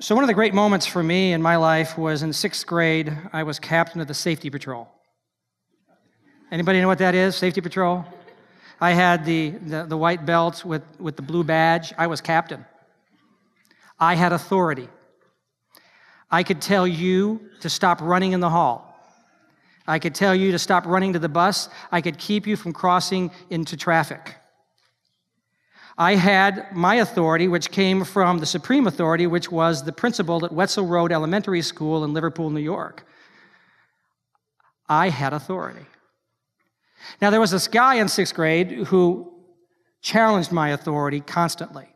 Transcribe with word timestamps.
So, 0.00 0.14
one 0.14 0.22
of 0.22 0.28
the 0.28 0.34
great 0.34 0.54
moments 0.54 0.86
for 0.86 1.02
me 1.02 1.32
in 1.32 1.42
my 1.42 1.56
life 1.56 1.98
was 1.98 2.22
in 2.22 2.32
sixth 2.32 2.64
grade, 2.64 3.12
I 3.32 3.42
was 3.42 3.58
captain 3.58 4.00
of 4.00 4.06
the 4.06 4.14
safety 4.14 4.48
patrol. 4.48 4.88
Anybody 6.52 6.80
know 6.80 6.86
what 6.86 6.98
that 6.98 7.16
is, 7.16 7.34
safety 7.34 7.60
patrol? 7.60 8.04
I 8.80 8.92
had 8.92 9.24
the, 9.24 9.50
the, 9.50 9.86
the 9.86 9.96
white 9.96 10.24
belt 10.24 10.64
with, 10.64 10.84
with 11.00 11.16
the 11.16 11.22
blue 11.22 11.42
badge. 11.42 11.92
I 11.98 12.06
was 12.06 12.20
captain. 12.20 12.64
I 13.98 14.14
had 14.14 14.32
authority. 14.32 14.88
I 16.30 16.44
could 16.44 16.62
tell 16.62 16.86
you 16.86 17.50
to 17.62 17.68
stop 17.68 18.00
running 18.00 18.30
in 18.30 18.38
the 18.38 18.50
hall. 18.50 18.96
I 19.84 19.98
could 19.98 20.14
tell 20.14 20.32
you 20.32 20.52
to 20.52 20.60
stop 20.60 20.86
running 20.86 21.14
to 21.14 21.18
the 21.18 21.28
bus. 21.28 21.68
I 21.90 22.02
could 22.02 22.18
keep 22.18 22.46
you 22.46 22.54
from 22.54 22.72
crossing 22.72 23.32
into 23.50 23.76
traffic. 23.76 24.36
I 26.00 26.14
had 26.14 26.72
my 26.72 26.94
authority, 26.94 27.48
which 27.48 27.72
came 27.72 28.04
from 28.04 28.38
the 28.38 28.46
supreme 28.46 28.86
authority, 28.86 29.26
which 29.26 29.50
was 29.50 29.82
the 29.82 29.92
principal 29.92 30.44
at 30.44 30.52
Wetzel 30.52 30.86
Road 30.86 31.10
Elementary 31.10 31.60
School 31.60 32.04
in 32.04 32.12
Liverpool, 32.12 32.50
New 32.50 32.60
York. 32.60 33.04
I 34.88 35.08
had 35.08 35.32
authority. 35.32 35.86
Now, 37.20 37.30
there 37.30 37.40
was 37.40 37.50
this 37.50 37.66
guy 37.66 37.96
in 37.96 38.06
sixth 38.06 38.34
grade 38.34 38.70
who 38.70 39.32
challenged 40.00 40.52
my 40.52 40.70
authority 40.70 41.18
constantly. 41.18 41.88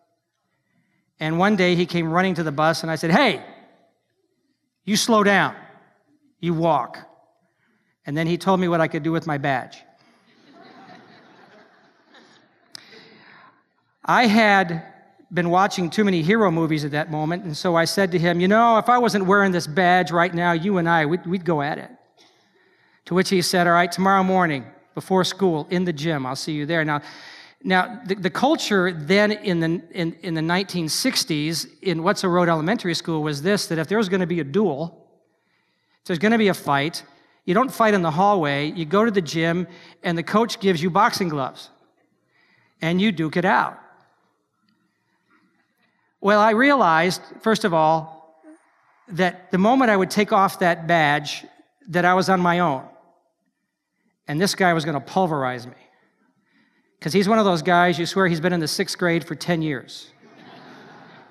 And 1.21 1.39
one 1.39 1.55
day 1.55 1.77
he 1.77 1.87
came 1.87 2.11
running 2.11 2.35
to 2.35 2.43
the 2.43 2.51
bus, 2.51 2.83
and 2.83 2.91
I 2.91 2.97
said, 2.97 3.13
Hey, 3.13 3.45
you 4.85 4.97
slow 4.97 5.23
down, 5.23 5.55
you 6.41 6.55
walk. 6.55 6.99
And 8.05 8.17
then 8.17 8.27
he 8.27 8.37
told 8.37 8.59
me 8.59 8.67
what 8.67 8.81
I 8.81 8.89
could 8.89 9.05
do 9.05 9.13
with 9.13 9.29
my 9.29 9.39
badge. 9.39 9.79
I 14.05 14.27
had 14.27 14.83
been 15.33 15.49
watching 15.49 15.89
too 15.89 16.05
many 16.05 16.23
hero 16.23 16.51
movies 16.51 16.85
at 16.85 16.91
that 16.91 17.11
moment, 17.11 17.45
and 17.45 17.57
so 17.57 17.75
I 17.77 17.85
said 17.85 18.13
to 18.13 18.19
him, 18.19 18.41
You 18.41 18.49
know, 18.49 18.79
if 18.79 18.89
I 18.89 18.99
wasn't 18.99 19.27
wearing 19.27 19.53
this 19.53 19.67
badge 19.67 20.11
right 20.11 20.33
now, 20.33 20.53
you 20.53 20.79
and 20.79 20.89
I, 20.89 21.07
we'd, 21.07 21.27
we'd 21.27 21.45
go 21.45 21.63
at 21.63 21.79
it. 21.79 21.91
To 23.07 23.15
which 23.15 23.31
he 23.31 23.41
said, 23.43 23.67
All 23.67 23.73
right, 23.73 23.91
tomorrow 23.91 24.23
morning, 24.23 24.67
before 24.95 25.25
school, 25.25 25.67
in 25.71 25.85
the 25.85 25.93
gym, 25.93 26.27
I'll 26.27 26.37
see 26.37 26.53
you 26.53 26.67
there. 26.67 26.85
Now, 26.85 27.01
now 27.65 28.01
the, 28.05 28.17
the 28.17 28.31
culture 28.31 28.93
then 28.93 29.33
in 29.33 29.61
the, 29.61 29.83
in, 29.93 30.15
in 30.23 30.35
the 30.35 30.41
1960s 30.41 31.67
in 31.81 32.03
Wetzel 32.03 32.31
Road 32.31 32.49
Elementary 32.49 32.95
School 32.95 33.23
was 33.23 33.43
this 33.43 33.67
that 33.67 33.79
if 33.79 33.89
there 33.89 33.99
was 33.99 34.09
going 34.09 34.21
to 34.21 34.27
be 34.27 34.41
a 34.41 34.45
duel, 34.45 35.07
if 36.01 36.07
there's 36.07 36.19
going 36.19 36.33
to 36.33 36.39
be 36.39 36.49
a 36.49 36.55
fight, 36.55 37.05
you 37.45 37.55
don't 37.55 37.73
fight 37.73 37.95
in 37.95 38.03
the 38.03 38.11
hallway, 38.11 38.71
you 38.73 38.85
go 38.85 39.05
to 39.05 39.11
the 39.11 39.23
gym, 39.23 39.67
and 40.03 40.19
the 40.19 40.23
coach 40.23 40.61
gives 40.61 40.83
you 40.83 40.91
boxing 40.91 41.29
gloves, 41.29 41.71
and 42.81 43.01
you 43.01 43.13
duke 43.13 43.37
it 43.37 43.45
out. 43.45 43.82
Well, 46.23 46.41
I 46.41 46.53
realized, 46.53 47.21
first 47.41 47.65
of 47.65 47.75
all, 47.75 48.41
that 49.09 49.51
the 49.51 49.59
moment 49.59 49.91
I 49.91 49.97
would 49.97 50.09
take 50.09 50.33
off 50.33 50.61
that 50.61 50.87
badge, 50.87 51.45
that 51.89 52.05
I 52.05 52.15
was 52.15 52.29
on 52.29 52.41
my 52.41 52.61
own. 52.61 52.85
And 54.29 54.41
this 54.41 54.55
guy 54.55 54.73
was 54.73 54.85
going 54.85 54.95
to 54.95 55.01
pulverize 55.01 55.67
me. 55.67 55.75
Because 56.97 57.13
he's 57.13 57.29
one 57.29 57.41
of 57.41 57.45
those 57.45 57.63
guys, 57.63 57.99
you 57.99 58.07
swear 58.07 58.29
he's 58.29 58.39
been 58.39 58.53
in 58.53 58.61
the 58.61 58.69
sixth 58.69 58.97
grade 58.97 59.25
for 59.27 59.35
10 59.35 59.63
years. 59.63 60.11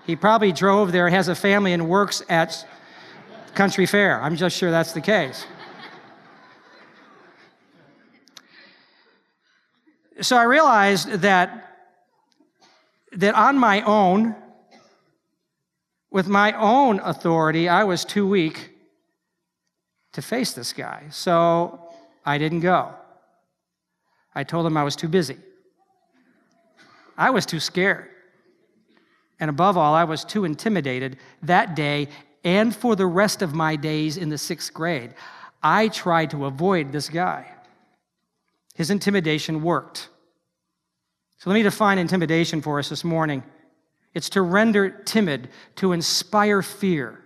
he 0.06 0.18
probably 0.18 0.52
drove 0.52 0.92
there, 0.92 1.08
has 1.08 1.30
a 1.30 1.36
family, 1.36 1.72
and 1.72 1.88
works 1.88 2.22
at 2.28 2.68
Country 3.56 3.86
Fair. 3.86 4.22
I'm 4.22 4.36
just 4.36 4.58
sure 4.58 4.72
that's 4.72 4.92
the 4.92 5.00
case. 5.00 5.46
So 10.20 10.36
I 10.36 10.44
realized 10.44 11.08
that, 11.22 11.78
that 13.14 13.36
on 13.36 13.58
my 13.58 13.82
own, 13.84 14.36
with 16.12 16.28
my 16.28 16.52
own 16.54 17.00
authority, 17.00 17.70
I 17.70 17.86
was 17.86 18.04
too 18.04 18.28
weak 18.28 18.70
to 20.12 20.22
face 20.22 20.54
this 20.54 20.74
guy. 20.74 21.06
So 21.10 21.80
I 22.26 22.38
didn't 22.38 22.60
go. 22.60 22.94
I 24.36 24.44
told 24.44 24.66
him 24.66 24.78
I 24.78 24.84
was 24.84 24.96
too 24.96 25.08
busy. 25.08 25.38
I 27.18 27.30
was 27.30 27.46
too 27.46 27.60
scared. 27.60 28.10
And 29.40 29.50
above 29.50 29.78
all, 29.78 29.94
I 29.94 30.04
was 30.04 30.24
too 30.24 30.46
intimidated 30.46 31.18
that 31.44 31.76
day 31.76 32.10
and 32.44 32.76
for 32.76 32.96
the 32.96 33.06
rest 33.06 33.42
of 33.42 33.54
my 33.54 33.76
days 33.76 34.18
in 34.18 34.30
the 34.30 34.38
sixth 34.38 34.74
grade. 34.74 35.14
I 35.64 35.88
tried 35.90 36.32
to 36.32 36.46
avoid 36.46 36.92
this 36.92 37.10
guy. 37.10 37.48
His 38.76 38.90
intimidation 38.90 39.62
worked. 39.64 40.10
So 41.38 41.50
let 41.50 41.56
me 41.56 41.64
define 41.64 41.98
intimidation 41.98 42.62
for 42.62 42.80
us 42.80 42.90
this 42.90 43.04
morning. 43.04 43.44
It's 44.14 44.30
to 44.32 44.42
render 44.42 44.90
timid, 44.90 45.50
to 45.78 45.94
inspire 45.94 46.62
fear. 46.62 47.20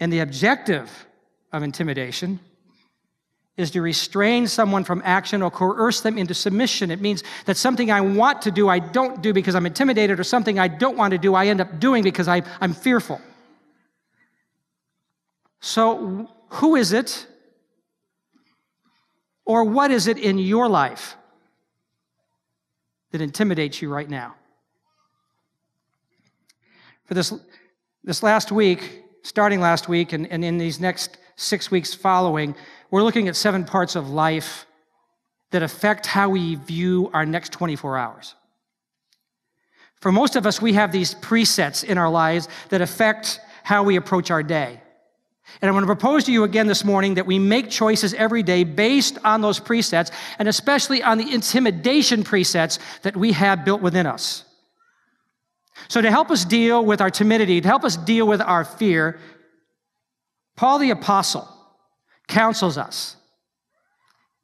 And 0.00 0.12
the 0.12 0.18
objective 0.20 1.06
of 1.52 1.62
intimidation 1.62 2.40
is 3.56 3.70
to 3.70 3.80
restrain 3.80 4.46
someone 4.46 4.84
from 4.84 5.00
action 5.04 5.40
or 5.42 5.50
coerce 5.50 6.00
them 6.02 6.18
into 6.18 6.34
submission. 6.34 6.90
It 6.90 7.00
means 7.00 7.22
that 7.46 7.56
something 7.56 7.90
I 7.90 8.02
want 8.02 8.42
to 8.42 8.50
do, 8.50 8.68
I 8.68 8.78
don't 8.78 9.22
do 9.22 9.32
because 9.32 9.54
I'm 9.54 9.64
intimidated, 9.64 10.20
or 10.20 10.24
something 10.24 10.58
I 10.58 10.68
don't 10.68 10.96
want 10.96 11.12
to 11.12 11.18
do, 11.18 11.34
I 11.34 11.46
end 11.46 11.60
up 11.60 11.80
doing 11.80 12.02
because 12.02 12.28
I, 12.28 12.42
I'm 12.60 12.74
fearful. 12.74 13.20
So, 15.60 16.28
who 16.48 16.76
is 16.76 16.92
it, 16.92 17.26
or 19.46 19.64
what 19.64 19.90
is 19.90 20.06
it 20.06 20.18
in 20.18 20.38
your 20.38 20.68
life 20.68 21.16
that 23.12 23.22
intimidates 23.22 23.80
you 23.80 23.88
right 23.88 24.08
now? 24.08 24.34
For 27.06 27.14
this, 27.14 27.32
this 28.04 28.22
last 28.22 28.52
week, 28.52 29.02
starting 29.22 29.60
last 29.60 29.88
week, 29.88 30.12
and, 30.12 30.30
and 30.30 30.44
in 30.44 30.58
these 30.58 30.80
next 30.80 31.18
six 31.36 31.70
weeks 31.70 31.94
following, 31.94 32.54
we're 32.90 33.02
looking 33.02 33.28
at 33.28 33.36
seven 33.36 33.64
parts 33.64 33.96
of 33.96 34.10
life 34.10 34.66
that 35.50 35.62
affect 35.62 36.06
how 36.06 36.28
we 36.28 36.56
view 36.56 37.10
our 37.12 37.24
next 37.24 37.52
24 37.52 37.96
hours. 37.96 38.34
For 40.00 40.12
most 40.12 40.36
of 40.36 40.46
us, 40.46 40.60
we 40.60 40.74
have 40.74 40.92
these 40.92 41.14
presets 41.14 41.84
in 41.84 41.96
our 41.98 42.10
lives 42.10 42.48
that 42.68 42.80
affect 42.80 43.40
how 43.62 43.82
we 43.82 43.96
approach 43.96 44.30
our 44.30 44.42
day. 44.42 44.80
And 45.60 45.68
I'm 45.68 45.74
going 45.74 45.82
to 45.82 45.86
propose 45.86 46.24
to 46.24 46.32
you 46.32 46.44
again 46.44 46.66
this 46.66 46.84
morning 46.84 47.14
that 47.14 47.26
we 47.26 47.38
make 47.38 47.70
choices 47.70 48.14
every 48.14 48.42
day 48.42 48.64
based 48.64 49.18
on 49.24 49.40
those 49.40 49.60
presets, 49.60 50.10
and 50.38 50.48
especially 50.48 51.02
on 51.02 51.18
the 51.18 51.32
intimidation 51.32 52.24
presets 52.24 52.78
that 53.02 53.16
we 53.16 53.32
have 53.32 53.64
built 53.64 53.80
within 53.80 54.06
us. 54.06 54.44
So, 55.88 56.00
to 56.00 56.10
help 56.10 56.30
us 56.30 56.44
deal 56.44 56.84
with 56.84 57.00
our 57.00 57.10
timidity, 57.10 57.60
to 57.60 57.68
help 57.68 57.84
us 57.84 57.96
deal 57.96 58.26
with 58.26 58.40
our 58.40 58.64
fear, 58.64 59.18
Paul 60.56 60.78
the 60.78 60.90
Apostle 60.90 61.48
counsels 62.28 62.78
us. 62.78 63.16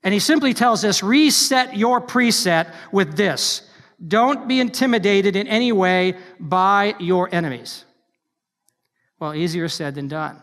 And 0.03 0.13
he 0.13 0.21
simply 0.21 0.53
tells 0.53 0.85
us 0.85 1.03
reset 1.03 1.77
your 1.77 2.01
preset 2.01 2.73
with 2.91 3.17
this 3.17 3.69
don't 4.07 4.49
be 4.49 4.59
intimidated 4.61 5.37
in 5.37 5.47
any 5.47 5.71
way 5.71 6.17
by 6.41 6.97
your 6.99 7.33
enemies. 7.33 7.85
Well, 9.21 9.35
easier 9.35 9.69
said 9.69 9.95
than 9.95 10.09
done. 10.09 10.41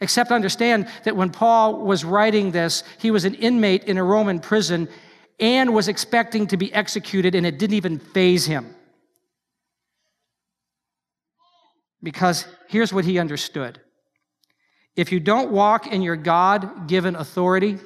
Except 0.00 0.30
understand 0.30 0.88
that 1.04 1.16
when 1.16 1.30
Paul 1.30 1.80
was 1.80 2.04
writing 2.04 2.50
this, 2.50 2.82
he 2.98 3.10
was 3.10 3.24
an 3.24 3.34
inmate 3.36 3.84
in 3.84 3.96
a 3.96 4.04
Roman 4.04 4.40
prison 4.40 4.88
and 5.40 5.72
was 5.72 5.88
expecting 5.88 6.46
to 6.48 6.58
be 6.58 6.72
executed, 6.74 7.34
and 7.34 7.46
it 7.46 7.58
didn't 7.58 7.76
even 7.76 7.98
faze 7.98 8.44
him. 8.44 8.74
Because 12.04 12.46
here's 12.68 12.92
what 12.92 13.04
he 13.04 13.18
understood 13.18 13.80
if 14.94 15.10
you 15.10 15.18
don't 15.18 15.50
walk 15.50 15.88
in 15.88 16.02
your 16.02 16.14
God 16.14 16.86
given 16.86 17.16
authority, 17.16 17.78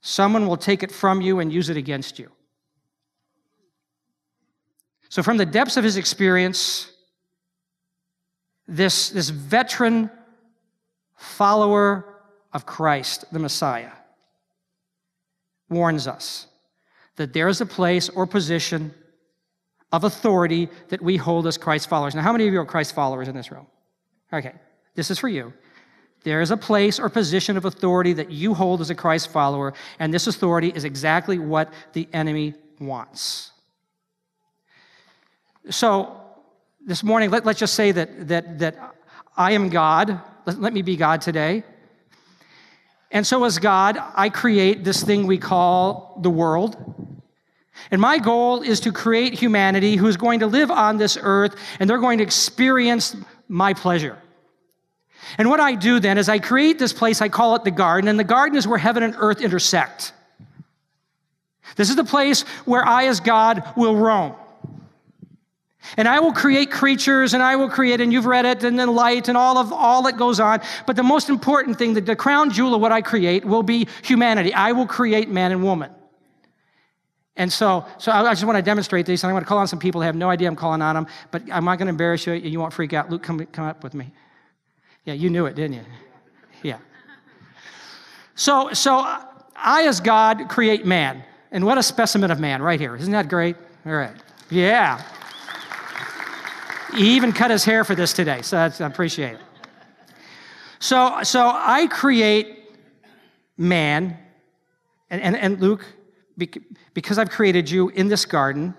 someone 0.00 0.46
will 0.46 0.56
take 0.56 0.82
it 0.82 0.90
from 0.90 1.20
you 1.20 1.40
and 1.40 1.52
use 1.52 1.68
it 1.68 1.76
against 1.76 2.18
you. 2.18 2.30
So, 5.10 5.22
from 5.22 5.36
the 5.36 5.44
depths 5.44 5.76
of 5.76 5.84
his 5.84 5.98
experience, 5.98 6.90
this, 8.66 9.10
this 9.10 9.28
veteran 9.28 10.10
follower 11.16 12.22
of 12.52 12.64
Christ, 12.64 13.24
the 13.30 13.38
Messiah, 13.38 13.92
warns 15.68 16.06
us 16.06 16.46
that 17.16 17.32
there 17.32 17.48
is 17.48 17.60
a 17.60 17.66
place 17.66 18.08
or 18.08 18.26
position 18.26 18.94
of 19.92 20.04
authority 20.04 20.68
that 20.88 21.00
we 21.00 21.16
hold 21.16 21.46
as 21.46 21.56
Christ 21.56 21.88
followers. 21.88 22.14
Now, 22.14 22.22
how 22.22 22.32
many 22.32 22.46
of 22.46 22.52
you 22.52 22.60
are 22.60 22.64
Christ 22.64 22.94
followers 22.94 23.28
in 23.28 23.36
this 23.36 23.50
room? 23.50 23.66
Okay, 24.32 24.52
this 24.94 25.10
is 25.10 25.18
for 25.18 25.28
you. 25.28 25.52
There 26.24 26.40
is 26.40 26.50
a 26.50 26.56
place 26.56 26.98
or 26.98 27.08
position 27.08 27.56
of 27.56 27.64
authority 27.64 28.12
that 28.14 28.30
you 28.30 28.52
hold 28.52 28.80
as 28.80 28.90
a 28.90 28.94
Christ 28.94 29.30
follower, 29.30 29.74
and 29.98 30.12
this 30.12 30.26
authority 30.26 30.72
is 30.74 30.84
exactly 30.84 31.38
what 31.38 31.72
the 31.92 32.08
enemy 32.12 32.54
wants. 32.80 33.52
So, 35.70 36.20
this 36.84 37.02
morning, 37.02 37.30
let, 37.30 37.46
us 37.46 37.58
just 37.58 37.74
say 37.74 37.92
that, 37.92 38.28
that, 38.28 38.58
that 38.58 38.94
I 39.36 39.52
am 39.52 39.68
God. 39.68 40.20
Let, 40.46 40.60
let 40.60 40.72
me 40.72 40.82
be 40.82 40.96
God 40.96 41.20
today. 41.20 41.64
And 43.10 43.26
so, 43.26 43.44
as 43.44 43.58
God, 43.58 43.98
I 44.14 44.28
create 44.28 44.84
this 44.84 45.02
thing 45.02 45.26
we 45.26 45.38
call 45.38 46.18
the 46.22 46.30
world. 46.30 46.76
And 47.90 48.00
my 48.00 48.18
goal 48.18 48.62
is 48.62 48.80
to 48.80 48.92
create 48.92 49.34
humanity 49.34 49.96
who's 49.96 50.16
going 50.16 50.40
to 50.40 50.46
live 50.46 50.70
on 50.70 50.96
this 50.96 51.18
earth 51.20 51.56
and 51.78 51.88
they're 51.88 51.98
going 51.98 52.18
to 52.18 52.24
experience 52.24 53.16
my 53.48 53.74
pleasure. 53.74 54.18
And 55.38 55.48
what 55.48 55.60
I 55.60 55.74
do 55.74 56.00
then 56.00 56.18
is 56.18 56.28
I 56.28 56.38
create 56.38 56.78
this 56.78 56.92
place, 56.92 57.20
I 57.20 57.28
call 57.28 57.56
it 57.56 57.64
the 57.64 57.70
garden, 57.70 58.08
and 58.08 58.18
the 58.18 58.24
garden 58.24 58.56
is 58.56 58.66
where 58.66 58.78
heaven 58.78 59.02
and 59.02 59.14
earth 59.18 59.40
intersect. 59.40 60.12
This 61.74 61.90
is 61.90 61.96
the 61.96 62.04
place 62.04 62.42
where 62.64 62.86
I, 62.86 63.06
as 63.06 63.20
God, 63.20 63.62
will 63.76 63.96
roam. 63.96 64.34
And 65.96 66.08
I 66.08 66.20
will 66.20 66.32
create 66.32 66.70
creatures 66.70 67.34
and 67.34 67.42
I 67.42 67.56
will 67.56 67.68
create, 67.68 68.00
and 68.00 68.12
you've 68.12 68.26
read 68.26 68.44
it, 68.44 68.64
and 68.64 68.78
then 68.78 68.94
light 68.94 69.28
and 69.28 69.36
all 69.36 69.58
of 69.58 69.72
all 69.72 70.02
that 70.02 70.16
goes 70.16 70.40
on. 70.40 70.60
But 70.86 70.96
the 70.96 71.02
most 71.02 71.28
important 71.28 71.78
thing, 71.78 71.94
the, 71.94 72.00
the 72.00 72.16
crown 72.16 72.50
jewel 72.50 72.74
of 72.74 72.80
what 72.80 72.92
I 72.92 73.02
create 73.02 73.44
will 73.44 73.62
be 73.62 73.86
humanity. 74.02 74.52
I 74.52 74.72
will 74.72 74.86
create 74.86 75.28
man 75.28 75.52
and 75.52 75.62
woman. 75.62 75.90
And 77.36 77.52
so, 77.52 77.84
so 77.98 78.12
I 78.12 78.32
just 78.32 78.44
want 78.44 78.56
to 78.56 78.62
demonstrate 78.62 79.04
this, 79.04 79.22
and 79.22 79.30
I 79.30 79.32
want 79.34 79.44
to 79.44 79.48
call 79.48 79.58
on 79.58 79.68
some 79.68 79.78
people 79.78 80.00
who 80.00 80.06
have 80.06 80.16
no 80.16 80.30
idea 80.30 80.48
I'm 80.48 80.56
calling 80.56 80.80
on 80.80 80.94
them, 80.94 81.06
but 81.30 81.42
I'm 81.52 81.66
not 81.66 81.76
going 81.76 81.86
to 81.86 81.90
embarrass 81.90 82.26
you. 82.26 82.32
You 82.32 82.58
won't 82.58 82.72
freak 82.72 82.94
out. 82.94 83.10
Luke, 83.10 83.22
come, 83.22 83.44
come 83.46 83.66
up 83.66 83.84
with 83.84 83.92
me. 83.92 84.10
Yeah, 85.04 85.14
you 85.14 85.28
knew 85.28 85.44
it, 85.46 85.54
didn't 85.54 85.74
you? 85.74 85.84
Yeah. 86.62 86.78
So, 88.34 88.72
so 88.72 89.04
I, 89.54 89.84
as 89.86 90.00
God, 90.00 90.48
create 90.48 90.86
man. 90.86 91.22
And 91.52 91.64
what 91.64 91.78
a 91.78 91.82
specimen 91.82 92.30
of 92.30 92.40
man 92.40 92.62
right 92.62 92.80
here. 92.80 92.96
Isn't 92.96 93.12
that 93.12 93.28
great? 93.28 93.56
All 93.84 93.92
right. 93.92 94.14
Yeah. 94.50 95.02
He 96.94 97.16
even 97.16 97.32
cut 97.32 97.50
his 97.50 97.64
hair 97.64 97.84
for 97.84 97.94
this 97.94 98.12
today, 98.12 98.42
so 98.42 98.56
I 98.58 98.66
appreciate 98.86 99.34
it. 99.34 99.40
So, 100.78 101.22
so 101.22 101.50
I 101.52 101.86
create 101.86 102.64
man, 103.58 104.18
and, 105.10 105.20
and, 105.20 105.36
and 105.36 105.60
Luke, 105.60 105.84
because 106.36 107.18
I've 107.18 107.30
created 107.30 107.70
you 107.70 107.88
in 107.90 108.08
this 108.08 108.24
garden, 108.24 108.74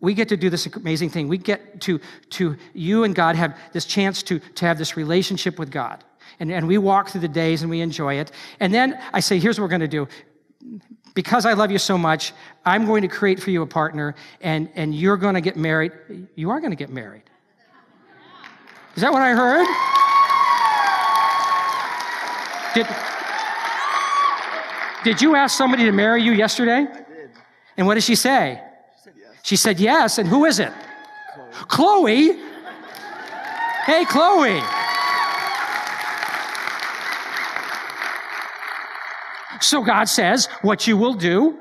we 0.00 0.14
get 0.14 0.28
to 0.28 0.36
do 0.36 0.50
this 0.50 0.66
amazing 0.66 1.10
thing. 1.10 1.28
We 1.28 1.38
get 1.38 1.80
to, 1.82 2.00
to 2.30 2.56
you 2.74 3.04
and 3.04 3.14
God 3.14 3.36
have 3.36 3.58
this 3.72 3.84
chance 3.84 4.22
to, 4.24 4.38
to 4.38 4.66
have 4.66 4.78
this 4.78 4.96
relationship 4.96 5.58
with 5.58 5.70
God. 5.70 6.04
And, 6.40 6.52
and 6.52 6.66
we 6.66 6.78
walk 6.78 7.08
through 7.08 7.22
the 7.22 7.28
days 7.28 7.62
and 7.62 7.70
we 7.70 7.80
enjoy 7.80 8.14
it. 8.14 8.32
And 8.60 8.72
then 8.74 9.00
I 9.12 9.20
say, 9.20 9.38
here's 9.38 9.58
what 9.58 9.64
we're 9.64 9.78
going 9.78 9.80
to 9.80 9.88
do. 9.88 10.08
Because 11.14 11.46
I 11.46 11.52
love 11.52 11.70
you 11.70 11.78
so 11.78 11.96
much, 11.96 12.32
I'm 12.66 12.86
going 12.86 13.02
to 13.02 13.08
create 13.08 13.40
for 13.40 13.50
you 13.50 13.62
a 13.62 13.66
partner, 13.66 14.16
and, 14.40 14.68
and 14.74 14.92
you're 14.92 15.16
going 15.16 15.34
to 15.34 15.40
get 15.40 15.56
married. 15.56 15.92
You 16.34 16.50
are 16.50 16.58
going 16.58 16.72
to 16.72 16.76
get 16.76 16.90
married. 16.90 17.22
Is 18.96 19.02
that 19.02 19.12
what 19.12 19.22
I 19.22 19.32
heard? 19.32 19.66
Did, 22.74 23.13
did 25.04 25.22
you 25.22 25.36
ask 25.36 25.56
somebody 25.56 25.84
to 25.84 25.92
marry 25.92 26.22
you 26.22 26.32
yesterday? 26.32 26.86
I 26.90 26.96
did. 26.96 27.30
And 27.76 27.86
what 27.86 27.94
did 27.94 28.02
she 28.02 28.14
say? 28.16 28.60
She 28.96 29.04
said 29.04 29.14
yes. 29.16 29.38
She 29.42 29.56
said 29.56 29.80
yes. 29.80 30.18
And 30.18 30.28
who 30.28 30.46
is 30.46 30.58
it? 30.58 30.72
Chloe. 31.68 32.32
Chloe? 32.32 32.42
Hey, 33.84 34.04
Chloe. 34.06 34.60
So 39.60 39.82
God 39.82 40.08
says, 40.08 40.46
what 40.62 40.86
you 40.86 40.96
will 40.96 41.14
do 41.14 41.58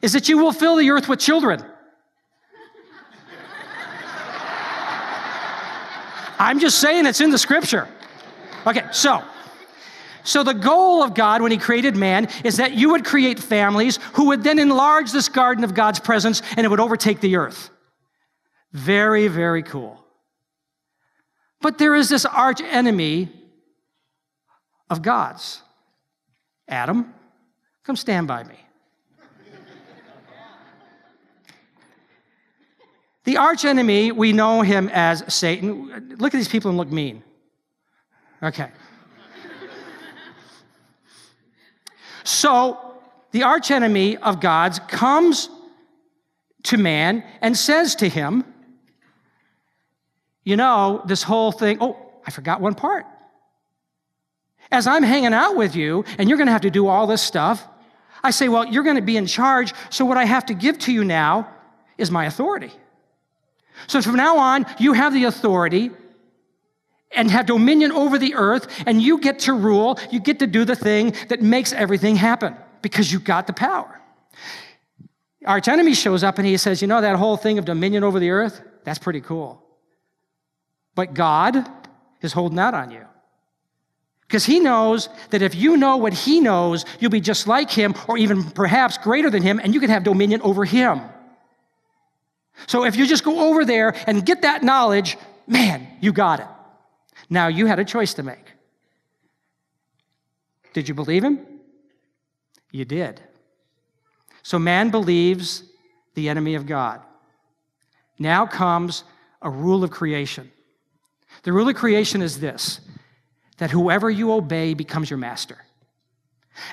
is 0.00 0.12
that 0.12 0.28
you 0.28 0.38
will 0.38 0.52
fill 0.52 0.76
the 0.76 0.90
earth 0.90 1.08
with 1.08 1.20
children. 1.20 1.64
I'm 6.38 6.58
just 6.58 6.80
saying 6.80 7.06
it's 7.06 7.20
in 7.20 7.30
the 7.30 7.38
scripture. 7.38 7.86
Okay, 8.66 8.84
so 8.90 9.22
so 10.24 10.42
the 10.42 10.54
goal 10.54 11.02
of 11.02 11.14
God 11.14 11.42
when 11.42 11.52
he 11.52 11.58
created 11.58 11.96
man 11.96 12.28
is 12.44 12.58
that 12.58 12.72
you 12.72 12.90
would 12.90 13.04
create 13.04 13.38
families 13.38 13.98
who 14.14 14.28
would 14.28 14.44
then 14.44 14.58
enlarge 14.58 15.12
this 15.12 15.28
garden 15.28 15.64
of 15.64 15.74
God's 15.74 15.98
presence 15.98 16.42
and 16.56 16.64
it 16.64 16.68
would 16.68 16.80
overtake 16.80 17.20
the 17.20 17.36
earth. 17.36 17.70
Very, 18.72 19.28
very 19.28 19.62
cool. 19.62 20.02
But 21.60 21.78
there 21.78 21.94
is 21.94 22.08
this 22.08 22.24
arch 22.24 22.60
enemy 22.60 23.28
of 24.90 25.02
God's. 25.02 25.62
Adam, 26.68 27.12
come 27.84 27.96
stand 27.96 28.26
by 28.28 28.44
me. 28.44 28.56
The 33.24 33.36
arch 33.36 33.64
enemy, 33.64 34.10
we 34.10 34.32
know 34.32 34.62
him 34.62 34.90
as 34.92 35.22
Satan. 35.32 36.16
Look 36.18 36.34
at 36.34 36.38
these 36.38 36.48
people 36.48 36.70
and 36.70 36.78
look 36.78 36.90
mean. 36.90 37.22
Okay. 38.42 38.68
So, 42.24 42.78
the 43.32 43.44
archenemy 43.44 44.16
of 44.18 44.40
God's 44.40 44.78
comes 44.78 45.48
to 46.64 46.76
man 46.76 47.24
and 47.40 47.56
says 47.56 47.94
to 47.96 48.08
him, 48.08 48.44
You 50.44 50.56
know, 50.56 51.02
this 51.06 51.22
whole 51.22 51.50
thing, 51.50 51.78
oh, 51.80 51.96
I 52.26 52.30
forgot 52.30 52.60
one 52.60 52.74
part. 52.74 53.06
As 54.70 54.86
I'm 54.86 55.02
hanging 55.02 55.34
out 55.34 55.56
with 55.56 55.74
you 55.74 56.04
and 56.18 56.28
you're 56.28 56.38
going 56.38 56.46
to 56.46 56.52
have 56.52 56.62
to 56.62 56.70
do 56.70 56.86
all 56.86 57.06
this 57.06 57.22
stuff, 57.22 57.66
I 58.22 58.30
say, 58.30 58.48
Well, 58.48 58.66
you're 58.66 58.84
going 58.84 58.96
to 58.96 59.02
be 59.02 59.16
in 59.16 59.26
charge, 59.26 59.72
so 59.90 60.04
what 60.04 60.16
I 60.16 60.24
have 60.24 60.46
to 60.46 60.54
give 60.54 60.78
to 60.80 60.92
you 60.92 61.04
now 61.04 61.48
is 61.98 62.10
my 62.10 62.26
authority. 62.26 62.70
So 63.86 64.00
from 64.02 64.16
now 64.16 64.38
on, 64.38 64.66
you 64.78 64.92
have 64.92 65.12
the 65.12 65.24
authority 65.24 65.90
and 67.14 67.30
have 67.30 67.46
dominion 67.46 67.92
over 67.92 68.18
the 68.18 68.34
earth, 68.34 68.66
and 68.86 69.00
you 69.00 69.18
get 69.18 69.40
to 69.40 69.52
rule. 69.52 69.98
You 70.10 70.20
get 70.20 70.38
to 70.40 70.46
do 70.46 70.64
the 70.64 70.76
thing 70.76 71.14
that 71.28 71.40
makes 71.42 71.72
everything 71.72 72.16
happen 72.16 72.56
because 72.80 73.12
you've 73.12 73.24
got 73.24 73.46
the 73.46 73.52
power. 73.52 74.00
Arch 75.44 75.68
enemy 75.68 75.94
shows 75.94 76.22
up 76.22 76.38
and 76.38 76.46
he 76.46 76.56
says, 76.56 76.80
You 76.80 76.88
know, 76.88 77.00
that 77.00 77.16
whole 77.16 77.36
thing 77.36 77.58
of 77.58 77.64
dominion 77.64 78.04
over 78.04 78.18
the 78.18 78.30
earth? 78.30 78.60
That's 78.84 78.98
pretty 78.98 79.20
cool. 79.20 79.62
But 80.94 81.14
God 81.14 81.66
is 82.20 82.32
holding 82.32 82.58
out 82.58 82.74
on 82.74 82.90
you. 82.90 83.04
Because 84.26 84.44
he 84.46 84.60
knows 84.60 85.08
that 85.30 85.42
if 85.42 85.54
you 85.54 85.76
know 85.76 85.96
what 85.98 86.14
he 86.14 86.40
knows, 86.40 86.84
you'll 87.00 87.10
be 87.10 87.20
just 87.20 87.46
like 87.46 87.70
him, 87.70 87.94
or 88.08 88.16
even 88.16 88.44
perhaps 88.44 88.96
greater 88.98 89.28
than 89.28 89.42
him, 89.42 89.60
and 89.62 89.74
you 89.74 89.80
can 89.80 89.90
have 89.90 90.04
dominion 90.04 90.40
over 90.42 90.64
him. 90.64 91.02
So 92.66 92.84
if 92.84 92.96
you 92.96 93.06
just 93.06 93.24
go 93.24 93.50
over 93.50 93.64
there 93.64 93.94
and 94.06 94.24
get 94.24 94.42
that 94.42 94.62
knowledge, 94.62 95.18
man, 95.46 95.86
you 96.00 96.12
got 96.12 96.40
it. 96.40 96.46
Now 97.32 97.46
you 97.46 97.64
had 97.64 97.78
a 97.78 97.84
choice 97.84 98.12
to 98.14 98.22
make. 98.22 98.52
Did 100.74 100.86
you 100.86 100.94
believe 100.94 101.24
him? 101.24 101.40
You 102.70 102.84
did. 102.84 103.22
So 104.42 104.58
man 104.58 104.90
believes 104.90 105.62
the 106.12 106.28
enemy 106.28 106.56
of 106.56 106.66
God. 106.66 107.00
Now 108.18 108.44
comes 108.44 109.04
a 109.40 109.48
rule 109.48 109.82
of 109.82 109.90
creation. 109.90 110.52
The 111.42 111.54
rule 111.54 111.70
of 111.70 111.74
creation 111.74 112.20
is 112.20 112.38
this 112.38 112.80
that 113.56 113.70
whoever 113.70 114.10
you 114.10 114.30
obey 114.32 114.74
becomes 114.74 115.08
your 115.08 115.18
master. 115.18 115.56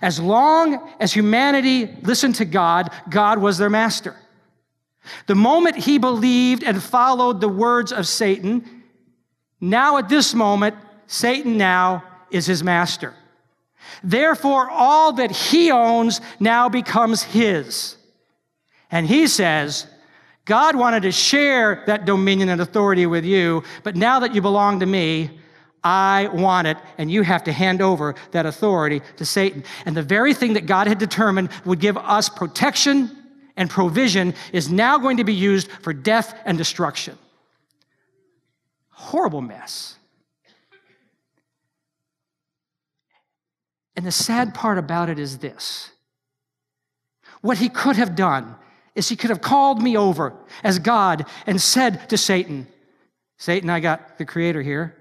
As 0.01 0.19
long 0.19 0.91
as 0.99 1.13
humanity 1.13 1.85
listened 2.01 2.35
to 2.35 2.45
God, 2.45 2.91
God 3.09 3.37
was 3.37 3.57
their 3.57 3.69
master. 3.69 4.13
The 5.27 5.35
moment 5.35 5.77
he 5.77 5.99
believed 5.99 6.65
and 6.65 6.83
followed 6.83 7.39
the 7.39 7.47
words 7.47 7.93
of 7.93 8.05
Satan, 8.07 8.78
now 9.61 9.97
at 9.97 10.09
this 10.09 10.33
moment, 10.33 10.75
Satan 11.07 11.57
now 11.57 12.03
is 12.31 12.45
his 12.45 12.63
master. 12.63 13.13
Therefore, 14.03 14.69
all 14.69 15.13
that 15.13 15.31
he 15.31 15.71
owns 15.71 16.21
now 16.39 16.69
becomes 16.69 17.23
his. 17.23 17.97
And 18.91 19.07
he 19.07 19.27
says, 19.27 19.87
God 20.45 20.75
wanted 20.75 21.03
to 21.03 21.11
share 21.11 21.83
that 21.87 22.05
dominion 22.05 22.49
and 22.49 22.61
authority 22.61 23.05
with 23.05 23.25
you, 23.25 23.63
but 23.83 23.95
now 23.95 24.19
that 24.19 24.33
you 24.33 24.41
belong 24.41 24.79
to 24.79 24.85
me, 24.85 25.39
I 25.83 26.27
want 26.33 26.67
it, 26.67 26.77
and 26.97 27.09
you 27.09 27.21
have 27.21 27.43
to 27.45 27.51
hand 27.51 27.81
over 27.81 28.15
that 28.31 28.45
authority 28.45 29.01
to 29.17 29.25
Satan. 29.25 29.63
And 29.85 29.95
the 29.95 30.03
very 30.03 30.33
thing 30.33 30.53
that 30.53 30.65
God 30.65 30.87
had 30.87 30.97
determined 30.97 31.49
would 31.65 31.79
give 31.79 31.97
us 31.97 32.29
protection 32.29 33.15
and 33.55 33.69
provision 33.69 34.33
is 34.51 34.69
now 34.69 34.97
going 34.97 35.17
to 35.17 35.23
be 35.23 35.33
used 35.33 35.69
for 35.81 35.93
death 35.93 36.37
and 36.45 36.57
destruction. 36.57 37.17
Horrible 38.99 39.41
mess. 39.41 39.97
And 43.95 44.05
the 44.05 44.11
sad 44.11 44.53
part 44.53 44.77
about 44.77 45.09
it 45.09 45.19
is 45.19 45.39
this 45.39 45.91
what 47.41 47.57
he 47.57 47.69
could 47.69 47.95
have 47.95 48.15
done 48.15 48.55
is 48.95 49.07
he 49.07 49.15
could 49.15 49.29
have 49.29 49.41
called 49.41 49.81
me 49.81 49.95
over 49.95 50.33
as 50.63 50.79
God 50.79 51.25
and 51.45 51.61
said 51.61 52.09
to 52.09 52.17
Satan, 52.17 52.67
Satan, 53.37 53.69
I 53.69 53.79
got 53.79 54.17
the 54.17 54.25
creator 54.25 54.61
here, 54.61 54.95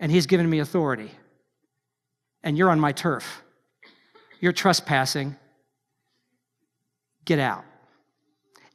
and 0.00 0.10
he's 0.10 0.26
given 0.26 0.48
me 0.50 0.58
authority, 0.58 1.12
and 2.42 2.58
you're 2.58 2.70
on 2.70 2.80
my 2.80 2.92
turf. 2.92 3.42
You're 4.40 4.52
trespassing 4.52 5.36
Get 7.26 7.40
out. 7.40 7.64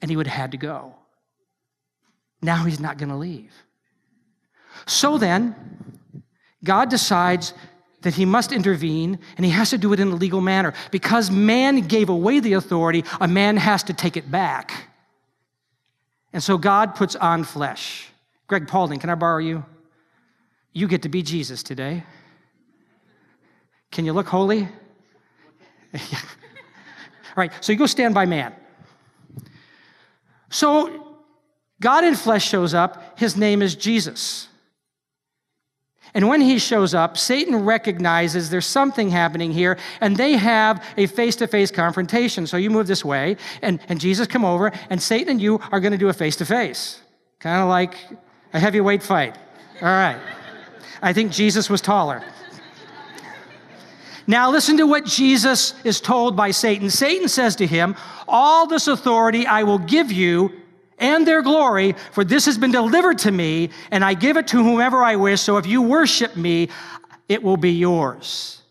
And 0.01 0.12
he 0.12 0.17
would 0.17 0.27
have 0.27 0.39
had 0.39 0.51
to 0.51 0.57
go. 0.57 0.93
Now 2.41 2.65
he's 2.65 2.79
not 2.79 2.98
going 3.00 3.10
to 3.10 3.15
leave. 3.15 3.53
So 4.85 5.17
then, 5.17 5.55
God 6.63 6.89
decides 6.89 7.53
that 8.01 8.15
he 8.15 8.25
must 8.25 8.51
intervene 8.51 9.19
and 9.37 9.45
he 9.45 9.51
has 9.51 9.69
to 9.69 9.77
do 9.77 9.93
it 9.93 9.99
in 9.99 10.09
a 10.09 10.15
legal 10.15 10.41
manner. 10.41 10.73
Because 10.91 11.29
man 11.29 11.87
gave 11.87 12.09
away 12.09 12.39
the 12.39 12.53
authority, 12.53 13.03
a 13.19 13.27
man 13.27 13.57
has 13.57 13.83
to 13.83 13.93
take 13.93 14.17
it 14.17 14.29
back. 14.29 14.89
And 16.33 16.41
so 16.41 16.57
God 16.57 16.95
puts 16.95 17.15
on 17.15 17.43
flesh. 17.43 18.07
Greg 18.47 18.67
Paulding, 18.67 18.99
can 18.99 19.09
I 19.09 19.15
borrow 19.15 19.39
you? 19.39 19.65
You 20.73 20.87
get 20.87 21.03
to 21.03 21.09
be 21.09 21.21
Jesus 21.21 21.63
today. 21.63 22.03
Can 23.91 24.05
you 24.05 24.13
look 24.13 24.27
holy? 24.27 24.67
All 25.93 25.99
right, 27.35 27.51
so 27.61 27.71
you 27.71 27.77
go 27.77 27.85
stand 27.85 28.13
by 28.13 28.25
man. 28.25 28.53
So 30.49 31.17
God 31.79 32.03
in 32.03 32.15
flesh 32.15 32.47
shows 32.47 32.73
up. 32.73 33.19
His 33.19 33.35
name 33.35 33.61
is 33.61 33.75
Jesus. 33.75 34.47
And 36.13 36.27
when 36.27 36.41
he 36.41 36.59
shows 36.59 36.93
up, 36.93 37.17
Satan 37.17 37.63
recognizes 37.63 38.49
there's 38.49 38.65
something 38.65 39.09
happening 39.09 39.51
here, 39.51 39.77
and 40.01 40.17
they 40.17 40.33
have 40.33 40.83
a 40.97 41.07
face 41.07 41.35
to 41.37 41.47
face 41.47 41.71
confrontation. 41.71 42.45
So 42.47 42.57
you 42.57 42.69
move 42.69 42.87
this 42.87 43.05
way, 43.05 43.37
and, 43.61 43.79
and 43.87 43.99
Jesus 43.99 44.27
come 44.27 44.43
over, 44.43 44.71
and 44.89 45.01
Satan 45.01 45.31
and 45.31 45.41
you 45.41 45.59
are 45.71 45.79
going 45.79 45.93
to 45.93 45.97
do 45.97 46.09
a 46.09 46.13
face 46.13 46.35
to 46.37 46.45
face. 46.45 47.01
Kind 47.39 47.61
of 47.61 47.69
like 47.69 47.95
a 48.53 48.59
heavyweight 48.59 49.01
fight. 49.01 49.37
All 49.81 49.87
right. 49.87 50.19
I 51.01 51.13
think 51.13 51.31
Jesus 51.31 51.69
was 51.69 51.81
taller. 51.81 52.23
Now, 54.27 54.51
listen 54.51 54.77
to 54.77 54.85
what 54.85 55.05
Jesus 55.05 55.73
is 55.83 55.99
told 55.99 56.35
by 56.35 56.51
Satan. 56.51 56.89
Satan 56.89 57.27
says 57.27 57.55
to 57.57 57.65
him, 57.65 57.95
All 58.27 58.67
this 58.67 58.87
authority 58.87 59.47
I 59.47 59.63
will 59.63 59.79
give 59.79 60.11
you 60.11 60.60
and 61.01 61.27
their 61.27 61.41
glory, 61.41 61.96
for 62.12 62.24
this 62.24 62.46
has 62.46 62.58
been 62.58 62.72
delivered 62.72 63.17
to 63.20 63.31
me, 63.31 63.72
and 63.91 64.05
I 64.05 64.13
give 64.13 64.38
it 64.38 64.48
to 64.48 64.63
whomever 64.63 65.03
I 65.03 65.17
wish. 65.17 65.41
So 65.41 65.58
if 65.58 65.65
you 65.65 65.81
worship 65.81 66.38
me, 66.38 66.70
it 67.27 67.43
will 67.43 67.58
be 67.58 67.72
yours. 67.72 68.62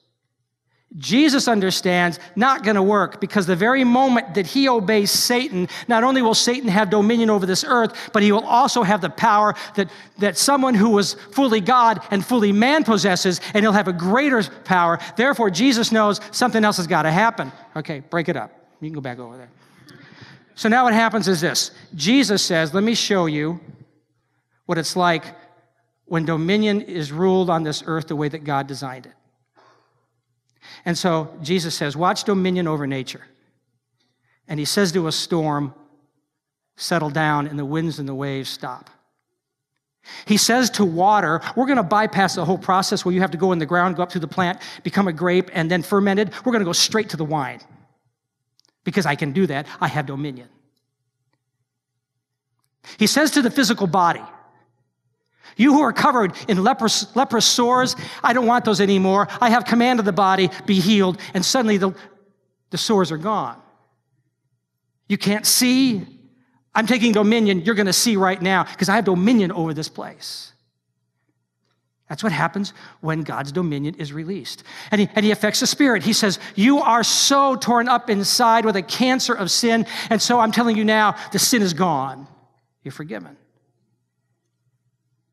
Jesus 0.99 1.47
understands 1.47 2.19
not 2.35 2.65
going 2.65 2.75
to 2.75 2.83
work 2.83 3.21
because 3.21 3.47
the 3.47 3.55
very 3.55 3.85
moment 3.85 4.35
that 4.35 4.45
he 4.45 4.69
obeys 4.69 5.13
Satan, 5.13 5.69
not 5.87 6.03
only 6.03 6.21
will 6.21 6.35
Satan 6.35 6.69
have 6.69 6.91
dominion 6.91 7.31
over 7.31 7.47
this 7.47 7.65
earth, 7.65 8.11
but 8.13 8.25
he 8.25 8.33
will 8.33 8.45
also 8.45 8.83
have 8.83 9.01
the 9.01 9.11
power 9.11 9.55
that, 9.77 9.89
that 10.19 10.37
someone 10.37 10.75
who 10.75 10.91
was 10.91 11.15
fully 11.15 11.61
God 11.61 12.05
and 12.11 12.27
fully 12.27 12.51
man 12.51 12.83
possesses, 12.83 13.41
and 13.55 13.65
he'll 13.65 13.73
have 13.73 13.87
a 13.87 13.93
greater 13.93 14.43
power. 14.65 14.99
Therefore, 15.17 15.49
Jesus 15.49 15.93
knows 15.93 16.21
something 16.33 16.65
else 16.65 16.79
has 16.79 16.89
got 16.89 17.03
to 17.03 17.13
happen. 17.13 17.53
Okay, 17.77 18.01
break 18.01 18.29
it 18.29 18.37
up. 18.37 18.51
You 18.81 18.89
can 18.89 18.95
go 18.95 19.01
back 19.01 19.21
over 19.21 19.37
there. 19.37 19.51
So 20.61 20.69
now 20.69 20.85
what 20.85 20.93
happens 20.93 21.27
is 21.27 21.41
this 21.41 21.71
Jesus 21.95 22.45
says, 22.45 22.75
Let 22.75 22.85
me 22.85 22.95
show 22.95 23.25
you 23.25 23.61
what 24.67 24.77
it's 24.77 24.95
like 24.95 25.25
when 26.05 26.27
dominion 26.27 26.83
is 26.83 27.13
ruled 27.13 27.49
on 27.49 27.63
this 27.63 27.83
earth 27.87 28.09
the 28.09 28.15
way 28.15 28.29
that 28.29 28.45
God 28.45 28.67
designed 28.67 29.07
it. 29.07 29.15
And 30.85 30.99
so 30.99 31.35
Jesus 31.41 31.75
says, 31.75 31.97
Watch 31.97 32.25
dominion 32.25 32.69
over 32.69 32.87
nature. 32.87 33.23
And 34.49 34.61
he 34.61 34.67
says 34.67 34.93
to 34.93 35.07
a 35.07 35.13
storm, 35.13 35.73
Settle 36.77 37.09
down, 37.09 37.47
and 37.47 37.59
the 37.59 37.65
winds 37.65 37.99
and 37.99 38.07
the 38.07 38.15
waves 38.15 38.51
stop. 38.51 38.91
He 40.27 40.37
says 40.37 40.69
to 40.73 40.85
water, 40.85 41.41
We're 41.57 41.65
going 41.65 41.79
to 41.79 41.83
bypass 41.83 42.35
the 42.35 42.45
whole 42.45 42.59
process 42.59 43.03
where 43.03 43.15
you 43.15 43.23
have 43.23 43.31
to 43.31 43.39
go 43.39 43.53
in 43.53 43.59
the 43.59 43.65
ground, 43.65 43.97
go 43.97 44.03
up 44.03 44.13
through 44.13 44.21
the 44.21 44.29
plant, 44.29 44.61
become 44.83 45.09
a 45.09 45.13
grape, 45.15 45.49
and 45.55 45.71
then 45.71 45.83
fermented. 45.83 46.35
We're 46.45 46.53
going 46.53 46.61
to 46.61 46.67
go 46.67 46.75
straight 46.75 47.09
to 47.09 47.17
the 47.17 47.25
wine. 47.25 47.61
Because 48.85 49.07
I 49.07 49.15
can 49.15 49.33
do 49.33 49.47
that, 49.47 49.67
I 49.81 49.89
have 49.89 50.07
dominion. 50.07 50.49
He 52.99 53.07
says 53.07 53.33
to 53.33 53.43
the 53.43 53.51
physical 53.51 53.87
body, 53.87 54.23
you 55.57 55.75
who 55.75 55.83
are 55.83 55.93
covered 55.93 56.33
in 56.49 56.63
leprous, 56.63 57.15
leprous 57.15 57.45
sores, 57.45 57.97
I 58.23 58.33
don't 58.33 58.47
want 58.47 58.65
those 58.65 58.81
anymore. 58.81 59.29
I 59.41 59.51
have 59.51 59.65
command 59.65 59.99
of 59.99 60.05
the 60.05 60.13
body, 60.13 60.51
be 60.65 60.81
healed. 60.81 61.21
And 61.35 61.45
suddenly 61.45 61.77
the, 61.77 61.95
the 62.71 62.79
sores 62.79 63.13
are 63.13 63.19
gone. 63.19 63.61
You 65.09 65.19
can't 65.19 65.45
see. 65.45 66.07
I'm 66.75 66.87
taking 66.87 67.13
dominion. 67.13 67.63
You're 67.63 67.75
going 67.75 67.87
to 67.87 67.93
see 67.93 68.17
right 68.17 68.41
now 68.41 68.65
because 68.65 68.89
I 68.89 68.95
have 68.95 69.05
dominion 69.05 69.53
over 69.53 69.75
this 69.75 69.89
place. 69.89 70.53
That's 72.11 72.25
what 72.25 72.33
happens 72.33 72.75
when 73.01 73.23
God's 73.23 73.53
dominion 73.53 73.95
is 73.95 74.13
released. 74.13 74.65
And 74.91 75.01
he, 75.01 75.09
and 75.15 75.25
he 75.25 75.31
affects 75.31 75.61
the 75.61 75.67
spirit. 75.69 76.03
He 76.03 76.13
says, 76.13 76.41
You 76.57 76.81
are 76.81 77.05
so 77.05 77.55
torn 77.55 77.89
up 77.89 78.11
inside 78.11 78.65
with 78.65 78.75
a 78.75 78.83
cancer 78.83 79.33
of 79.33 79.49
sin. 79.49 79.87
And 80.11 80.21
so 80.21 80.41
I'm 80.41 80.51
telling 80.51 80.77
you 80.77 80.85
now, 80.85 81.15
the 81.31 81.39
sin 81.39 81.63
is 81.63 81.73
gone. 81.73 82.27
You're 82.83 82.91
forgiven. 82.91 83.37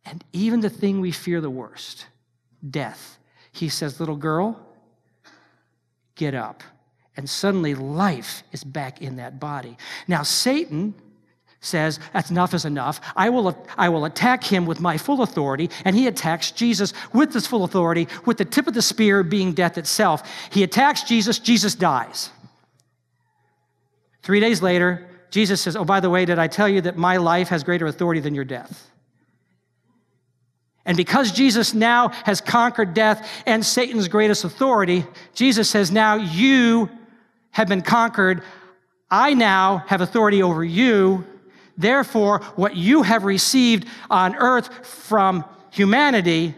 And 0.05 0.23
even 0.33 0.61
the 0.61 0.69
thing 0.69 1.01
we 1.01 1.11
fear 1.11 1.41
the 1.41 1.49
worst, 1.49 2.05
death, 2.69 3.17
he 3.51 3.69
says, 3.69 3.99
Little 3.99 4.15
girl, 4.15 4.63
get 6.13 6.35
up. 6.35 6.61
And 7.15 7.27
suddenly 7.27 7.73
life 7.73 8.43
is 8.51 8.63
back 8.63 9.01
in 9.01 9.15
that 9.15 9.39
body. 9.39 9.77
Now, 10.07 10.21
Satan 10.21 10.93
says, 11.59 11.99
That's 12.13 12.29
enough 12.29 12.53
is 12.53 12.65
enough. 12.65 13.01
I 13.15 13.29
will, 13.29 13.57
I 13.77 13.89
will 13.89 14.05
attack 14.05 14.43
him 14.43 14.65
with 14.65 14.79
my 14.79 14.97
full 14.97 15.21
authority. 15.21 15.69
And 15.85 15.95
he 15.95 16.07
attacks 16.07 16.51
Jesus 16.51 16.93
with 17.13 17.33
this 17.33 17.47
full 17.47 17.63
authority, 17.63 18.07
with 18.25 18.37
the 18.37 18.45
tip 18.45 18.67
of 18.67 18.73
the 18.73 18.81
spear 18.81 19.23
being 19.23 19.53
death 19.53 19.77
itself. 19.77 20.29
He 20.51 20.63
attacks 20.63 21.03
Jesus, 21.03 21.39
Jesus 21.39 21.75
dies. 21.75 22.29
Three 24.21 24.39
days 24.39 24.61
later, 24.61 25.07
Jesus 25.31 25.61
says, 25.61 25.75
Oh, 25.75 25.85
by 25.85 25.99
the 25.99 26.09
way, 26.09 26.25
did 26.25 26.39
I 26.39 26.47
tell 26.47 26.69
you 26.69 26.81
that 26.81 26.97
my 26.97 27.17
life 27.17 27.49
has 27.49 27.63
greater 27.63 27.87
authority 27.87 28.19
than 28.19 28.35
your 28.35 28.45
death? 28.45 28.89
And 30.85 30.95
because 30.95 31.33
Jesus 31.33 31.73
now 31.73 32.09
has 32.23 32.39
conquered 32.39 32.93
death 32.93 33.29
and 33.45 33.65
Satan's 33.65 34.07
greatest 34.07 34.45
authority, 34.45 35.05
Jesus 35.33 35.69
says, 35.69 35.91
Now 35.91 36.15
you 36.15 36.89
have 37.51 37.67
been 37.67 37.81
conquered. 37.81 38.41
I 39.09 39.33
now 39.33 39.83
have 39.87 39.99
authority 39.99 40.41
over 40.43 40.63
you. 40.63 41.25
Therefore, 41.77 42.39
what 42.55 42.75
you 42.75 43.03
have 43.03 43.23
received 43.23 43.87
on 44.09 44.35
earth 44.35 44.85
from 44.85 45.45
humanity, 45.69 46.55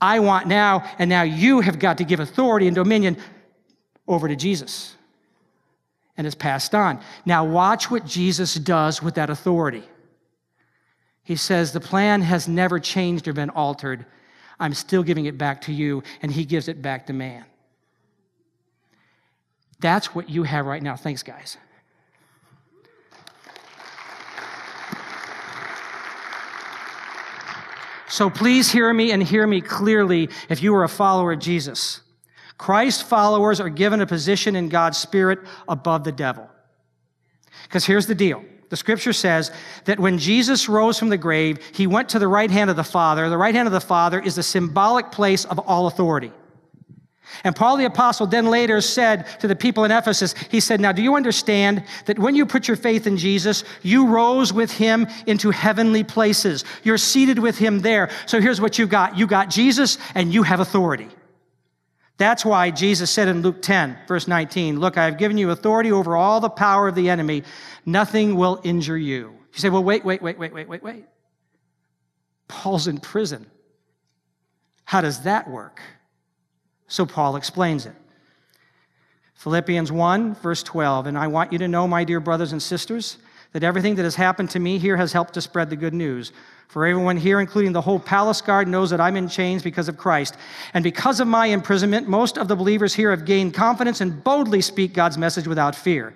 I 0.00 0.18
want 0.18 0.48
now, 0.48 0.84
and 0.98 1.08
now 1.08 1.22
you 1.22 1.60
have 1.60 1.78
got 1.78 1.98
to 1.98 2.04
give 2.04 2.18
authority 2.18 2.66
and 2.66 2.74
dominion 2.74 3.16
over 4.08 4.26
to 4.26 4.34
Jesus. 4.34 4.96
And 6.16 6.26
it's 6.26 6.36
passed 6.36 6.74
on. 6.74 7.00
Now, 7.24 7.44
watch 7.44 7.90
what 7.90 8.04
Jesus 8.04 8.54
does 8.54 9.00
with 9.00 9.14
that 9.14 9.30
authority. 9.30 9.84
He 11.22 11.36
says, 11.36 11.72
The 11.72 11.80
plan 11.80 12.22
has 12.22 12.48
never 12.48 12.80
changed 12.80 13.28
or 13.28 13.32
been 13.32 13.50
altered. 13.50 14.04
I'm 14.58 14.74
still 14.74 15.02
giving 15.02 15.26
it 15.26 15.38
back 15.38 15.62
to 15.62 15.72
you, 15.72 16.02
and 16.20 16.32
he 16.32 16.44
gives 16.44 16.68
it 16.68 16.82
back 16.82 17.06
to 17.06 17.12
man. 17.12 17.44
That's 19.80 20.14
what 20.14 20.28
you 20.28 20.42
have 20.44 20.66
right 20.66 20.82
now. 20.82 20.96
Thanks, 20.96 21.22
guys. 21.22 21.56
So 28.12 28.28
please 28.28 28.70
hear 28.70 28.92
me 28.92 29.10
and 29.10 29.22
hear 29.22 29.46
me 29.46 29.62
clearly 29.62 30.28
if 30.50 30.62
you 30.62 30.74
are 30.74 30.84
a 30.84 30.88
follower 30.88 31.32
of 31.32 31.38
Jesus. 31.38 32.02
Christ 32.58 33.04
followers 33.04 33.58
are 33.58 33.70
given 33.70 34.02
a 34.02 34.06
position 34.06 34.54
in 34.54 34.68
God's 34.68 34.98
Spirit 34.98 35.38
above 35.66 36.04
the 36.04 36.12
devil. 36.12 36.46
Because 37.62 37.86
here's 37.86 38.06
the 38.06 38.14
deal 38.14 38.44
the 38.68 38.76
scripture 38.76 39.14
says 39.14 39.50
that 39.86 39.98
when 39.98 40.18
Jesus 40.18 40.68
rose 40.68 40.98
from 40.98 41.08
the 41.08 41.16
grave, 41.16 41.58
he 41.72 41.86
went 41.86 42.10
to 42.10 42.18
the 42.18 42.28
right 42.28 42.50
hand 42.50 42.68
of 42.68 42.76
the 42.76 42.84
Father. 42.84 43.30
The 43.30 43.38
right 43.38 43.54
hand 43.54 43.66
of 43.66 43.72
the 43.72 43.80
Father 43.80 44.20
is 44.20 44.34
the 44.34 44.42
symbolic 44.42 45.10
place 45.10 45.46
of 45.46 45.58
all 45.60 45.86
authority. 45.86 46.32
And 47.44 47.56
Paul 47.56 47.76
the 47.76 47.84
Apostle 47.84 48.26
then 48.26 48.46
later 48.46 48.80
said 48.80 49.26
to 49.40 49.48
the 49.48 49.56
people 49.56 49.84
in 49.84 49.90
Ephesus, 49.90 50.34
he 50.50 50.60
said, 50.60 50.80
Now, 50.80 50.92
do 50.92 51.02
you 51.02 51.16
understand 51.16 51.84
that 52.06 52.18
when 52.18 52.34
you 52.34 52.46
put 52.46 52.68
your 52.68 52.76
faith 52.76 53.06
in 53.06 53.16
Jesus, 53.16 53.64
you 53.82 54.06
rose 54.06 54.52
with 54.52 54.72
him 54.72 55.06
into 55.26 55.50
heavenly 55.50 56.04
places? 56.04 56.64
You're 56.82 56.98
seated 56.98 57.38
with 57.38 57.58
him 57.58 57.80
there. 57.80 58.10
So 58.26 58.40
here's 58.40 58.60
what 58.60 58.78
you 58.78 58.86
got 58.86 59.16
you 59.16 59.26
got 59.26 59.50
Jesus, 59.50 59.98
and 60.14 60.32
you 60.32 60.42
have 60.42 60.60
authority. 60.60 61.08
That's 62.18 62.44
why 62.44 62.70
Jesus 62.70 63.10
said 63.10 63.28
in 63.28 63.42
Luke 63.42 63.62
10, 63.62 63.98
verse 64.06 64.28
19, 64.28 64.78
Look, 64.78 64.96
I 64.96 65.06
have 65.06 65.18
given 65.18 65.38
you 65.38 65.50
authority 65.50 65.90
over 65.90 66.16
all 66.16 66.40
the 66.40 66.50
power 66.50 66.88
of 66.88 66.94
the 66.94 67.10
enemy. 67.10 67.42
Nothing 67.84 68.36
will 68.36 68.60
injure 68.62 68.98
you. 68.98 69.32
You 69.52 69.58
say, 69.58 69.70
Well, 69.70 69.82
wait, 69.82 70.04
wait, 70.04 70.22
wait, 70.22 70.38
wait, 70.38 70.52
wait, 70.52 70.68
wait, 70.68 70.82
wait. 70.82 71.04
Paul's 72.48 72.86
in 72.86 72.98
prison. 72.98 73.46
How 74.84 75.00
does 75.00 75.22
that 75.22 75.48
work? 75.48 75.80
So 76.92 77.06
Paul 77.06 77.36
explains 77.36 77.86
it. 77.86 77.94
Philippians 79.36 79.90
1, 79.90 80.34
verse 80.34 80.62
12. 80.62 81.06
And 81.06 81.16
I 81.16 81.26
want 81.26 81.50
you 81.50 81.58
to 81.60 81.66
know, 81.66 81.88
my 81.88 82.04
dear 82.04 82.20
brothers 82.20 82.52
and 82.52 82.62
sisters, 82.62 83.16
that 83.52 83.64
everything 83.64 83.94
that 83.94 84.02
has 84.02 84.14
happened 84.14 84.50
to 84.50 84.60
me 84.60 84.76
here 84.76 84.98
has 84.98 85.10
helped 85.10 85.32
to 85.34 85.40
spread 85.40 85.70
the 85.70 85.76
good 85.76 85.94
news. 85.94 86.32
For 86.68 86.84
everyone 86.84 87.16
here, 87.16 87.40
including 87.40 87.72
the 87.72 87.80
whole 87.80 87.98
palace 87.98 88.42
guard, 88.42 88.68
knows 88.68 88.90
that 88.90 89.00
I'm 89.00 89.16
in 89.16 89.26
chains 89.26 89.62
because 89.62 89.88
of 89.88 89.96
Christ. 89.96 90.36
And 90.74 90.84
because 90.84 91.18
of 91.18 91.26
my 91.26 91.46
imprisonment, 91.46 92.08
most 92.08 92.36
of 92.36 92.46
the 92.46 92.56
believers 92.56 92.92
here 92.92 93.08
have 93.08 93.24
gained 93.24 93.54
confidence 93.54 94.02
and 94.02 94.22
boldly 94.22 94.60
speak 94.60 94.92
God's 94.92 95.16
message 95.16 95.46
without 95.46 95.74
fear. 95.74 96.12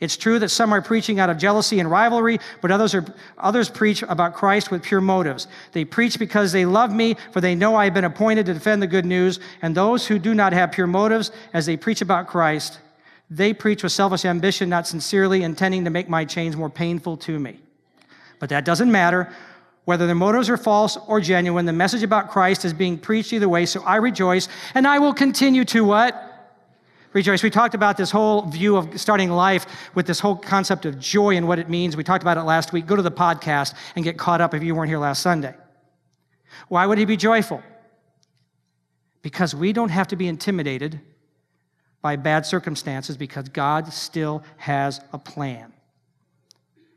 It's 0.00 0.16
true 0.16 0.38
that 0.38 0.50
some 0.50 0.72
are 0.72 0.82
preaching 0.82 1.20
out 1.20 1.30
of 1.30 1.38
jealousy 1.38 1.80
and 1.80 1.90
rivalry, 1.90 2.38
but 2.60 2.70
others, 2.70 2.94
are, 2.94 3.04
others 3.38 3.68
preach 3.68 4.02
about 4.02 4.34
Christ 4.34 4.70
with 4.70 4.82
pure 4.82 5.00
motives. 5.00 5.48
They 5.72 5.84
preach 5.84 6.18
because 6.18 6.52
they 6.52 6.66
love 6.66 6.92
me, 6.92 7.16
for 7.32 7.40
they 7.40 7.54
know 7.54 7.76
I 7.76 7.84
have 7.84 7.94
been 7.94 8.04
appointed 8.04 8.46
to 8.46 8.54
defend 8.54 8.82
the 8.82 8.86
good 8.86 9.06
news. 9.06 9.40
And 9.62 9.74
those 9.74 10.06
who 10.06 10.18
do 10.18 10.34
not 10.34 10.52
have 10.52 10.72
pure 10.72 10.86
motives, 10.86 11.30
as 11.52 11.66
they 11.66 11.76
preach 11.76 12.02
about 12.02 12.26
Christ, 12.26 12.78
they 13.30 13.52
preach 13.54 13.82
with 13.82 13.92
selfish 13.92 14.24
ambition, 14.24 14.68
not 14.68 14.86
sincerely 14.86 15.42
intending 15.42 15.84
to 15.84 15.90
make 15.90 16.08
my 16.08 16.24
chains 16.24 16.56
more 16.56 16.70
painful 16.70 17.16
to 17.18 17.38
me. 17.38 17.60
But 18.38 18.50
that 18.50 18.64
doesn't 18.64 18.92
matter. 18.92 19.32
Whether 19.86 20.06
their 20.06 20.16
motives 20.16 20.50
are 20.50 20.56
false 20.56 20.98
or 21.06 21.20
genuine, 21.20 21.64
the 21.64 21.72
message 21.72 22.02
about 22.02 22.30
Christ 22.30 22.64
is 22.64 22.72
being 22.72 22.98
preached 22.98 23.32
either 23.32 23.48
way, 23.48 23.66
so 23.66 23.82
I 23.84 23.96
rejoice, 23.96 24.48
and 24.74 24.86
I 24.86 24.98
will 24.98 25.14
continue 25.14 25.64
to 25.66 25.84
what? 25.84 26.25
Rejoice. 27.16 27.42
We 27.42 27.48
talked 27.48 27.74
about 27.74 27.96
this 27.96 28.10
whole 28.10 28.42
view 28.42 28.76
of 28.76 29.00
starting 29.00 29.30
life 29.30 29.64
with 29.94 30.06
this 30.06 30.20
whole 30.20 30.36
concept 30.36 30.84
of 30.84 30.98
joy 30.98 31.34
and 31.34 31.48
what 31.48 31.58
it 31.58 31.70
means. 31.70 31.96
We 31.96 32.04
talked 32.04 32.22
about 32.22 32.36
it 32.36 32.42
last 32.42 32.74
week. 32.74 32.84
Go 32.84 32.94
to 32.94 33.00
the 33.00 33.10
podcast 33.10 33.72
and 33.94 34.04
get 34.04 34.18
caught 34.18 34.42
up 34.42 34.52
if 34.52 34.62
you 34.62 34.74
weren't 34.74 34.90
here 34.90 34.98
last 34.98 35.22
Sunday. 35.22 35.54
Why 36.68 36.84
would 36.84 36.98
he 36.98 37.06
be 37.06 37.16
joyful? 37.16 37.62
Because 39.22 39.54
we 39.54 39.72
don't 39.72 39.88
have 39.88 40.08
to 40.08 40.16
be 40.16 40.28
intimidated 40.28 41.00
by 42.02 42.16
bad 42.16 42.44
circumstances 42.44 43.16
because 43.16 43.48
God 43.48 43.90
still 43.94 44.44
has 44.58 45.00
a 45.14 45.18
plan. 45.18 45.72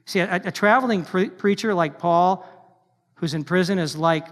See, 0.03 0.19
a, 0.19 0.41
a 0.43 0.51
traveling 0.51 1.05
pre- 1.05 1.29
preacher 1.29 1.73
like 1.73 1.97
Paul, 1.97 2.45
who's 3.15 3.33
in 3.33 3.45
prison, 3.45 3.79
is 3.79 3.95
like, 3.95 4.27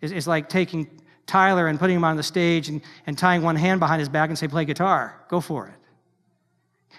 is, 0.00 0.12
is 0.12 0.28
like 0.28 0.48
taking 0.48 1.01
Tyler 1.26 1.68
and 1.68 1.78
putting 1.78 1.96
him 1.96 2.04
on 2.04 2.16
the 2.16 2.22
stage 2.22 2.68
and, 2.68 2.80
and 3.06 3.16
tying 3.16 3.42
one 3.42 3.56
hand 3.56 3.80
behind 3.80 4.00
his 4.00 4.08
back 4.08 4.28
and 4.28 4.38
say, 4.38 4.48
play 4.48 4.64
guitar, 4.64 5.20
go 5.28 5.40
for 5.40 5.68
it. 5.68 5.74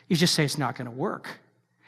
You 0.08 0.16
just 0.16 0.34
say 0.34 0.44
it's 0.46 0.58
not 0.58 0.76
going 0.76 0.86
to 0.86 0.92
work. 0.92 1.28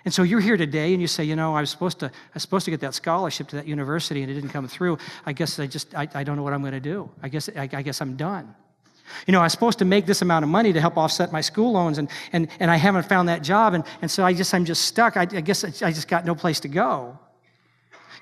And 0.06 0.14
so 0.14 0.22
you're 0.22 0.40
here 0.40 0.56
today 0.56 0.94
and 0.94 1.02
you 1.02 1.08
say, 1.08 1.24
you 1.24 1.36
know, 1.36 1.56
I 1.56 1.62
was 1.62 1.72
supposed 1.72 2.00
to, 2.00 2.08
I 2.08 2.12
was 2.36 2.44
supposed 2.44 2.66
to 2.66 2.72
get 2.72 2.80
that 2.82 2.94
scholarship 2.94 3.48
to 3.50 3.56
that 3.56 3.68
university 3.68 4.22
and 4.22 4.32
it 4.32 4.36
didn't 4.36 4.52
come 4.52 4.68
through. 4.68 5.00
I 5.26 5.34
guess 5.34 5.60
I 5.60 5.66
just, 5.66 5.96
I, 5.96 6.08
I 6.14 6.24
don't 6.24 6.36
know 6.36 6.44
what 6.44 6.54
I'm 6.54 6.62
going 6.62 6.74
to 6.74 6.80
do. 6.80 7.10
I 7.24 7.30
guess, 7.30 7.50
I, 7.56 7.68
I 7.74 7.82
guess 7.82 8.02
I'm 8.02 8.16
done. 8.16 8.54
You 9.28 9.32
know, 9.32 9.40
I 9.40 9.44
was 9.44 9.52
supposed 9.52 9.80
to 9.80 9.86
make 9.86 10.06
this 10.06 10.22
amount 10.22 10.44
of 10.44 10.50
money 10.50 10.74
to 10.74 10.82
help 10.82 10.98
offset 10.98 11.32
my 11.32 11.42
school 11.42 11.74
loans, 11.74 11.98
and, 12.00 12.10
and, 12.34 12.48
and 12.60 12.72
I 12.72 12.76
haven't 12.76 13.08
found 13.08 13.30
that 13.30 13.44
job, 13.44 13.76
and, 13.76 13.84
and 14.02 14.10
so 14.10 14.26
I 14.26 14.34
just, 14.34 14.52
I'm 14.54 14.66
just 14.66 14.86
stuck. 14.86 15.16
I, 15.16 15.22
I 15.22 15.42
guess 15.42 15.64
I 15.64 15.92
just 15.92 16.08
got 16.08 16.26
no 16.26 16.34
place 16.34 16.60
to 16.62 16.68
go. 16.68 17.20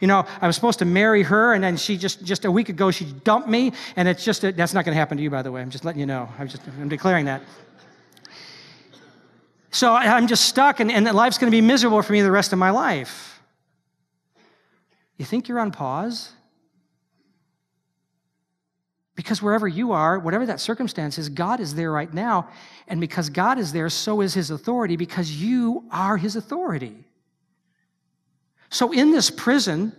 You 0.04 0.08
know, 0.08 0.26
I 0.42 0.48
was 0.48 0.56
supposed 0.56 0.80
to 0.80 0.86
marry 0.86 1.24
her, 1.24 1.54
and 1.54 1.64
then 1.64 1.78
she 1.78 1.96
just, 1.96 2.26
just 2.26 2.44
a 2.44 2.52
week 2.52 2.68
ago, 2.68 2.92
she 2.92 3.06
dumped 3.06 3.48
me, 3.48 3.72
and 3.96 4.06
it's 4.06 4.26
just, 4.26 4.42
that's 4.42 4.74
not 4.74 4.84
going 4.84 4.94
to 4.94 5.00
happen 5.00 5.16
to 5.16 5.24
you, 5.24 5.30
by 5.30 5.42
the 5.42 5.50
way. 5.50 5.62
I'm 5.62 5.70
just 5.70 5.86
letting 5.86 6.02
you 6.02 6.06
know. 6.06 6.28
I'm 6.38 6.50
just, 6.50 6.62
I'm 6.68 6.90
declaring 6.90 7.24
that. 7.24 7.42
So 9.72 9.94
I'm 9.94 10.28
just 10.28 10.44
stuck, 10.44 10.82
and, 10.82 10.92
and 10.92 11.06
life's 11.14 11.38
going 11.38 11.50
to 11.50 11.56
be 11.56 11.62
miserable 11.62 12.02
for 12.02 12.12
me 12.12 12.20
the 12.20 12.32
rest 12.32 12.52
of 12.52 12.60
my 12.60 12.72
life. 12.72 13.42
You 15.16 15.24
think 15.24 15.48
you're 15.48 15.62
on 15.62 15.72
pause? 15.72 16.34
Because 19.16 19.42
wherever 19.42 19.70
you 19.70 19.94
are, 19.94 20.20
whatever 20.20 20.46
that 20.48 20.60
circumstance 20.60 21.18
is, 21.18 21.30
God 21.30 21.62
is 21.62 21.76
there 21.76 21.94
right 21.94 22.14
now. 22.14 22.50
And 22.90 23.00
because 23.00 23.30
God 23.30 23.58
is 23.58 23.72
there, 23.72 23.88
so 23.88 24.20
is 24.20 24.34
his 24.34 24.52
authority, 24.52 24.98
because 24.98 25.32
you 25.32 25.86
are 25.92 26.18
his 26.18 26.36
authority. 26.36 27.06
So 28.74 28.92
in 28.92 29.12
this 29.12 29.30
prison, 29.30 29.96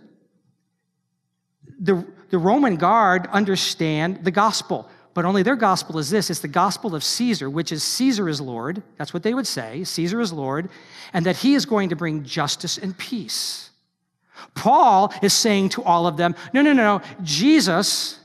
the, 1.79 2.05
the 2.29 2.37
Roman 2.37 2.75
guard 2.75 3.25
understand 3.27 4.25
the 4.25 4.31
gospel, 4.31 4.89
but 5.13 5.23
only 5.23 5.43
their 5.43 5.55
gospel 5.55 5.97
is 5.97 6.09
this 6.09 6.29
it's 6.29 6.41
the 6.41 6.49
gospel 6.49 6.93
of 6.93 7.01
Caesar, 7.01 7.49
which 7.49 7.71
is 7.71 7.83
Caesar 7.83 8.27
is 8.27 8.41
Lord. 8.41 8.83
That's 8.97 9.13
what 9.13 9.23
they 9.23 9.33
would 9.33 9.47
say 9.47 9.85
Caesar 9.85 10.19
is 10.19 10.33
Lord, 10.33 10.67
and 11.13 11.25
that 11.25 11.37
he 11.37 11.55
is 11.55 11.65
going 11.65 11.87
to 11.89 11.95
bring 11.95 12.25
justice 12.25 12.77
and 12.77 12.97
peace. 12.97 13.69
Paul 14.55 15.13
is 15.21 15.31
saying 15.31 15.69
to 15.69 15.83
all 15.83 16.05
of 16.05 16.17
them, 16.17 16.35
no, 16.53 16.61
no, 16.61 16.73
no, 16.73 16.97
no. 16.97 17.05
Jesus 17.23 18.19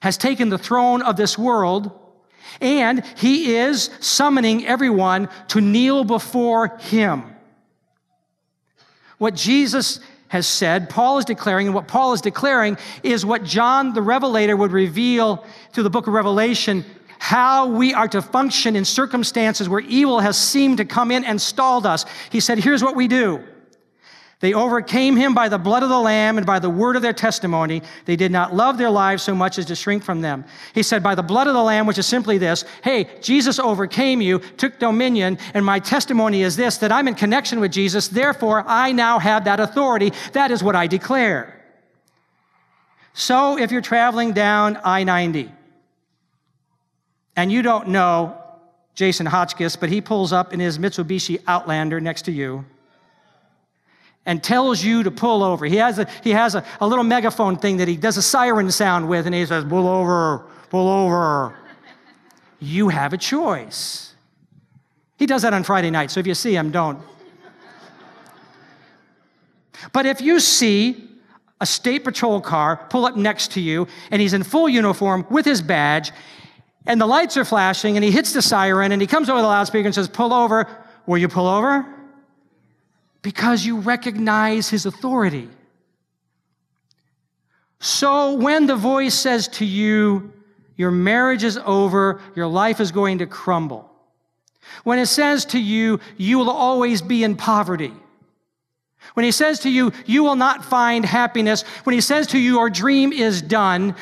has 0.00 0.16
taken 0.16 0.48
the 0.48 0.56
throne 0.56 1.02
of 1.02 1.18
this 1.18 1.36
world, 1.36 1.90
and 2.58 3.04
he 3.18 3.54
is 3.54 3.90
summoning 4.00 4.64
everyone 4.64 5.28
to 5.48 5.60
kneel 5.60 6.04
before 6.04 6.78
him. 6.78 7.33
What 9.18 9.34
Jesus 9.34 10.00
has 10.28 10.46
said, 10.46 10.90
Paul 10.90 11.18
is 11.18 11.24
declaring, 11.24 11.68
and 11.68 11.74
what 11.74 11.86
Paul 11.86 12.12
is 12.12 12.20
declaring 12.20 12.76
is 13.02 13.24
what 13.24 13.44
John 13.44 13.92
the 13.92 14.02
Revelator 14.02 14.56
would 14.56 14.72
reveal 14.72 15.44
through 15.72 15.84
the 15.84 15.90
book 15.90 16.06
of 16.06 16.12
Revelation 16.12 16.84
how 17.18 17.68
we 17.68 17.94
are 17.94 18.08
to 18.08 18.20
function 18.20 18.76
in 18.76 18.84
circumstances 18.84 19.68
where 19.68 19.80
evil 19.80 20.20
has 20.20 20.36
seemed 20.36 20.78
to 20.78 20.84
come 20.84 21.10
in 21.10 21.24
and 21.24 21.40
stalled 21.40 21.86
us. 21.86 22.04
He 22.30 22.40
said, 22.40 22.58
Here's 22.58 22.82
what 22.82 22.96
we 22.96 23.08
do. 23.08 23.42
They 24.44 24.52
overcame 24.52 25.16
him 25.16 25.32
by 25.32 25.48
the 25.48 25.56
blood 25.56 25.82
of 25.82 25.88
the 25.88 25.98
Lamb 25.98 26.36
and 26.36 26.46
by 26.46 26.58
the 26.58 26.68
word 26.68 26.96
of 26.96 27.02
their 27.02 27.14
testimony. 27.14 27.80
They 28.04 28.14
did 28.14 28.30
not 28.30 28.54
love 28.54 28.76
their 28.76 28.90
lives 28.90 29.22
so 29.22 29.34
much 29.34 29.56
as 29.56 29.64
to 29.64 29.74
shrink 29.74 30.04
from 30.04 30.20
them. 30.20 30.44
He 30.74 30.82
said, 30.82 31.02
By 31.02 31.14
the 31.14 31.22
blood 31.22 31.46
of 31.46 31.54
the 31.54 31.62
Lamb, 31.62 31.86
which 31.86 31.96
is 31.96 32.04
simply 32.04 32.36
this 32.36 32.66
hey, 32.82 33.08
Jesus 33.22 33.58
overcame 33.58 34.20
you, 34.20 34.40
took 34.58 34.78
dominion, 34.78 35.38
and 35.54 35.64
my 35.64 35.78
testimony 35.78 36.42
is 36.42 36.56
this 36.56 36.76
that 36.76 36.92
I'm 36.92 37.08
in 37.08 37.14
connection 37.14 37.58
with 37.58 37.72
Jesus. 37.72 38.08
Therefore, 38.08 38.62
I 38.66 38.92
now 38.92 39.18
have 39.18 39.46
that 39.46 39.60
authority. 39.60 40.12
That 40.34 40.50
is 40.50 40.62
what 40.62 40.76
I 40.76 40.88
declare. 40.88 41.58
So 43.14 43.56
if 43.56 43.72
you're 43.72 43.80
traveling 43.80 44.34
down 44.34 44.78
I 44.84 45.04
90 45.04 45.50
and 47.34 47.50
you 47.50 47.62
don't 47.62 47.88
know 47.88 48.36
Jason 48.94 49.24
Hotchkiss, 49.24 49.76
but 49.76 49.88
he 49.88 50.02
pulls 50.02 50.34
up 50.34 50.52
in 50.52 50.60
his 50.60 50.78
Mitsubishi 50.78 51.42
Outlander 51.46 51.98
next 51.98 52.26
to 52.26 52.30
you 52.30 52.66
and 54.26 54.42
tells 54.42 54.82
you 54.82 55.02
to 55.02 55.10
pull 55.10 55.42
over. 55.42 55.66
He 55.66 55.76
has, 55.76 55.98
a, 55.98 56.06
he 56.22 56.30
has 56.30 56.54
a, 56.54 56.64
a 56.80 56.86
little 56.86 57.04
megaphone 57.04 57.56
thing 57.56 57.78
that 57.78 57.88
he 57.88 57.96
does 57.96 58.16
a 58.16 58.22
siren 58.22 58.70
sound 58.70 59.08
with, 59.08 59.26
and 59.26 59.34
he 59.34 59.44
says, 59.44 59.64
Pull 59.64 59.86
over, 59.86 60.46
pull 60.70 60.88
over. 60.88 61.56
you 62.60 62.88
have 62.88 63.12
a 63.12 63.18
choice. 63.18 64.14
He 65.18 65.26
does 65.26 65.42
that 65.42 65.52
on 65.52 65.62
Friday 65.62 65.90
night, 65.90 66.10
so 66.10 66.20
if 66.20 66.26
you 66.26 66.34
see 66.34 66.54
him, 66.54 66.70
don't. 66.70 66.98
But 69.92 70.06
if 70.06 70.20
you 70.20 70.40
see 70.40 71.10
a 71.60 71.66
state 71.66 72.04
patrol 72.04 72.40
car 72.40 72.86
pull 72.88 73.04
up 73.04 73.16
next 73.16 73.52
to 73.52 73.60
you, 73.60 73.86
and 74.10 74.20
he's 74.20 74.32
in 74.32 74.42
full 74.42 74.68
uniform 74.68 75.26
with 75.30 75.44
his 75.44 75.62
badge, 75.62 76.10
and 76.86 77.00
the 77.00 77.06
lights 77.06 77.36
are 77.36 77.44
flashing, 77.44 77.96
and 77.96 78.04
he 78.04 78.10
hits 78.10 78.32
the 78.32 78.42
siren, 78.42 78.92
and 78.92 79.00
he 79.00 79.06
comes 79.06 79.28
over 79.28 79.40
the 79.40 79.46
loudspeaker 79.46 79.86
and 79.86 79.94
says, 79.94 80.08
Pull 80.08 80.32
over. 80.32 80.66
Will 81.06 81.18
you 81.18 81.28
pull 81.28 81.46
over? 81.46 81.86
Because 83.24 83.64
you 83.64 83.78
recognize 83.78 84.68
his 84.68 84.84
authority. 84.84 85.48
So 87.80 88.34
when 88.34 88.66
the 88.66 88.76
voice 88.76 89.14
says 89.14 89.48
to 89.48 89.64
you, 89.64 90.30
your 90.76 90.90
marriage 90.90 91.42
is 91.42 91.56
over, 91.56 92.20
your 92.36 92.46
life 92.46 92.80
is 92.80 92.92
going 92.92 93.18
to 93.18 93.26
crumble. 93.26 93.90
When 94.84 94.98
it 94.98 95.06
says 95.06 95.46
to 95.46 95.58
you, 95.58 96.00
you 96.18 96.38
will 96.38 96.50
always 96.50 97.00
be 97.00 97.24
in 97.24 97.34
poverty. 97.34 97.94
When 99.14 99.24
he 99.24 99.32
says 99.32 99.60
to 99.60 99.70
you, 99.70 99.92
you 100.04 100.22
will 100.22 100.36
not 100.36 100.62
find 100.62 101.02
happiness. 101.02 101.62
When 101.84 101.94
he 101.94 102.02
says 102.02 102.26
to 102.28 102.38
you, 102.38 102.52
your 102.52 102.68
dream 102.68 103.10
is 103.10 103.40
done. 103.40 103.96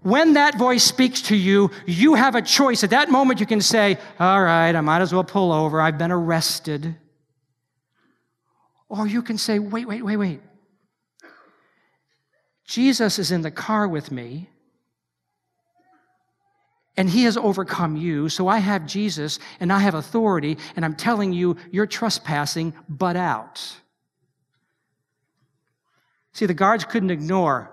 When 0.00 0.32
that 0.32 0.56
voice 0.56 0.82
speaks 0.82 1.20
to 1.22 1.36
you, 1.36 1.70
you 1.86 2.14
have 2.14 2.36
a 2.36 2.42
choice. 2.42 2.82
At 2.84 2.90
that 2.90 3.10
moment, 3.10 3.38
you 3.38 3.46
can 3.46 3.60
say, 3.60 3.98
All 4.18 4.42
right, 4.42 4.74
I 4.74 4.80
might 4.80 5.02
as 5.02 5.12
well 5.12 5.24
pull 5.24 5.52
over. 5.52 5.78
I've 5.80 5.98
been 5.98 6.12
arrested. 6.12 6.96
Or 8.92 9.06
you 9.06 9.22
can 9.22 9.38
say, 9.38 9.58
wait, 9.58 9.88
wait, 9.88 10.04
wait, 10.04 10.18
wait. 10.18 10.40
Jesus 12.66 13.18
is 13.18 13.32
in 13.32 13.40
the 13.40 13.50
car 13.50 13.88
with 13.88 14.12
me, 14.12 14.50
and 16.98 17.08
he 17.08 17.24
has 17.24 17.38
overcome 17.38 17.96
you, 17.96 18.28
so 18.28 18.48
I 18.48 18.58
have 18.58 18.86
Jesus 18.86 19.38
and 19.60 19.72
I 19.72 19.78
have 19.78 19.94
authority, 19.94 20.58
and 20.76 20.84
I'm 20.84 20.94
telling 20.94 21.32
you, 21.32 21.56
you're 21.70 21.86
trespassing, 21.86 22.74
but 22.86 23.16
out. 23.16 23.74
See, 26.34 26.44
the 26.44 26.52
guards 26.52 26.84
couldn't 26.84 27.10
ignore 27.10 27.72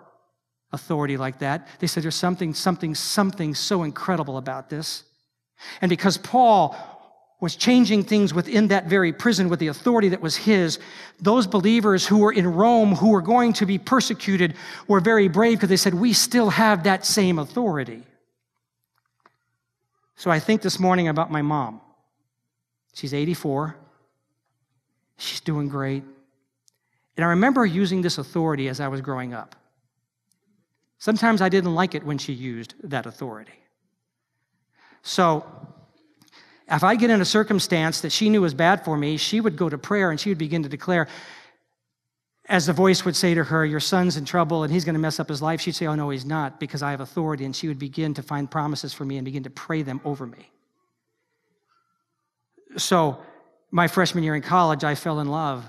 authority 0.71 1.17
like 1.17 1.39
that. 1.39 1.67
They 1.79 1.87
said, 1.87 2.03
There's 2.03 2.15
something, 2.15 2.53
something, 2.53 2.95
something 2.95 3.55
so 3.55 3.83
incredible 3.83 4.37
about 4.37 4.69
this. 4.69 5.03
And 5.81 5.89
because 5.89 6.17
Paul 6.17 6.77
was 7.41 7.55
changing 7.55 8.03
things 8.03 8.33
within 8.33 8.67
that 8.67 8.87
very 8.87 9.13
prison 9.13 9.47
with 9.47 9.59
the 9.59 9.67
authority 9.67 10.09
that 10.09 10.21
was 10.21 10.35
his. 10.35 10.77
Those 11.21 11.47
believers 11.47 12.05
who 12.05 12.17
were 12.17 12.33
in 12.33 12.47
Rome, 12.47 12.95
who 12.95 13.11
were 13.11 13.21
going 13.21 13.53
to 13.53 13.65
be 13.65 13.77
persecuted, 13.77 14.55
were 14.87 14.99
very 14.99 15.29
brave 15.29 15.57
because 15.57 15.69
they 15.69 15.77
said, 15.77 15.93
We 15.93 16.11
still 16.13 16.49
have 16.49 16.83
that 16.83 17.05
same 17.05 17.39
authority. 17.39 18.03
So 20.15 20.29
I 20.29 20.39
think 20.39 20.61
this 20.61 20.79
morning 20.79 21.07
about 21.07 21.31
my 21.31 21.41
mom. 21.41 21.79
She's 22.93 23.13
84, 23.13 23.77
she's 25.17 25.39
doing 25.39 25.69
great. 25.69 26.03
And 27.15 27.25
I 27.25 27.29
remember 27.29 27.65
using 27.65 28.01
this 28.01 28.17
authority 28.17 28.67
as 28.67 28.81
I 28.81 28.89
was 28.89 28.99
growing 28.99 29.33
up. 29.33 29.55
Sometimes 30.97 31.41
I 31.41 31.47
didn't 31.47 31.73
like 31.73 31.95
it 31.95 32.05
when 32.05 32.17
she 32.17 32.33
used 32.33 32.75
that 32.83 33.05
authority. 33.05 33.53
So 35.01 35.45
If 36.71 36.83
I 36.83 36.95
get 36.95 37.09
in 37.09 37.19
a 37.21 37.25
circumstance 37.25 38.01
that 38.01 38.11
she 38.11 38.29
knew 38.29 38.41
was 38.41 38.53
bad 38.53 38.85
for 38.85 38.95
me, 38.95 39.17
she 39.17 39.41
would 39.41 39.55
go 39.55 39.69
to 39.69 39.77
prayer 39.77 40.11
and 40.11 40.19
she 40.19 40.29
would 40.29 40.37
begin 40.37 40.63
to 40.63 40.69
declare, 40.69 41.07
as 42.45 42.65
the 42.65 42.73
voice 42.73 43.05
would 43.05 43.15
say 43.15 43.33
to 43.33 43.43
her, 43.43 43.65
Your 43.65 43.79
son's 43.79 44.17
in 44.17 44.25
trouble 44.25 44.63
and 44.63 44.71
he's 44.71 44.85
going 44.85 44.93
to 44.93 44.99
mess 44.99 45.19
up 45.19 45.29
his 45.29 45.41
life, 45.41 45.61
she'd 45.61 45.75
say, 45.75 45.87
Oh, 45.87 45.95
no, 45.95 46.09
he's 46.09 46.25
not, 46.25 46.59
because 46.59 46.83
I 46.83 46.91
have 46.91 47.01
authority. 47.01 47.45
And 47.45 47.55
she 47.55 47.67
would 47.67 47.79
begin 47.79 48.13
to 48.15 48.21
find 48.21 48.49
promises 48.49 48.93
for 48.93 49.05
me 49.05 49.17
and 49.17 49.25
begin 49.25 49.43
to 49.43 49.49
pray 49.49 49.81
them 49.81 50.01
over 50.03 50.25
me. 50.25 50.49
So, 52.77 53.17
my 53.71 53.87
freshman 53.87 54.23
year 54.23 54.35
in 54.35 54.41
college, 54.41 54.83
I 54.83 54.95
fell 54.95 55.19
in 55.19 55.27
love 55.27 55.63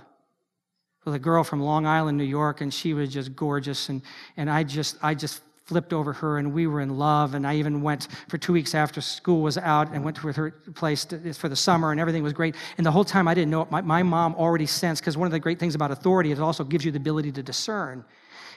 with 1.04 1.14
a 1.14 1.18
girl 1.18 1.44
from 1.44 1.60
Long 1.60 1.86
Island, 1.86 2.16
New 2.16 2.24
York, 2.24 2.60
and 2.60 2.72
she 2.72 2.94
was 2.94 3.10
just 3.10 3.34
gorgeous. 3.36 3.88
And, 3.88 4.02
and 4.36 4.50
I 4.50 4.64
just, 4.64 4.96
I 5.02 5.14
just 5.14 5.42
flipped 5.70 5.92
over 5.92 6.12
her 6.12 6.38
and 6.38 6.52
we 6.52 6.66
were 6.66 6.80
in 6.80 6.98
love. 6.98 7.34
And 7.34 7.46
I 7.46 7.54
even 7.54 7.80
went 7.80 8.08
for 8.26 8.38
two 8.38 8.52
weeks 8.52 8.74
after 8.74 9.00
school 9.00 9.40
was 9.40 9.56
out 9.56 9.92
and 9.92 10.04
went 10.04 10.16
to 10.16 10.32
her 10.32 10.50
place 10.74 11.06
for 11.38 11.48
the 11.48 11.54
summer 11.54 11.92
and 11.92 12.00
everything 12.00 12.24
was 12.24 12.32
great. 12.32 12.56
And 12.76 12.84
the 12.84 12.90
whole 12.90 13.04
time 13.04 13.28
I 13.28 13.34
didn't 13.34 13.52
know 13.52 13.62
it. 13.62 13.70
My, 13.70 13.80
my 13.80 14.02
mom 14.02 14.34
already 14.34 14.66
sensed, 14.66 15.00
because 15.00 15.16
one 15.16 15.26
of 15.26 15.32
the 15.32 15.38
great 15.38 15.60
things 15.60 15.76
about 15.76 15.92
authority 15.92 16.32
is 16.32 16.40
it 16.40 16.42
also 16.42 16.64
gives 16.64 16.84
you 16.84 16.90
the 16.90 16.96
ability 16.96 17.30
to 17.30 17.42
discern. 17.44 18.04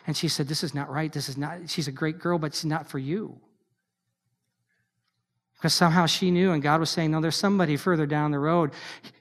And 0.07 0.17
she 0.17 0.27
said, 0.27 0.47
This 0.47 0.63
is 0.63 0.73
not 0.73 0.89
right. 0.89 1.13
This 1.13 1.29
is 1.29 1.37
not, 1.37 1.69
she's 1.69 1.87
a 1.87 1.91
great 1.91 2.17
girl, 2.17 2.39
but 2.39 2.55
she's 2.55 2.65
not 2.65 2.87
for 2.87 2.97
you. 2.97 3.39
Because 5.57 5.75
somehow 5.75 6.07
she 6.07 6.31
knew, 6.31 6.51
and 6.51 6.63
God 6.63 6.79
was 6.79 6.89
saying, 6.89 7.11
No, 7.11 7.21
there's 7.21 7.35
somebody 7.35 7.77
further 7.77 8.07
down 8.07 8.31
the 8.31 8.39
road, 8.39 8.71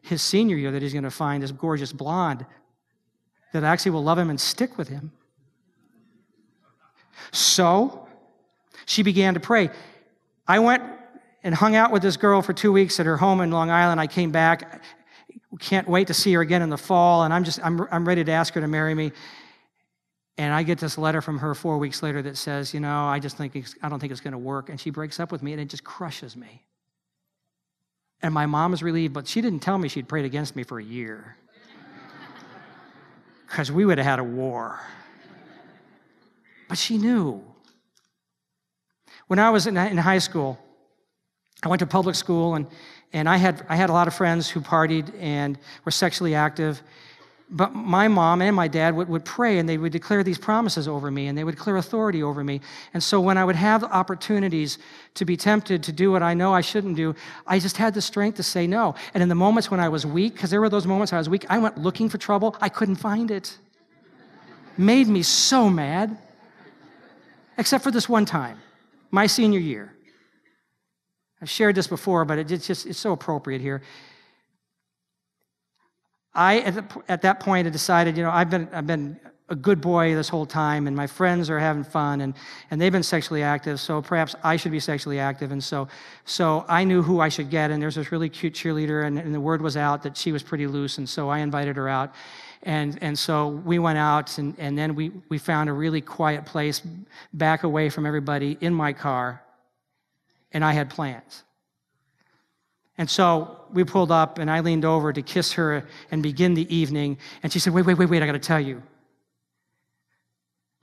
his 0.00 0.22
senior 0.22 0.57
year, 0.57 0.72
that 0.72 0.81
he's 0.81 0.94
going 0.94 1.05
to 1.05 1.11
find 1.11 1.42
this 1.42 1.52
gorgeous 1.52 1.92
blonde 1.92 2.46
that 3.52 3.64
actually 3.64 3.90
will 3.90 4.02
love 4.02 4.18
him 4.18 4.31
and 4.31 4.40
stick 4.40 4.78
with 4.78 4.88
him. 4.88 5.12
So 7.30 8.08
she 8.87 9.02
began 9.02 9.35
to 9.35 9.40
pray. 9.40 9.70
I 10.46 10.58
went 10.58 10.82
and 11.44 11.54
hung 11.54 11.76
out 11.76 11.92
with 11.92 12.02
this 12.02 12.16
girl 12.16 12.42
for 12.42 12.52
two 12.52 12.72
weeks 12.72 13.00
at 13.00 13.06
her 13.06 13.16
home 13.16 13.40
in 13.40 13.50
Long 13.50 13.70
Island. 13.70 14.00
I 14.00 14.06
came 14.06 14.30
back. 14.30 14.82
Can't 15.58 15.88
wait 15.88 16.06
to 16.06 16.14
see 16.14 16.32
her 16.35 16.40
again 16.40 16.62
in 16.62 16.70
the 16.70 16.78
fall. 16.78 17.24
And 17.24 17.35
I'm 17.35 17.44
just, 17.44 17.64
I'm, 17.64 17.87
I'm 17.90 18.06
ready 18.06 18.24
to 18.24 18.32
ask 18.32 18.54
her 18.54 18.61
to 18.61 18.68
marry 18.68 18.94
me. 18.94 19.12
And 20.38 20.52
I 20.52 20.62
get 20.62 20.78
this 20.78 20.96
letter 20.96 21.20
from 21.20 21.38
her 21.38 21.54
four 21.54 21.78
weeks 21.78 22.02
later 22.02 22.22
that 22.22 22.37
says, 22.37 22.72
you 22.72 22.80
know, 22.80 23.04
I 23.04 23.18
just 23.18 23.37
think, 23.37 23.54
I 23.82 23.88
don't 23.88 24.00
think 24.00 24.12
it's 24.12 24.20
going 24.20 24.32
to 24.32 24.38
work. 24.38 24.70
And 24.70 24.80
she 24.80 24.90
breaks 24.90 25.20
up 25.20 25.30
with 25.30 25.42
me 25.42 25.52
and 25.52 25.61
it 25.61 25.66
just 25.66 25.85
crushes 25.85 26.37
me. 26.37 26.64
And 28.22 28.32
my 28.32 28.46
mom 28.46 28.72
is 28.72 28.82
relieved, 28.82 29.12
but 29.12 29.26
she 29.26 29.40
didn't 29.40 29.61
tell 29.61 29.76
me 29.76 29.88
she'd 29.88 30.08
prayed 30.08 30.24
against 30.24 30.56
me 30.56 30.62
for 30.62 30.78
a 30.78 30.85
year. 30.85 31.37
Because 33.46 33.70
we 33.70 33.85
would 33.85 33.98
have 33.98 34.06
had 34.06 34.18
a 34.20 34.24
war. 34.24 34.80
But 36.72 36.78
she 36.78 36.96
knew. 36.96 37.44
When 39.26 39.38
I 39.38 39.50
was 39.50 39.66
in, 39.66 39.76
high 39.76 40.20
school, 40.20 40.58
I 41.62 41.68
went 41.68 41.80
to 41.80 41.87
public 41.87 42.14
school 42.14 42.54
and, 42.54 42.66
and 43.12 43.28
I, 43.28 43.37
had, 43.37 43.66
I 43.68 43.76
had 43.76 43.90
a 43.90 43.92
lot 43.92 44.08
of 44.08 44.14
friends 44.14 44.48
who 44.48 44.62
partied 44.62 45.12
and 45.20 45.58
were 45.85 45.90
sexually 45.90 46.35
active. 46.35 46.80
But 47.50 47.74
my 47.74 48.08
mom 48.08 48.40
and 48.40 48.56
my 48.56 48.68
dad 48.68 48.96
would, 48.96 49.06
would 49.11 49.26
pray 49.26 49.58
and 49.58 49.68
they 49.68 49.76
would 49.76 49.92
declare 49.92 50.24
these 50.24 50.38
promises 50.38 50.88
over 50.88 51.11
me 51.11 51.26
and 51.26 51.37
they 51.37 51.44
would 51.44 51.56
declare 51.56 51.76
authority 51.76 52.22
over 52.22 52.42
me. 52.42 52.62
And 52.94 53.02
so 53.02 53.20
when 53.20 53.37
I 53.37 53.44
would 53.44 53.56
have 53.56 53.85
opportunities 53.85 54.78
to 55.16 55.26
be 55.26 55.37
tempted 55.37 55.82
to 55.82 55.92
do 55.92 56.11
what 56.11 56.22
I 56.22 56.32
know 56.32 56.54
I 56.54 56.62
shouldn't 56.62 56.96
do, 56.96 57.14
I 57.46 57.58
just 57.58 57.76
had 57.76 57.92
the 57.92 58.00
strength 58.00 58.37
to 58.37 58.42
say 58.42 58.66
no. 58.66 58.94
And 59.12 59.22
in 59.22 59.28
the 59.28 59.35
moments 59.35 59.70
when 59.70 59.78
I 59.78 59.90
was 59.90 60.06
weak, 60.06 60.32
because 60.32 60.48
there 60.48 60.62
were 60.62 60.70
those 60.70 60.87
moments 60.87 61.12
I 61.12 61.18
was 61.18 61.28
weak, 61.28 61.44
I 61.50 61.58
went 61.58 61.76
looking 61.76 62.08
for 62.08 62.16
trouble. 62.16 62.56
I 62.62 62.70
couldn't 62.70 62.96
find 62.96 63.30
it. 63.30 63.58
Made 64.78 65.06
me 65.06 65.22
so 65.22 65.68
mad 65.68 66.16
except 67.58 67.84
for 67.84 67.90
this 67.90 68.08
one 68.08 68.24
time, 68.24 68.58
my 69.10 69.26
senior 69.26 69.60
year. 69.60 69.94
I've 71.40 71.50
shared 71.50 71.74
this 71.74 71.88
before, 71.88 72.24
but 72.24 72.38
it's 72.38 72.66
just 72.66 72.86
it's 72.86 72.98
so 72.98 73.12
appropriate 73.12 73.60
here. 73.60 73.82
I 76.34 76.60
at, 76.60 76.74
the, 76.74 77.02
at 77.08 77.22
that 77.22 77.40
point 77.40 77.66
had 77.66 77.72
decided, 77.72 78.16
you 78.16 78.22
know, 78.22 78.30
I've 78.30 78.48
been 78.48 78.68
I've 78.72 78.86
been 78.86 79.18
a 79.48 79.56
good 79.56 79.80
boy 79.80 80.14
this 80.14 80.28
whole 80.28 80.46
time, 80.46 80.86
and 80.86 80.96
my 80.96 81.06
friends 81.06 81.50
are 81.50 81.58
having 81.58 81.84
fun, 81.84 82.20
and 82.20 82.34
and 82.70 82.80
they've 82.80 82.92
been 82.92 83.02
sexually 83.02 83.42
active, 83.42 83.80
so 83.80 84.00
perhaps 84.00 84.34
I 84.42 84.56
should 84.56 84.72
be 84.72 84.80
sexually 84.80 85.18
active, 85.18 85.52
and 85.52 85.62
so 85.62 85.88
so 86.24 86.64
I 86.68 86.84
knew 86.84 87.02
who 87.02 87.20
I 87.20 87.28
should 87.28 87.50
get, 87.50 87.70
and 87.70 87.82
there's 87.82 87.96
this 87.96 88.12
really 88.12 88.28
cute 88.28 88.54
cheerleader, 88.54 89.04
and, 89.04 89.18
and 89.18 89.34
the 89.34 89.40
word 89.40 89.60
was 89.60 89.76
out 89.76 90.04
that 90.04 90.16
she 90.16 90.32
was 90.32 90.42
pretty 90.42 90.66
loose, 90.66 90.98
and 90.98 91.08
so 91.08 91.28
I 91.28 91.40
invited 91.40 91.76
her 91.76 91.88
out, 91.88 92.14
and, 92.62 92.98
and 93.03 93.18
so 93.18 93.48
we 93.48 93.79
went 93.79 93.98
out, 93.98 94.38
and, 94.38 94.55
and 94.59 94.79
then 94.79 94.94
we, 94.94 95.11
we 95.29 95.38
found 95.38 95.68
a 95.68 95.72
really 95.72 96.01
quiet 96.01 96.46
place 96.46 96.81
back 97.33 97.64
away 97.64 97.88
from 97.88 98.07
everybody 98.07 98.57
in 98.61 98.72
my 98.72 98.92
car, 98.92 99.42
and 100.53 100.64
I 100.64 100.72
had 100.72 100.88
plans. 100.88 101.42
And 102.98 103.11
so 103.11 103.59
we 103.72 103.83
pulled 103.83 104.12
up, 104.12 104.38
and 104.38 104.48
I 104.48 104.61
leaned 104.61 104.85
over 104.85 105.12
to 105.12 105.22
kiss 105.22 105.55
her 105.55 105.88
and 106.12 106.22
begin 106.22 106.55
the 106.55 106.72
evening. 106.75 107.18
And 107.42 107.53
she 107.53 107.59
said, 107.59 107.72
Wait, 107.72 107.85
wait, 107.85 107.98
wait, 107.98 108.09
wait, 108.09 108.22
I 108.22 108.27
got 108.27 108.33
to 108.33 108.38
tell 108.38 108.61
you. 108.61 108.83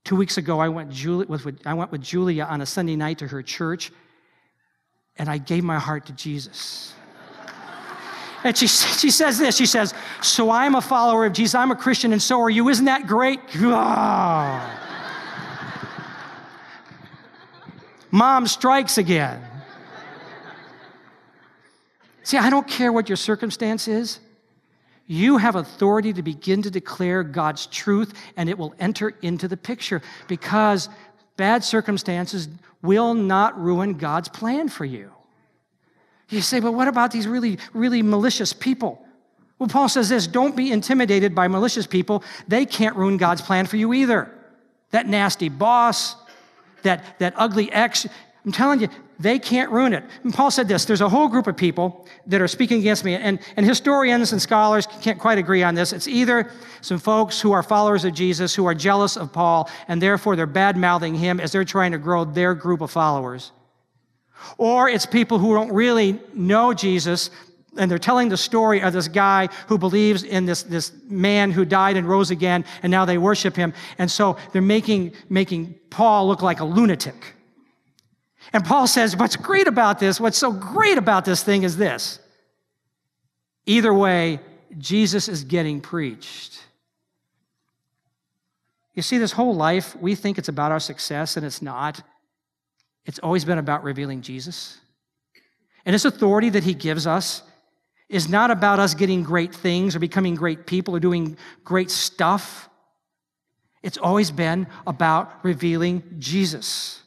Two 0.04 0.18
weeks 0.18 0.38
ago, 0.38 0.60
I 0.60 0.68
went, 0.68 0.92
Julie, 0.92 1.28
with, 1.28 1.62
I 1.66 1.74
went 1.76 1.92
with 1.92 2.02
Julia 2.02 2.44
on 2.44 2.62
a 2.62 2.66
Sunday 2.66 2.98
night 2.98 3.20
to 3.20 3.28
her 3.28 3.42
church, 3.42 3.92
and 5.18 5.30
I 5.30 5.38
gave 5.38 5.64
my 5.64 5.80
heart 5.80 6.08
to 6.08 6.14
Jesus. 6.14 6.94
And 8.44 8.58
she, 8.58 8.68
she 8.68 9.12
says 9.12 9.38
this 9.38 9.56
She 9.58 9.66
says, 9.66 9.94
So 10.22 10.50
I'm 10.52 10.76
a 10.76 10.82
follower 10.82 11.26
of 11.26 11.34
Jesus, 11.34 11.56
I'm 11.56 11.72
a 11.72 11.76
Christian, 11.76 12.14
and 12.14 12.22
so 12.22 12.42
are 12.42 12.50
you. 12.50 12.70
Isn't 12.70 12.86
that 12.86 13.08
great? 13.08 13.40
Mom 18.12 18.48
strikes 18.48 18.98
again. 18.98 19.40
See, 22.24 22.38
I 22.38 22.50
don't 22.50 22.68
care 22.68 22.92
what 22.92 23.10
your 23.10 23.16
circumstance 23.16 23.88
is. 23.88 24.20
You 25.08 25.38
have 25.38 25.56
authority 25.56 26.14
to 26.14 26.22
begin 26.22 26.62
to 26.62 26.70
declare 26.70 27.24
God's 27.24 27.66
truth, 27.66 28.14
and 28.38 28.48
it 28.48 28.58
will 28.58 28.76
enter 28.80 29.16
into 29.24 29.48
the 29.48 29.58
picture 29.58 30.04
because 30.28 30.90
bad 31.36 31.64
circumstances 31.64 32.48
will 32.84 33.16
not 33.16 33.60
ruin 33.60 33.96
God's 33.96 34.30
plan 34.30 34.70
for 34.70 34.86
you. 34.86 35.12
You 36.30 36.42
say, 36.42 36.60
but 36.60 36.74
what 36.74 36.88
about 36.88 37.12
these 37.12 37.28
really, 37.28 37.58
really 37.74 38.02
malicious 38.02 38.54
people? 38.54 39.04
Well, 39.58 39.68
Paul 39.68 39.90
says 39.90 40.10
this 40.10 40.28
don't 40.28 40.56
be 40.56 40.72
intimidated 40.72 41.36
by 41.36 41.48
malicious 41.48 41.86
people. 41.86 42.24
They 42.48 42.66
can't 42.66 42.96
ruin 42.96 43.18
God's 43.18 43.42
plan 43.42 43.66
for 43.66 43.78
you 43.78 43.94
either. 43.94 44.32
That 44.92 45.08
nasty 45.08 45.50
boss, 45.50 46.16
that, 46.84 47.20
that 47.20 47.34
ugly 47.36 47.72
ex, 47.72 48.08
I'm 48.46 48.52
telling 48.52 48.80
you, 48.80 48.88
they 49.20 49.38
can't 49.38 49.70
ruin 49.70 49.92
it. 49.92 50.06
And 50.24 50.34
Paul 50.34 50.50
said 50.50 50.70
this 50.70 50.86
there's 50.86 51.02
a 51.02 51.10
whole 51.10 51.28
group 51.28 51.48
of 51.48 51.58
people 51.58 52.08
that 52.28 52.40
are 52.40 52.48
speaking 52.48 52.80
against 52.80 53.04
me, 53.04 53.16
and, 53.16 53.40
and 53.58 53.66
historians 53.66 54.32
and 54.32 54.42
scholars 54.42 54.88
can't 55.02 55.20
quite 55.20 55.38
agree 55.38 55.62
on 55.62 55.76
this. 55.76 55.92
It's 55.92 56.08
either 56.08 56.50
some 56.80 57.00
folks 57.00 57.42
who 57.42 57.52
are 57.52 57.62
followers 57.62 58.06
of 58.06 58.14
Jesus 58.14 58.56
who 58.56 58.66
are 58.66 58.74
jealous 58.74 59.18
of 59.18 59.34
Paul, 59.34 59.70
and 59.90 60.02
therefore 60.02 60.38
they're 60.38 60.46
bad 60.46 60.78
mouthing 60.78 61.16
him 61.16 61.42
as 61.42 61.52
they're 61.52 61.66
trying 61.66 61.92
to 61.92 61.98
grow 61.98 62.24
their 62.24 62.54
group 62.56 62.80
of 62.80 62.92
followers. 62.92 63.52
Or 64.58 64.90
it's 64.90 65.06
people 65.06 65.40
who 65.40 65.54
don't 65.54 65.72
really 65.72 66.20
know 66.34 66.74
Jesus 66.74 67.30
and 67.78 67.90
they're 67.90 67.98
telling 67.98 68.30
the 68.30 68.38
story 68.38 68.82
of 68.82 68.94
this 68.94 69.08
guy 69.08 69.48
who 69.68 69.78
believes 69.78 70.24
in 70.24 70.46
this, 70.46 70.64
this 70.64 70.92
man 71.08 71.52
who 71.52 71.66
died 71.66 71.98
and 71.98 72.08
rose 72.08 72.32
again, 72.32 72.66
and 72.84 72.92
now 72.92 73.06
they 73.06 73.18
worship 73.18 73.56
him. 73.56 73.74
And 73.98 74.10
so 74.10 74.38
they're 74.52 74.62
making, 74.62 75.14
making 75.30 75.76
Paul 75.90 76.28
look 76.28 76.42
like 76.42 76.60
a 76.60 76.66
lunatic. 76.66 77.36
And 78.54 78.66
Paul 78.66 78.88
says, 78.88 79.16
What's 79.16 79.36
great 79.36 79.68
about 79.68 80.00
this, 80.00 80.20
what's 80.20 80.38
so 80.38 80.52
great 80.52 80.98
about 80.98 81.26
this 81.26 81.44
thing 81.44 81.64
is 81.64 81.78
this. 81.78 82.20
Either 83.66 83.94
way, 83.94 84.40
Jesus 84.78 85.28
is 85.28 85.44
getting 85.44 85.80
preached. 85.80 86.60
You 88.96 89.04
see, 89.04 89.18
this 89.18 89.32
whole 89.32 89.56
life, 89.56 89.96
we 89.96 90.16
think 90.16 90.38
it's 90.38 90.50
about 90.50 90.72
our 90.72 90.80
success, 90.80 91.38
and 91.38 91.46
it's 91.46 91.62
not. 91.62 92.02
It's 93.10 93.18
always 93.18 93.44
been 93.44 93.58
about 93.58 93.84
revealing 93.84 94.22
Jesus. 94.22 94.78
And 95.84 95.96
this 95.96 96.06
authority 96.06 96.52
that 96.52 96.64
he 96.64 96.76
gives 96.76 97.08
us 97.08 97.42
is 98.08 98.30
not 98.30 98.52
about 98.52 98.78
us 98.78 98.94
getting 98.94 99.24
great 99.24 99.52
things 99.52 99.96
or 99.96 100.00
becoming 100.00 100.36
great 100.36 100.68
people 100.68 100.96
or 100.96 101.00
doing 101.00 101.36
great 101.64 101.90
stuff. 101.90 102.70
It's 103.82 103.98
always 103.98 104.30
been 104.30 104.68
about 104.86 105.44
revealing 105.44 106.04
Jesus. 106.20 107.02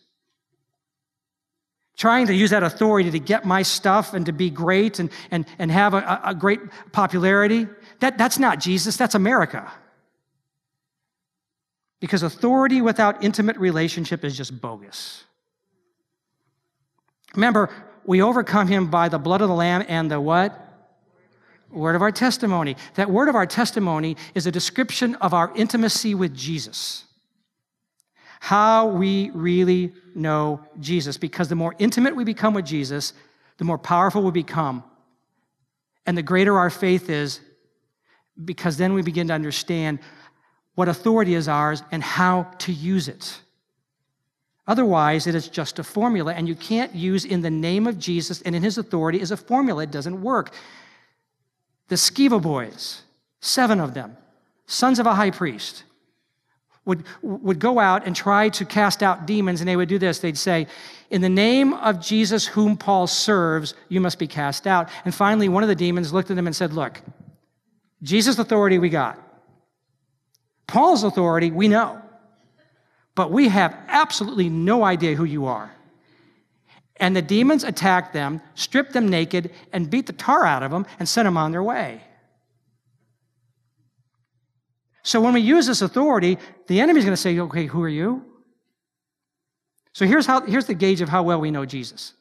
Trying 1.96 2.26
to 2.26 2.34
use 2.34 2.50
that 2.50 2.64
authority 2.64 3.12
to 3.12 3.20
get 3.20 3.44
my 3.44 3.62
stuff 3.62 4.12
and 4.12 4.26
to 4.26 4.32
be 4.32 4.50
great 4.50 4.98
and, 4.98 5.08
and, 5.30 5.46
and 5.60 5.70
have 5.70 5.94
a, 5.94 6.20
a 6.24 6.34
great 6.34 6.58
popularity, 6.90 7.68
that, 8.00 8.18
that's 8.18 8.40
not 8.40 8.58
Jesus, 8.58 8.96
that's 8.96 9.14
America. 9.14 9.70
Because 12.00 12.24
authority 12.24 12.82
without 12.82 13.22
intimate 13.22 13.56
relationship 13.56 14.24
is 14.24 14.36
just 14.36 14.60
bogus. 14.60 15.26
Remember, 17.34 17.70
we 18.04 18.22
overcome 18.22 18.68
him 18.68 18.88
by 18.88 19.08
the 19.08 19.18
blood 19.18 19.40
of 19.42 19.48
the 19.48 19.54
Lamb 19.54 19.84
and 19.88 20.10
the 20.10 20.20
what? 20.20 20.58
Word 21.70 21.96
of 21.96 22.02
our 22.02 22.12
testimony. 22.12 22.76
That 22.94 23.10
word 23.10 23.28
of 23.28 23.34
our 23.34 23.46
testimony 23.46 24.16
is 24.34 24.46
a 24.46 24.50
description 24.50 25.14
of 25.16 25.32
our 25.32 25.50
intimacy 25.54 26.14
with 26.14 26.34
Jesus. 26.34 27.04
How 28.40 28.88
we 28.88 29.30
really 29.30 29.92
know 30.14 30.60
Jesus. 30.80 31.16
Because 31.16 31.48
the 31.48 31.54
more 31.54 31.74
intimate 31.78 32.14
we 32.14 32.24
become 32.24 32.54
with 32.54 32.66
Jesus, 32.66 33.14
the 33.58 33.64
more 33.64 33.78
powerful 33.78 34.22
we 34.22 34.32
become 34.32 34.84
And 36.06 36.16
the 36.16 36.22
greater 36.22 36.58
our 36.58 36.70
faith 36.70 37.08
is, 37.08 37.40
because 38.44 38.76
then 38.76 38.94
we 38.94 39.02
begin 39.02 39.28
to 39.28 39.34
understand 39.34 40.00
what 40.74 40.88
authority 40.88 41.34
is 41.34 41.48
ours 41.48 41.82
and 41.92 42.02
how 42.02 42.44
to 42.58 42.72
use 42.72 43.08
it. 43.08 43.40
Otherwise, 44.66 45.26
it 45.26 45.34
is 45.34 45.48
just 45.48 45.78
a 45.78 45.84
formula, 45.84 46.32
and 46.34 46.46
you 46.46 46.54
can't 46.54 46.94
use 46.94 47.24
in 47.24 47.42
the 47.42 47.50
name 47.50 47.86
of 47.86 47.98
Jesus 47.98 48.42
and 48.42 48.54
in 48.54 48.62
his 48.62 48.78
authority 48.78 49.20
as 49.20 49.30
a 49.30 49.36
formula. 49.36 49.82
It 49.82 49.90
doesn't 49.90 50.22
work. 50.22 50.54
The 51.88 51.96
Sceva 51.96 52.40
boys, 52.40 53.02
seven 53.40 53.80
of 53.80 53.94
them, 53.94 54.16
sons 54.66 54.98
of 54.98 55.06
a 55.06 55.14
high 55.14 55.32
priest, 55.32 55.82
would, 56.84 57.04
would 57.22 57.58
go 57.58 57.78
out 57.78 58.06
and 58.06 58.14
try 58.14 58.48
to 58.50 58.64
cast 58.64 59.02
out 59.02 59.26
demons, 59.26 59.60
and 59.60 59.68
they 59.68 59.76
would 59.76 59.88
do 59.88 59.98
this. 59.98 60.18
They'd 60.18 60.38
say, 60.38 60.66
In 61.10 61.20
the 61.20 61.28
name 61.28 61.74
of 61.74 62.00
Jesus, 62.00 62.46
whom 62.46 62.76
Paul 62.76 63.06
serves, 63.06 63.74
you 63.88 64.00
must 64.00 64.18
be 64.18 64.26
cast 64.26 64.66
out. 64.66 64.88
And 65.04 65.14
finally, 65.14 65.48
one 65.48 65.62
of 65.62 65.68
the 65.68 65.74
demons 65.74 66.12
looked 66.12 66.30
at 66.30 66.36
them 66.36 66.46
and 66.46 66.56
said, 66.56 66.72
Look, 66.72 67.00
Jesus' 68.02 68.38
authority 68.38 68.78
we 68.78 68.88
got. 68.88 69.18
Paul's 70.66 71.04
authority 71.04 71.50
we 71.50 71.68
know. 71.68 72.01
But 73.14 73.30
we 73.30 73.48
have 73.48 73.76
absolutely 73.88 74.48
no 74.48 74.84
idea 74.84 75.14
who 75.14 75.24
you 75.24 75.46
are. 75.46 75.70
And 76.96 77.16
the 77.16 77.22
demons 77.22 77.64
attacked 77.64 78.12
them, 78.12 78.40
stripped 78.54 78.92
them 78.92 79.08
naked, 79.08 79.50
and 79.72 79.90
beat 79.90 80.06
the 80.06 80.12
tar 80.12 80.44
out 80.46 80.62
of 80.62 80.70
them 80.70 80.86
and 80.98 81.08
sent 81.08 81.26
them 81.26 81.36
on 81.36 81.52
their 81.52 81.62
way. 81.62 82.02
So 85.02 85.20
when 85.20 85.34
we 85.34 85.40
use 85.40 85.66
this 85.66 85.82
authority, 85.82 86.38
the 86.68 86.80
enemy's 86.80 87.04
going 87.04 87.12
to 87.12 87.20
say, 87.20 87.38
okay, 87.38 87.66
who 87.66 87.82
are 87.82 87.88
you? 87.88 88.24
So 89.94 90.06
here's, 90.06 90.26
how, 90.26 90.42
here's 90.42 90.66
the 90.66 90.74
gauge 90.74 91.00
of 91.00 91.08
how 91.08 91.22
well 91.22 91.40
we 91.40 91.50
know 91.50 91.66
Jesus. 91.66 92.14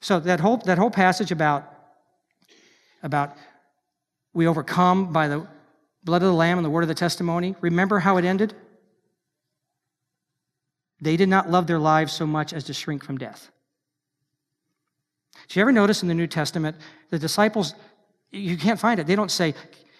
So 0.00 0.20
that 0.20 0.40
whole, 0.40 0.58
that 0.58 0.78
whole 0.78 0.90
passage 0.90 1.30
about, 1.30 1.64
about 3.02 3.36
we 4.32 4.46
overcome 4.46 5.12
by 5.12 5.28
the 5.28 5.46
blood 6.04 6.22
of 6.22 6.28
the 6.28 6.34
Lamb 6.34 6.58
and 6.58 6.64
the 6.64 6.70
word 6.70 6.82
of 6.82 6.88
the 6.88 6.94
testimony, 6.94 7.54
remember 7.60 7.98
how 7.98 8.16
it 8.16 8.24
ended? 8.24 8.54
They 11.02 11.16
did 11.16 11.28
not 11.28 11.50
love 11.50 11.66
their 11.66 11.80
lives 11.80 12.12
so 12.12 12.26
much 12.26 12.52
as 12.52 12.64
to 12.64 12.72
shrink 12.72 13.04
from 13.04 13.18
death. 13.18 13.50
Did 15.48 15.56
you 15.56 15.62
ever 15.62 15.72
notice 15.72 16.02
in 16.02 16.08
the 16.08 16.14
New 16.14 16.28
Testament, 16.28 16.76
the 17.10 17.18
disciples, 17.18 17.74
you 18.30 18.56
can't 18.56 18.78
find 18.78 19.00
it. 19.00 19.08
They 19.08 19.16
don't 19.16 19.30
say, 19.30 19.54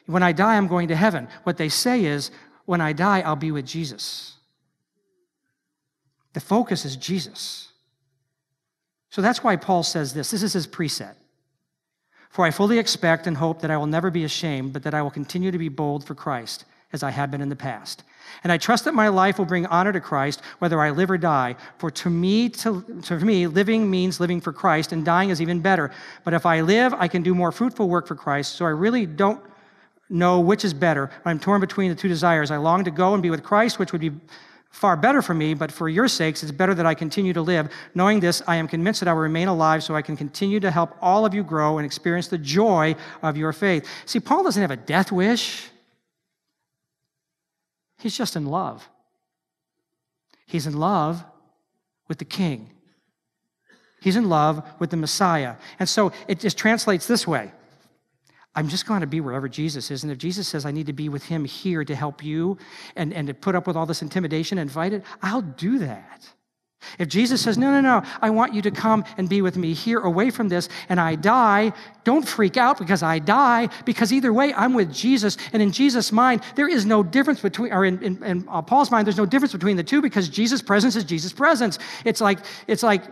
when 0.07 0.23
I 0.23 0.31
die, 0.31 0.57
I'm 0.57 0.69
going 0.69 0.89
to 0.89 0.97
heaven. 0.97 1.27
What 1.43 1.57
they 1.57 1.69
say 1.69 2.05
is, 2.05 2.31
when 2.67 2.81
I 2.81 2.93
die, 2.93 3.21
I'll 3.21 3.35
be 3.35 3.51
with 3.51 3.67
Jesus. 3.67 4.35
The 6.35 6.41
focus 6.41 6.85
is 6.85 6.97
Jesus. 6.97 7.73
So 9.11 9.21
that's 9.21 9.43
why 9.43 9.57
Paul 9.57 9.83
says 9.83 10.15
this. 10.15 10.31
This 10.31 10.45
is 10.45 10.53
his 10.53 10.69
preset. 10.69 11.17
For 12.31 12.47
I 12.47 12.53
fully 12.53 12.79
expect 12.79 13.27
and 13.27 13.37
hope 13.37 13.61
that 13.61 13.71
I 13.73 13.77
will 13.77 13.87
never 13.87 14.11
be 14.11 14.25
ashamed, 14.25 14.73
but 14.73 14.85
that 14.85 14.95
I 14.95 15.03
will 15.03 15.11
continue 15.11 15.51
to 15.51 15.59
be 15.59 15.69
bold 15.69 16.05
for 16.05 16.15
Christ, 16.15 16.65
as 16.93 17.03
I 17.03 17.11
have 17.11 17.33
been 17.33 17.43
in 17.43 17.49
the 17.49 17.57
past. 17.57 18.05
And 18.45 18.53
I 18.53 18.59
trust 18.59 18.85
that 18.85 18.95
my 18.95 19.09
life 19.09 19.39
will 19.39 19.45
bring 19.45 19.67
honor 19.67 19.93
to 19.93 20.01
Christ, 20.01 20.43
whether 20.59 20.81
I 20.81 20.91
live 20.91 21.11
or 21.11 21.19
die. 21.19 21.57
For 21.79 21.91
to 21.91 22.11
me, 22.11 22.49
to, 22.51 22.83
to 23.03 23.19
me, 23.19 23.47
living 23.47 23.91
means 23.91 24.21
living 24.21 24.41
for 24.41 24.53
Christ, 24.53 24.93
and 24.93 25.05
dying 25.05 25.31
is 25.31 25.41
even 25.41 25.61
better. 25.61 25.91
But 26.25 26.35
if 26.35 26.47
I 26.47 26.61
live, 26.61 26.95
I 26.95 27.09
can 27.09 27.23
do 27.23 27.35
more 27.35 27.53
fruitful 27.53 27.89
work 27.89 28.07
for 28.07 28.15
Christ. 28.15 28.57
So 28.57 28.65
I 28.65 28.71
really 28.71 29.07
don't 29.07 29.43
know 30.09 30.41
which 30.41 30.65
is 30.65 30.75
better. 30.75 31.11
I'm 31.25 31.39
torn 31.39 31.61
between 31.61 31.91
the 31.91 31.97
two 31.97 32.09
desires. 32.09 32.51
I 32.51 32.59
long 32.59 32.85
to 32.85 32.91
go 32.91 33.15
and 33.15 33.23
be 33.23 33.31
with 33.31 33.43
Christ, 33.43 33.79
which 33.79 33.93
would 33.93 34.01
be 34.01 34.13
far 34.73 34.97
better 34.97 35.21
for 35.21 35.35
me, 35.35 35.55
but 35.55 35.71
for 35.71 35.89
your 35.89 36.09
sakes, 36.09 36.43
it's 36.43 36.51
better 36.51 36.75
that 36.75 36.87
I 36.87 36.95
continue 36.95 37.33
to 37.35 37.43
live. 37.43 37.69
Knowing 37.95 38.21
this, 38.21 38.43
I 38.47 38.57
am 38.57 38.67
convinced 38.67 39.01
that 39.01 39.09
I 39.09 39.13
will 39.13 39.21
remain 39.21 39.49
alive 39.49 39.85
so 39.85 39.95
I 39.95 40.03
can 40.03 40.17
continue 40.17 40.61
to 40.61 40.71
help 40.71 40.97
all 41.01 41.27
of 41.27 41.35
you 41.35 41.45
grow 41.45 41.79
and 41.79 41.87
experience 41.87 42.29
the 42.29 42.39
joy 42.39 42.97
of 43.23 43.37
your 43.37 43.53
faith. 43.53 43.87
See, 44.07 44.19
Paul 44.19 44.43
doesn't 44.43 44.61
have 44.61 44.71
a 44.71 44.77
death 44.77 45.13
wish, 45.13 45.69
he's 48.03 48.17
just 48.17 48.37
in 48.37 48.47
love. 48.47 48.89
He's 50.47 50.67
in 50.67 50.77
love 50.77 51.25
with 52.09 52.19
the 52.19 52.25
king. 52.25 52.71
He's 54.01 54.17
in 54.17 54.29
love 54.29 54.63
with 54.81 54.91
the 54.91 54.97
Messiah. 54.97 55.55
And 55.79 55.89
so 55.89 56.13
it 56.29 56.41
just 56.41 56.59
translates 56.59 57.07
this 57.07 57.27
way 57.27 57.53
I'm 58.55 58.69
just 58.69 58.87
going 58.87 59.01
to 59.01 59.07
be 59.07 59.21
wherever 59.21 59.49
Jesus 59.49 59.91
is. 59.91 60.03
And 60.03 60.13
if 60.13 60.19
Jesus 60.19 60.47
says 60.47 60.67
I 60.67 60.73
need 60.73 60.87
to 60.87 60.93
be 60.93 61.09
with 61.09 61.25
him 61.25 61.45
here 61.45 61.85
to 61.85 61.95
help 61.95 62.23
you 62.23 62.59
and, 62.97 63.15
and 63.15 63.27
to 63.29 63.35
put 63.35 63.55
up 63.55 63.67
with 63.67 63.77
all 63.77 63.87
this 63.87 64.03
intimidation 64.03 64.59
and 64.59 64.71
fight 64.71 64.93
it, 64.93 65.05
I'll 65.23 65.43
do 65.43 65.79
that. 65.79 66.29
If 66.99 67.09
Jesus 67.09 67.41
says, 67.41 67.59
No, 67.59 67.71
no, 67.71 67.81
no, 67.81 68.03
I 68.21 68.31
want 68.31 68.55
you 68.55 68.63
to 68.63 68.71
come 68.71 69.05
and 69.17 69.29
be 69.29 69.43
with 69.43 69.57
me 69.57 69.73
here 69.75 70.01
away 70.01 70.31
from 70.31 70.49
this, 70.49 70.69
and 70.89 71.01
I 71.01 71.15
die, 71.15 71.73
don't 72.05 72.27
freak 72.27 72.57
out 72.57 72.79
because 72.79 73.03
I 73.03 73.19
die, 73.19 73.69
because 73.85 74.13
either 74.13 74.33
way, 74.33 74.53
I'm 74.55 74.75
with 74.75 74.93
Jesus. 74.93 75.37
And 75.53 75.63
in 75.63 75.73
Jesus' 75.73 76.13
mind, 76.13 76.43
there 76.57 76.69
is 76.69 76.85
no 76.85 77.03
difference 77.03 77.41
between, 77.41 77.73
or 77.73 77.85
in, 77.85 78.03
in, 78.03 78.23
in 78.23 78.49
uh, 78.49 78.63
Paul's 78.63 78.91
mind, 78.91 79.07
there's 79.07 79.17
no 79.17 79.27
difference 79.27 79.53
between 79.53 79.77
the 79.77 79.85
two 79.85 80.03
because 80.03 80.29
Jesus' 80.29 80.63
presence 80.63 80.97
is 80.97 81.05
Jesus' 81.05 81.33
presence. 81.33 81.79
It's 82.05 82.21
like, 82.21 82.41
it's 82.67 82.83
like 82.83 83.05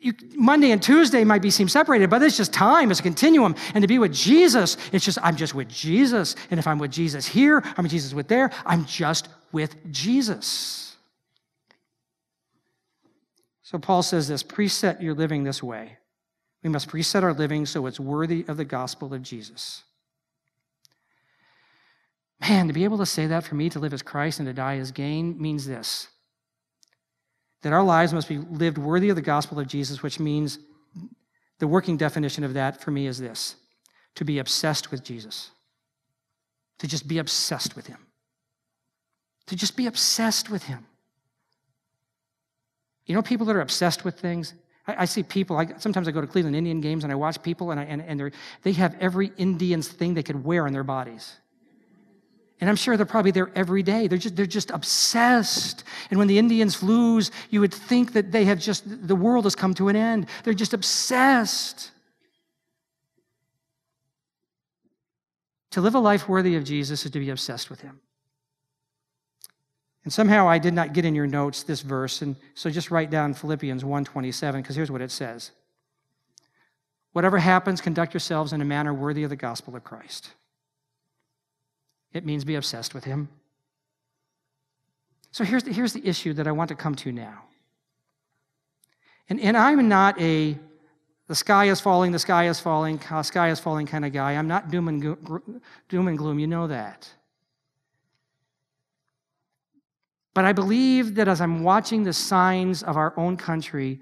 you, 0.00 0.14
Monday 0.34 0.70
and 0.70 0.82
Tuesday 0.82 1.24
might 1.24 1.42
be 1.42 1.50
seem 1.50 1.68
separated, 1.68 2.08
but 2.10 2.22
it's 2.22 2.36
just 2.36 2.52
time, 2.52 2.90
it's 2.90 3.00
a 3.00 3.02
continuum. 3.02 3.54
And 3.74 3.82
to 3.82 3.88
be 3.88 3.98
with 3.98 4.12
Jesus, 4.12 4.76
it's 4.92 5.04
just, 5.04 5.18
I'm 5.22 5.36
just 5.36 5.54
with 5.54 5.68
Jesus. 5.68 6.36
And 6.50 6.58
if 6.58 6.66
I'm 6.66 6.78
with 6.78 6.90
Jesus 6.90 7.26
here, 7.26 7.62
I'm 7.76 7.82
with 7.82 7.92
Jesus 7.92 8.14
with 8.14 8.28
there, 8.28 8.50
I'm 8.64 8.86
just 8.86 9.28
with 9.52 9.76
Jesus. 9.92 10.89
So 13.70 13.78
Paul 13.78 14.02
says 14.02 14.26
this 14.26 14.42
preset 14.42 15.00
your 15.00 15.14
living 15.14 15.44
this 15.44 15.62
way. 15.62 15.98
We 16.64 16.70
must 16.70 16.88
preset 16.88 17.22
our 17.22 17.32
living 17.32 17.66
so 17.66 17.86
it's 17.86 18.00
worthy 18.00 18.44
of 18.48 18.56
the 18.56 18.64
gospel 18.64 19.14
of 19.14 19.22
Jesus. 19.22 19.84
Man, 22.40 22.66
to 22.66 22.72
be 22.72 22.82
able 22.82 22.98
to 22.98 23.06
say 23.06 23.28
that 23.28 23.44
for 23.44 23.54
me 23.54 23.70
to 23.70 23.78
live 23.78 23.94
as 23.94 24.02
Christ 24.02 24.40
and 24.40 24.48
to 24.48 24.52
die 24.52 24.78
as 24.78 24.90
gain 24.90 25.40
means 25.40 25.66
this 25.68 26.08
that 27.62 27.72
our 27.72 27.84
lives 27.84 28.12
must 28.12 28.28
be 28.28 28.38
lived 28.38 28.76
worthy 28.76 29.08
of 29.08 29.14
the 29.14 29.22
gospel 29.22 29.60
of 29.60 29.68
Jesus, 29.68 30.02
which 30.02 30.18
means 30.18 30.58
the 31.60 31.68
working 31.68 31.96
definition 31.96 32.42
of 32.42 32.54
that 32.54 32.80
for 32.80 32.90
me 32.90 33.06
is 33.06 33.20
this 33.20 33.54
to 34.16 34.24
be 34.24 34.40
obsessed 34.40 34.90
with 34.90 35.04
Jesus, 35.04 35.52
to 36.80 36.88
just 36.88 37.06
be 37.06 37.18
obsessed 37.18 37.76
with 37.76 37.86
him, 37.86 37.98
to 39.46 39.54
just 39.54 39.76
be 39.76 39.86
obsessed 39.86 40.50
with 40.50 40.64
him. 40.64 40.86
You 43.10 43.16
know, 43.16 43.22
people 43.22 43.44
that 43.46 43.56
are 43.56 43.60
obsessed 43.60 44.04
with 44.04 44.20
things, 44.20 44.54
I, 44.86 45.02
I 45.02 45.04
see 45.04 45.24
people, 45.24 45.56
I, 45.56 45.66
sometimes 45.78 46.06
I 46.06 46.12
go 46.12 46.20
to 46.20 46.28
Cleveland 46.28 46.54
Indian 46.54 46.80
games 46.80 47.02
and 47.02 47.12
I 47.12 47.16
watch 47.16 47.42
people 47.42 47.72
and, 47.72 47.80
I, 47.80 47.82
and, 47.82 48.00
and 48.00 48.32
they 48.62 48.70
have 48.70 48.94
every 49.00 49.32
Indian's 49.36 49.88
thing 49.88 50.14
they 50.14 50.22
could 50.22 50.44
wear 50.44 50.64
on 50.64 50.72
their 50.72 50.84
bodies. 50.84 51.34
And 52.60 52.70
I'm 52.70 52.76
sure 52.76 52.96
they're 52.96 53.04
probably 53.04 53.32
there 53.32 53.50
every 53.56 53.82
day. 53.82 54.06
They're 54.06 54.16
just, 54.16 54.36
they're 54.36 54.46
just 54.46 54.70
obsessed. 54.70 55.82
And 56.10 56.20
when 56.20 56.28
the 56.28 56.38
Indians 56.38 56.84
lose, 56.84 57.32
you 57.50 57.58
would 57.62 57.74
think 57.74 58.12
that 58.12 58.30
they 58.30 58.44
have 58.44 58.60
just, 58.60 58.84
the 58.86 59.16
world 59.16 59.42
has 59.42 59.56
come 59.56 59.74
to 59.74 59.88
an 59.88 59.96
end. 59.96 60.28
They're 60.44 60.54
just 60.54 60.72
obsessed. 60.72 61.90
To 65.72 65.80
live 65.80 65.96
a 65.96 65.98
life 65.98 66.28
worthy 66.28 66.54
of 66.54 66.62
Jesus 66.62 67.04
is 67.04 67.10
to 67.10 67.18
be 67.18 67.30
obsessed 67.30 67.70
with 67.70 67.80
him. 67.80 67.98
And 70.10 70.14
somehow 70.14 70.48
I 70.48 70.58
did 70.58 70.74
not 70.74 70.92
get 70.92 71.04
in 71.04 71.14
your 71.14 71.28
notes 71.28 71.62
this 71.62 71.82
verse, 71.82 72.20
and 72.20 72.34
so 72.56 72.68
just 72.68 72.90
write 72.90 73.10
down 73.10 73.32
Philippians 73.32 73.84
1:27 73.84 74.60
because 74.60 74.74
here's 74.74 74.90
what 74.90 75.02
it 75.02 75.12
says. 75.12 75.52
Whatever 77.12 77.38
happens, 77.38 77.80
conduct 77.80 78.12
yourselves 78.12 78.52
in 78.52 78.60
a 78.60 78.64
manner 78.64 78.92
worthy 78.92 79.22
of 79.22 79.30
the 79.30 79.36
gospel 79.36 79.76
of 79.76 79.84
Christ. 79.84 80.32
It 82.12 82.26
means 82.26 82.44
be 82.44 82.56
obsessed 82.56 82.92
with 82.92 83.04
Him. 83.04 83.28
So 85.30 85.44
here's 85.44 85.62
the, 85.62 85.72
here's 85.72 85.92
the 85.92 86.04
issue 86.04 86.32
that 86.32 86.48
I 86.48 86.50
want 86.50 86.70
to 86.70 86.74
come 86.74 86.96
to 86.96 87.12
now. 87.12 87.44
And, 89.28 89.38
and 89.38 89.56
I'm 89.56 89.88
not 89.88 90.20
a 90.20 90.58
the 91.28 91.36
sky 91.36 91.66
is 91.66 91.80
falling, 91.80 92.10
the 92.10 92.18
sky 92.18 92.48
is 92.48 92.58
falling, 92.58 92.96
the 92.96 93.22
sky 93.22 93.50
is 93.50 93.60
falling 93.60 93.86
kind 93.86 94.04
of 94.04 94.12
guy. 94.12 94.32
I'm 94.32 94.48
not 94.48 94.72
doom 94.72 94.88
and, 94.88 95.00
gloom, 95.00 95.62
doom 95.88 96.08
and 96.08 96.18
gloom. 96.18 96.40
You 96.40 96.48
know 96.48 96.66
that. 96.66 97.08
But 100.40 100.46
I 100.46 100.54
believe 100.54 101.16
that 101.16 101.28
as 101.28 101.42
I'm 101.42 101.62
watching 101.64 102.02
the 102.02 102.14
signs 102.14 102.82
of 102.82 102.96
our 102.96 103.12
own 103.18 103.36
country, 103.36 104.00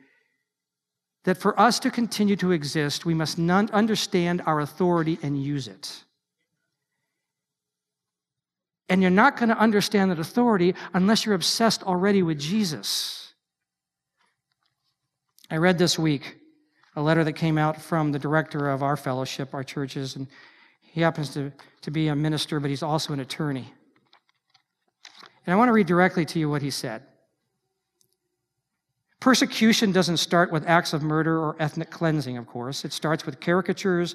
that 1.25 1.37
for 1.37 1.59
us 1.59 1.81
to 1.81 1.91
continue 1.91 2.37
to 2.37 2.53
exist, 2.53 3.05
we 3.05 3.13
must 3.13 3.41
understand 3.41 4.43
our 4.47 4.61
authority 4.61 5.19
and 5.21 5.43
use 5.43 5.67
it. 5.67 6.05
And 8.89 9.03
you're 9.03 9.11
not 9.11 9.37
going 9.37 9.49
to 9.49 9.59
understand 9.59 10.13
that 10.13 10.21
authority 10.21 10.77
unless 10.95 11.27
you're 11.27 11.35
obsessed 11.35 11.83
already 11.83 12.23
with 12.23 12.39
Jesus. 12.39 13.33
I 15.51 15.57
read 15.57 15.77
this 15.77 15.99
week 15.99 16.37
a 16.95 17.03
letter 17.03 17.25
that 17.25 17.33
came 17.33 17.59
out 17.59 17.83
from 17.83 18.13
the 18.13 18.19
director 18.21 18.71
of 18.71 18.85
our 18.85 18.97
fellowship, 18.97 19.55
our 19.55 19.65
churches, 19.65 20.15
and 20.15 20.29
he 20.83 21.01
happens 21.01 21.35
to, 21.35 21.51
to 21.81 21.91
be 21.91 22.07
a 22.07 22.15
minister, 22.15 22.61
but 22.61 22.71
he's 22.71 22.85
also 22.85 23.13
an 23.13 23.19
attorney. 23.19 23.73
And 25.49 25.55
I 25.55 25.57
want 25.57 25.71
to 25.71 25.73
read 25.73 25.87
directly 25.87 26.27
to 26.27 26.39
you 26.39 26.51
what 26.51 26.61
he 26.61 26.69
said. 26.69 27.05
Persecution 29.19 29.93
doesn't 29.93 30.19
start 30.19 30.53
with 30.53 30.69
acts 30.69 30.93
of 30.93 31.03
murder 31.03 31.39
or 31.39 31.57
ethnic 31.59 31.89
cleansing, 31.89 32.37
of 32.37 32.47
course. 32.47 32.85
It 32.85 32.93
starts 32.93 33.25
with 33.25 33.41
caricatures, 33.41 34.15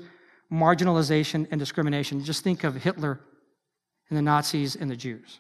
marginalization, 0.52 1.48
and 1.50 1.58
discrimination. 1.58 2.24
Just 2.24 2.44
think 2.44 2.64
of 2.64 2.76
Hitler 2.76 3.20
and 4.10 4.18
the 4.18 4.22
Nazis 4.22 4.76
and 4.76 4.92
the 4.92 4.96
Jews. 4.96 5.40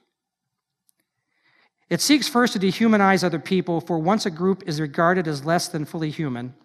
It 1.92 2.02
seeks 2.02 2.28
first 2.28 2.54
to 2.54 2.60
dehumanize 2.60 3.24
other 3.24 3.38
people, 3.38 3.80
for 3.80 4.00
once 4.00 4.26
a 4.26 4.32
group 4.32 4.64
is 4.66 4.82
regarded 4.82 5.28
as 5.28 5.46
less 5.46 5.68
than 5.68 5.86
fully 5.86 6.10
human, 6.10 6.56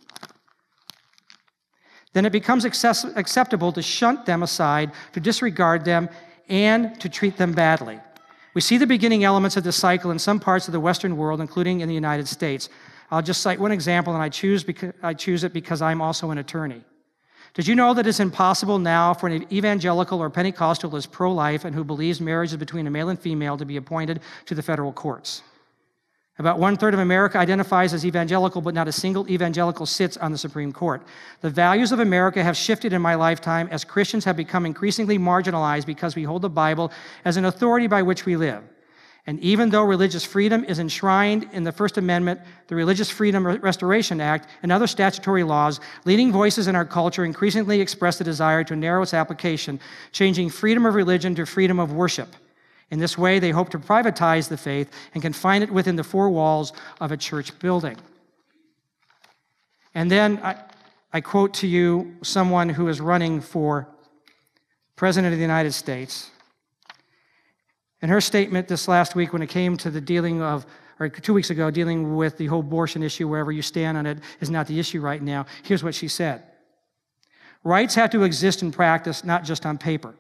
then 2.15 2.25
it 2.25 2.33
becomes 2.33 2.65
acceptable 2.65 3.73
to 3.73 3.83
shunt 3.83 4.25
them 4.25 4.43
aside, 4.43 4.91
to 5.13 5.21
disregard 5.21 5.85
them, 5.85 6.09
and 6.49 6.99
to 7.03 7.11
treat 7.11 7.37
them 7.37 7.53
badly. 7.53 8.01
We 8.59 8.63
see 8.63 8.77
the 8.77 8.89
beginning 8.89 9.23
elements 9.23 9.57
of 9.57 9.63
this 9.63 9.77
cycle 9.77 10.11
in 10.11 10.19
some 10.19 10.41
parts 10.41 10.67
of 10.67 10.73
the 10.73 10.81
Western 10.81 11.17
world, 11.17 11.41
including 11.41 11.79
in 11.79 11.87
the 11.87 11.95
United 11.95 12.27
States. 12.27 12.69
I'll 13.09 13.23
just 13.23 13.41
cite 13.41 13.61
one 13.61 13.71
example, 13.71 14.15
and 14.15 14.21
I 14.21 14.29
choose, 14.29 14.65
because, 14.65 14.93
I 15.01 15.15
choose 15.15 15.45
it 15.45 15.53
because 15.53 15.81
I'm 15.81 16.03
also 16.03 16.33
an 16.33 16.39
attorney. 16.39 16.83
Did 17.55 17.69
you 17.69 17.77
know 17.77 17.95
that 17.95 18.05
it's 18.05 18.19
impossible 18.19 18.81
now 18.81 19.15
for 19.15 19.29
an 19.29 19.47
evangelical 19.53 20.21
or 20.21 20.29
Pentecostal 20.29 20.91
who 20.91 20.97
is 20.97 21.07
pro 21.07 21.31
life 21.31 21.65
and 21.65 21.73
who 21.73 21.85
believes 21.85 22.21
marriage 22.21 22.51
is 22.51 22.57
between 22.57 22.89
a 22.89 22.91
male 22.91 23.11
and 23.11 23.21
female 23.21 23.57
to 23.57 23.65
be 23.65 23.77
appointed 23.77 24.23
to 24.47 24.57
the 24.57 24.63
federal 24.65 24.93
courts? 24.93 25.45
About 26.39 26.61
one 26.61 26.77
third 26.77 26.95
of 26.95 27.01
America 27.01 27.37
identifies 27.37 27.93
as 27.93 28.07
evangelical, 28.07 28.61
but 28.61 28.73
not 28.73 28.87
a 28.87 28.93
single 28.93 29.29
evangelical 29.29 29.87
sits 29.87 30.17
on 30.17 30.31
the 30.31 30.39
Supreme 30.39 30.73
Court. 30.73 31.03
The 31.41 31.51
values 31.51 31.91
of 31.91 31.99
America 31.99 32.45
have 32.45 32.57
shifted 32.57 32.93
in 32.93 33.03
my 33.03 33.17
lifetime 33.17 33.69
as 33.73 33.85
Christians 33.85 34.25
have 34.25 34.37
become 34.37 34.65
increasingly 34.65 35.19
marginalized 35.19 35.85
because 35.85 36.15
we 36.15 36.23
hold 36.23 36.43
the 36.43 36.49
Bible 36.49 36.93
as 37.25 37.37
an 37.37 37.45
authority 37.45 37.89
by 37.89 38.03
which 38.03 38.25
we 38.25 38.37
live. 38.37 38.63
And 39.27 39.41
even 39.41 39.71
though 39.71 39.83
religious 39.83 40.25
freedom 40.25 40.65
is 40.65 40.79
enshrined 40.79 41.49
in 41.53 41.65
the 41.65 41.73
First 41.73 41.99
Amendment, 41.99 42.41
the 42.69 42.77
Religious 42.77 43.11
Freedom 43.11 43.45
Restoration 43.45 44.21
Act, 44.21 44.49
and 44.63 44.71
other 44.71 44.87
statutory 44.87 45.43
laws, 45.43 45.81
leading 46.05 46.31
voices 46.31 46.69
in 46.69 46.77
our 46.77 46.87
culture 46.87 47.25
increasingly 47.25 47.81
express 47.81 48.17
the 48.17 48.25
desire 48.25 48.63
to 48.65 48.77
narrow 48.77 49.03
its 49.03 49.13
application, 49.13 49.81
changing 50.13 50.51
freedom 50.51 50.87
of 50.87 50.95
religion 50.95 51.35
to 51.35 51.45
freedom 51.45 51.81
of 51.81 51.93
worship. 51.93 52.35
In 52.91 52.99
this 52.99 53.19
way, 53.19 53.39
they 53.39 53.51
hope 53.51 53.69
to 53.71 53.79
privatize 53.79 54.49
the 54.49 54.57
faith 54.57 54.91
and 55.13 55.23
confine 55.23 55.63
it 55.63 55.71
within 55.71 55.97
the 55.97 56.05
four 56.05 56.31
walls 56.31 56.73
of 57.01 57.13
a 57.13 57.17
church 57.17 57.59
building. 57.59 57.97
And 59.95 60.11
then 60.11 60.39
I, 60.43 60.57
I 61.13 61.21
quote 61.21 61.55
to 61.55 61.67
you 61.67 62.17
someone 62.23 62.69
who 62.69 62.89
is 62.89 63.01
running 63.01 63.41
for 63.41 63.89
President 64.97 65.33
of 65.33 65.39
the 65.39 65.43
United 65.43 65.73
States. 65.73 66.31
In 68.01 68.09
her 68.09 68.21
statement 68.21 68.69
this 68.69 68.89
last 68.89 69.15
week, 69.15 69.33
when 69.33 69.43
it 69.43 69.49
came 69.49 69.77
to 69.79 69.91
the 69.91 70.01
dealing 70.01 70.41
of, 70.41 70.67
or 70.99 71.09
two 71.09 71.35
weeks 71.35 71.51
ago, 71.51 71.71
dealing 71.71 72.17
with 72.17 72.39
the 72.39 72.47
whole 72.47 72.61
abortion 72.61 73.03
issue, 73.03 73.29
wherever 73.29 73.53
you 73.53 73.63
stand 73.63 73.99
on 73.99 74.07
it 74.07 74.19
is 74.41 74.51
not 74.51 74.67
the 74.67 74.79
issue 74.79 75.01
right 75.01 75.23
now, 75.23 75.47
here's 75.63 75.85
what 75.85 75.95
she 75.95 76.09
said 76.09 76.43
Rights 77.65 77.95
have 77.97 78.11
to 78.11 78.23
exist 78.23 78.63
in 78.63 78.73
practice, 78.73 79.25
not 79.25 79.45
just 79.45 79.67
on 79.67 79.79
paper. 79.79 80.15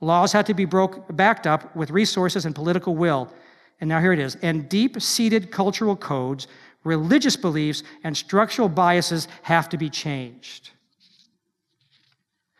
Laws 0.00 0.32
had 0.32 0.46
to 0.46 0.54
be 0.54 0.64
broke, 0.64 1.14
backed 1.16 1.46
up 1.46 1.74
with 1.76 1.90
resources 1.90 2.44
and 2.44 2.54
political 2.54 2.94
will. 2.94 3.32
And 3.80 3.88
now 3.88 4.00
here 4.00 4.12
it 4.12 4.18
is. 4.18 4.36
And 4.42 4.68
deep 4.68 5.00
seated 5.00 5.50
cultural 5.50 5.96
codes, 5.96 6.46
religious 6.84 7.36
beliefs, 7.36 7.82
and 8.02 8.16
structural 8.16 8.68
biases 8.68 9.28
have 9.42 9.68
to 9.70 9.78
be 9.78 9.90
changed. 9.90 10.70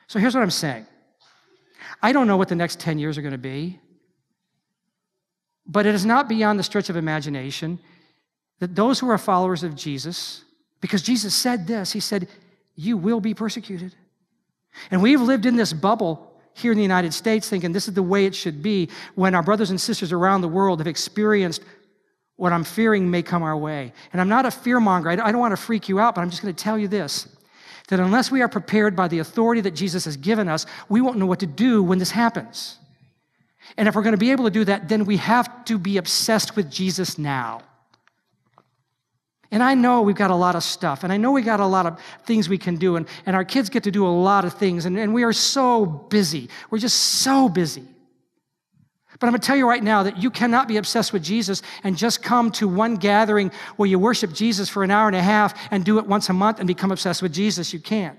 So 0.07 0.19
here's 0.19 0.35
what 0.35 0.43
I'm 0.43 0.51
saying 0.51 0.87
I 2.03 2.13
don't 2.13 2.27
know 2.27 2.37
what 2.37 2.49
the 2.49 2.55
next 2.55 2.81
10 2.81 2.99
years 2.99 3.19
are 3.19 3.23
going 3.23 3.33
to 3.33 3.39
be, 3.39 3.81
but 5.67 5.87
it 5.87 5.95
is 5.95 6.05
not 6.05 6.29
beyond 6.29 6.59
the 6.59 6.63
stretch 6.63 6.89
of 6.89 6.97
imagination 6.97 7.79
that 8.61 8.75
those 8.75 9.01
who 9.01 9.09
are 9.11 9.19
followers 9.19 9.63
of 9.63 9.75
Jesus, 9.75 10.45
because 10.81 11.03
Jesus 11.03 11.35
said 11.35 11.67
this, 11.67 11.93
He 11.93 12.01
said, 12.01 12.29
You 12.77 12.97
will 12.97 13.21
be 13.21 13.35
persecuted. 13.35 13.95
And 14.91 15.03
we've 15.03 15.21
lived 15.21 15.47
in 15.47 15.57
this 15.57 15.73
bubble 15.73 16.34
here 16.55 16.73
in 16.73 16.79
the 16.79 16.83
United 16.83 17.13
States 17.13 17.49
thinking 17.49 17.73
this 17.73 17.89
is 17.89 17.95
the 17.95 18.03
way 18.03 18.25
it 18.25 18.35
should 18.35 18.63
be 18.63 18.89
when 19.15 19.35
our 19.35 19.43
brothers 19.43 19.71
and 19.71 19.81
sisters 19.81 20.13
around 20.13 20.41
the 20.41 20.49
world 20.49 20.81
have 20.81 20.87
experienced 20.87 21.63
what 22.37 22.53
I'm 22.53 22.65
fearing 22.65 23.11
may 23.11 23.23
come 23.23 23.43
our 23.43 23.57
way. 23.57 23.93
And 24.13 24.21
I'm 24.21 24.29
not 24.29 24.47
a 24.47 24.49
fearmonger. 24.49 25.09
I 25.09 25.31
don't 25.31 25.41
want 25.41 25.53
to 25.53 25.61
freak 25.61 25.89
you 25.89 26.01
out, 26.01 26.15
but 26.15 26.23
I'm 26.23 26.31
just 26.31 26.43
going 26.43 26.55
to 26.55 26.65
tell 26.65 26.79
you 26.79 26.89
this 26.89 27.29
that 27.89 28.01
unless 28.01 28.31
we 28.31 28.41
are 28.41 28.49
prepared 28.49 28.97
by 28.97 29.09
the 29.09 29.19
authority 29.19 29.61
that 29.61 29.73
Jesus 29.73 30.07
has 30.07 30.17
given 30.17 30.49
us, 30.49 30.65
we 30.89 31.03
won't 31.03 31.19
know 31.19 31.27
what 31.27 31.41
to 31.41 31.47
do 31.47 31.83
when 31.83 31.99
this 31.99 32.11
happens. 32.11 32.79
And 33.77 33.87
if 33.87 33.95
we're 33.95 34.03
going 34.03 34.15
to 34.15 34.19
be 34.19 34.31
able 34.31 34.45
to 34.45 34.51
do 34.51 34.65
that, 34.65 34.89
then 34.89 35.05
we 35.05 35.19
have 35.19 35.67
to 35.67 35.79
be 35.79 35.99
obsessed 35.99 36.57
with 36.57 36.71
Jesus 36.71 37.19
now. 37.19 37.61
And 39.55 39.63
I 39.63 39.75
know 39.75 40.03
we've 40.03 40.17
got 40.17 40.33
a 40.33 40.35
lot 40.35 40.57
of 40.57 40.65
stuff, 40.65 41.05
and 41.05 41.13
I 41.13 41.17
know 41.17 41.31
we 41.31 41.41
got 41.41 41.61
a 41.61 41.67
lot 41.67 41.87
of 41.87 42.01
things 42.27 42.49
we 42.49 42.59
can 42.59 42.75
do, 42.75 42.97
and, 42.97 43.07
and 43.25 43.37
our 43.37 43.45
kids 43.45 43.71
get 43.71 43.85
to 43.85 43.93
do 43.93 44.05
a 44.05 44.11
lot 44.11 44.45
of 44.45 44.55
things, 44.55 44.85
and, 44.85 44.99
and 44.99 45.15
we 45.15 45.23
are 45.23 45.33
so 45.33 45.87
busy. 45.87 46.49
We're 46.71 46.81
just 46.81 46.99
so 46.99 47.49
busy. 47.49 47.85
But 49.21 49.29
I'm 49.29 49.31
going 49.31 49.41
to 49.41 49.47
tell 49.47 49.55
you 49.55 49.69
right 49.69 49.83
now 49.85 50.03
that 50.03 50.21
you 50.21 50.29
cannot 50.29 50.67
be 50.67 50.77
obsessed 50.77 51.13
with 51.13 51.23
Jesus 51.23 51.63
and 51.85 51.97
just 51.97 52.21
come 52.21 52.51
to 52.51 52.67
one 52.67 52.97
gathering 52.97 53.53
where 53.77 53.89
you 53.89 53.97
worship 53.97 54.33
Jesus 54.33 54.69
for 54.69 54.83
an 54.83 54.91
hour 54.91 55.07
and 55.07 55.15
a 55.15 55.23
half 55.23 55.57
and 55.71 55.85
do 55.85 56.01
it 56.01 56.07
once 56.09 56.29
a 56.29 56.33
month 56.33 56.59
and 56.59 56.67
become 56.67 56.91
obsessed 56.91 57.23
with 57.23 57.33
Jesus. 57.33 57.73
You 57.73 57.79
can't. 57.79 58.19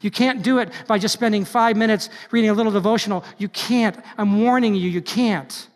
You 0.00 0.12
can't 0.12 0.44
do 0.44 0.58
it 0.58 0.70
by 0.86 1.00
just 1.00 1.12
spending 1.12 1.44
five 1.44 1.76
minutes 1.76 2.08
reading 2.30 2.50
a 2.50 2.54
little 2.54 2.70
devotional. 2.70 3.24
You 3.36 3.48
can't. 3.48 3.98
I'm 4.16 4.40
warning 4.44 4.76
you, 4.76 4.88
you 4.88 5.02
can't. 5.02 5.66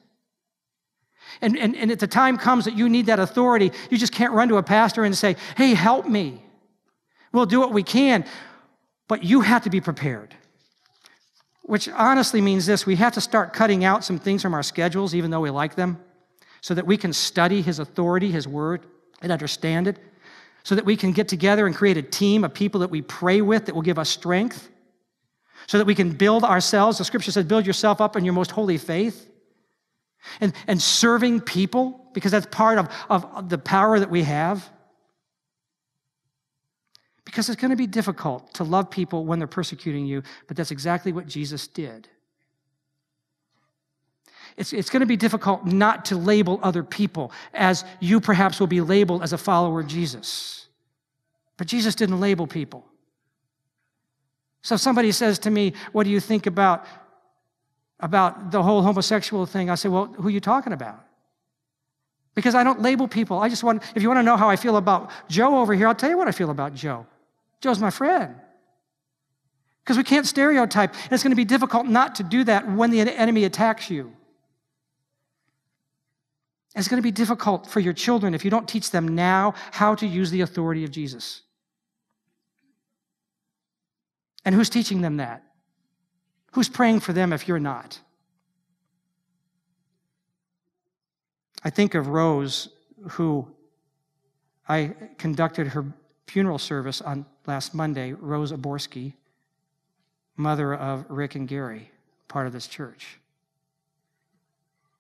And, 1.40 1.58
and, 1.58 1.76
and 1.76 1.90
at 1.90 1.98
the 1.98 2.06
time 2.06 2.38
comes 2.38 2.64
that 2.64 2.76
you 2.76 2.88
need 2.88 3.06
that 3.06 3.18
authority, 3.18 3.72
you 3.90 3.98
just 3.98 4.12
can't 4.12 4.32
run 4.32 4.48
to 4.48 4.56
a 4.56 4.62
pastor 4.62 5.04
and 5.04 5.16
say, 5.16 5.36
hey, 5.56 5.74
help 5.74 6.08
me. 6.08 6.42
We'll 7.32 7.46
do 7.46 7.60
what 7.60 7.72
we 7.72 7.82
can, 7.82 8.24
but 9.08 9.22
you 9.22 9.42
have 9.42 9.64
to 9.64 9.70
be 9.70 9.80
prepared. 9.80 10.34
Which 11.62 11.88
honestly 11.88 12.40
means 12.40 12.64
this 12.64 12.86
we 12.86 12.96
have 12.96 13.14
to 13.14 13.20
start 13.20 13.52
cutting 13.52 13.84
out 13.84 14.04
some 14.04 14.18
things 14.18 14.40
from 14.40 14.54
our 14.54 14.62
schedules, 14.62 15.14
even 15.14 15.30
though 15.30 15.40
we 15.40 15.50
like 15.50 15.74
them, 15.74 15.98
so 16.60 16.74
that 16.74 16.86
we 16.86 16.96
can 16.96 17.12
study 17.12 17.60
His 17.60 17.78
authority, 17.78 18.30
His 18.30 18.48
word, 18.48 18.86
and 19.20 19.32
understand 19.32 19.88
it, 19.88 19.98
so 20.62 20.74
that 20.74 20.84
we 20.84 20.96
can 20.96 21.12
get 21.12 21.28
together 21.28 21.66
and 21.66 21.74
create 21.74 21.96
a 21.96 22.02
team 22.02 22.44
of 22.44 22.54
people 22.54 22.80
that 22.80 22.90
we 22.90 23.02
pray 23.02 23.40
with 23.42 23.66
that 23.66 23.74
will 23.74 23.82
give 23.82 23.98
us 23.98 24.08
strength, 24.08 24.70
so 25.66 25.76
that 25.76 25.86
we 25.86 25.94
can 25.94 26.12
build 26.12 26.44
ourselves. 26.44 26.98
The 26.98 27.04
scripture 27.04 27.32
says, 27.32 27.44
build 27.44 27.66
yourself 27.66 28.00
up 28.00 28.16
in 28.16 28.24
your 28.24 28.34
most 28.34 28.52
holy 28.52 28.78
faith 28.78 29.28
and, 30.40 30.52
and 30.66 30.80
serving 30.80 31.40
people, 31.40 32.08
because 32.12 32.32
that's 32.32 32.46
part 32.46 32.78
of, 32.78 32.88
of 33.08 33.48
the 33.48 33.58
power 33.58 33.98
that 33.98 34.10
we 34.10 34.22
have. 34.22 34.68
Because 37.24 37.48
it's 37.48 37.60
going 37.60 37.70
to 37.70 37.76
be 37.76 37.86
difficult 37.86 38.54
to 38.54 38.64
love 38.64 38.90
people 38.90 39.24
when 39.24 39.38
they're 39.38 39.48
persecuting 39.48 40.06
you, 40.06 40.22
but 40.46 40.56
that's 40.56 40.70
exactly 40.70 41.12
what 41.12 41.26
Jesus 41.26 41.66
did. 41.66 42.08
It's, 44.56 44.72
it's 44.72 44.88
going 44.88 45.00
to 45.00 45.06
be 45.06 45.16
difficult 45.16 45.66
not 45.66 46.06
to 46.06 46.16
label 46.16 46.58
other 46.62 46.82
people 46.82 47.32
as 47.52 47.84
you 48.00 48.20
perhaps 48.20 48.58
will 48.58 48.66
be 48.66 48.80
labeled 48.80 49.22
as 49.22 49.32
a 49.32 49.38
follower 49.38 49.80
of 49.80 49.86
Jesus. 49.86 50.68
But 51.56 51.66
Jesus 51.66 51.94
didn't 51.94 52.20
label 52.20 52.46
people. 52.46 52.86
So 54.62 54.76
if 54.76 54.80
somebody 54.80 55.12
says 55.12 55.38
to 55.40 55.50
me, 55.50 55.74
What 55.92 56.04
do 56.04 56.10
you 56.10 56.20
think 56.20 56.46
about 56.46 56.86
about 58.00 58.50
the 58.50 58.62
whole 58.62 58.82
homosexual 58.82 59.46
thing, 59.46 59.70
I 59.70 59.74
say, 59.74 59.88
well, 59.88 60.06
who 60.06 60.28
are 60.28 60.30
you 60.30 60.40
talking 60.40 60.72
about? 60.72 61.02
Because 62.34 62.54
I 62.54 62.64
don't 62.64 62.82
label 62.82 63.08
people. 63.08 63.38
I 63.38 63.48
just 63.48 63.64
want, 63.64 63.82
if 63.94 64.02
you 64.02 64.08
want 64.08 64.18
to 64.18 64.22
know 64.22 64.36
how 64.36 64.50
I 64.50 64.56
feel 64.56 64.76
about 64.76 65.10
Joe 65.28 65.58
over 65.60 65.72
here, 65.74 65.88
I'll 65.88 65.94
tell 65.94 66.10
you 66.10 66.18
what 66.18 66.28
I 66.28 66.32
feel 66.32 66.50
about 66.50 66.74
Joe. 66.74 67.06
Joe's 67.62 67.78
my 67.78 67.90
friend. 67.90 68.34
Because 69.82 69.96
we 69.96 70.04
can't 70.04 70.26
stereotype. 70.26 70.92
And 70.92 71.12
it's 71.12 71.22
going 71.22 71.30
to 71.30 71.36
be 71.36 71.46
difficult 71.46 71.86
not 71.86 72.16
to 72.16 72.22
do 72.22 72.44
that 72.44 72.70
when 72.70 72.90
the 72.90 73.00
enemy 73.00 73.44
attacks 73.44 73.88
you. 73.88 74.12
It's 76.74 76.88
going 76.88 76.98
to 76.98 77.02
be 77.02 77.10
difficult 77.10 77.66
for 77.66 77.80
your 77.80 77.94
children 77.94 78.34
if 78.34 78.44
you 78.44 78.50
don't 78.50 78.68
teach 78.68 78.90
them 78.90 79.14
now 79.14 79.54
how 79.70 79.94
to 79.94 80.06
use 80.06 80.30
the 80.30 80.42
authority 80.42 80.84
of 80.84 80.90
Jesus. 80.90 81.40
And 84.44 84.54
who's 84.54 84.68
teaching 84.68 85.00
them 85.00 85.16
that? 85.16 85.42
Who's 86.52 86.68
praying 86.68 87.00
for 87.00 87.12
them 87.12 87.32
if 87.32 87.48
you're 87.48 87.58
not? 87.58 88.00
I 91.62 91.70
think 91.70 91.94
of 91.94 92.08
Rose, 92.08 92.68
who 93.10 93.48
I 94.68 94.94
conducted 95.18 95.68
her 95.68 95.84
funeral 96.26 96.58
service 96.58 97.00
on 97.00 97.26
last 97.46 97.74
Monday, 97.74 98.12
Rose 98.12 98.52
Aborski, 98.52 99.14
mother 100.36 100.74
of 100.74 101.04
Rick 101.08 101.34
and 101.34 101.46
Gary, 101.48 101.90
part 102.28 102.46
of 102.46 102.52
this 102.52 102.66
church. 102.66 103.18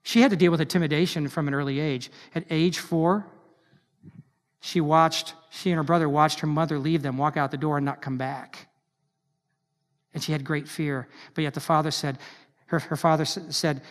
She 0.02 0.20
had 0.20 0.30
to 0.30 0.36
deal 0.36 0.52
with 0.52 0.60
intimidation 0.60 1.28
from 1.28 1.48
an 1.48 1.54
early 1.54 1.80
age. 1.80 2.10
At 2.34 2.44
age 2.48 2.78
four, 2.78 3.26
she 4.60 4.80
watched, 4.80 5.34
she 5.50 5.70
and 5.70 5.76
her 5.78 5.82
brother 5.84 6.08
watched 6.08 6.40
her 6.40 6.46
mother 6.46 6.78
leave 6.78 7.02
them, 7.02 7.18
walk 7.18 7.36
out 7.36 7.50
the 7.50 7.56
door, 7.56 7.78
and 7.78 7.84
not 7.84 8.02
come 8.02 8.18
back 8.18 8.65
and 10.16 10.24
she 10.24 10.32
had 10.32 10.42
great 10.44 10.66
fear. 10.66 11.06
But 11.34 11.42
yet 11.42 11.52
the 11.52 11.60
father 11.60 11.90
said, 11.90 12.16
her, 12.68 12.78
her 12.78 12.96
father 12.96 13.26
said, 13.26 13.82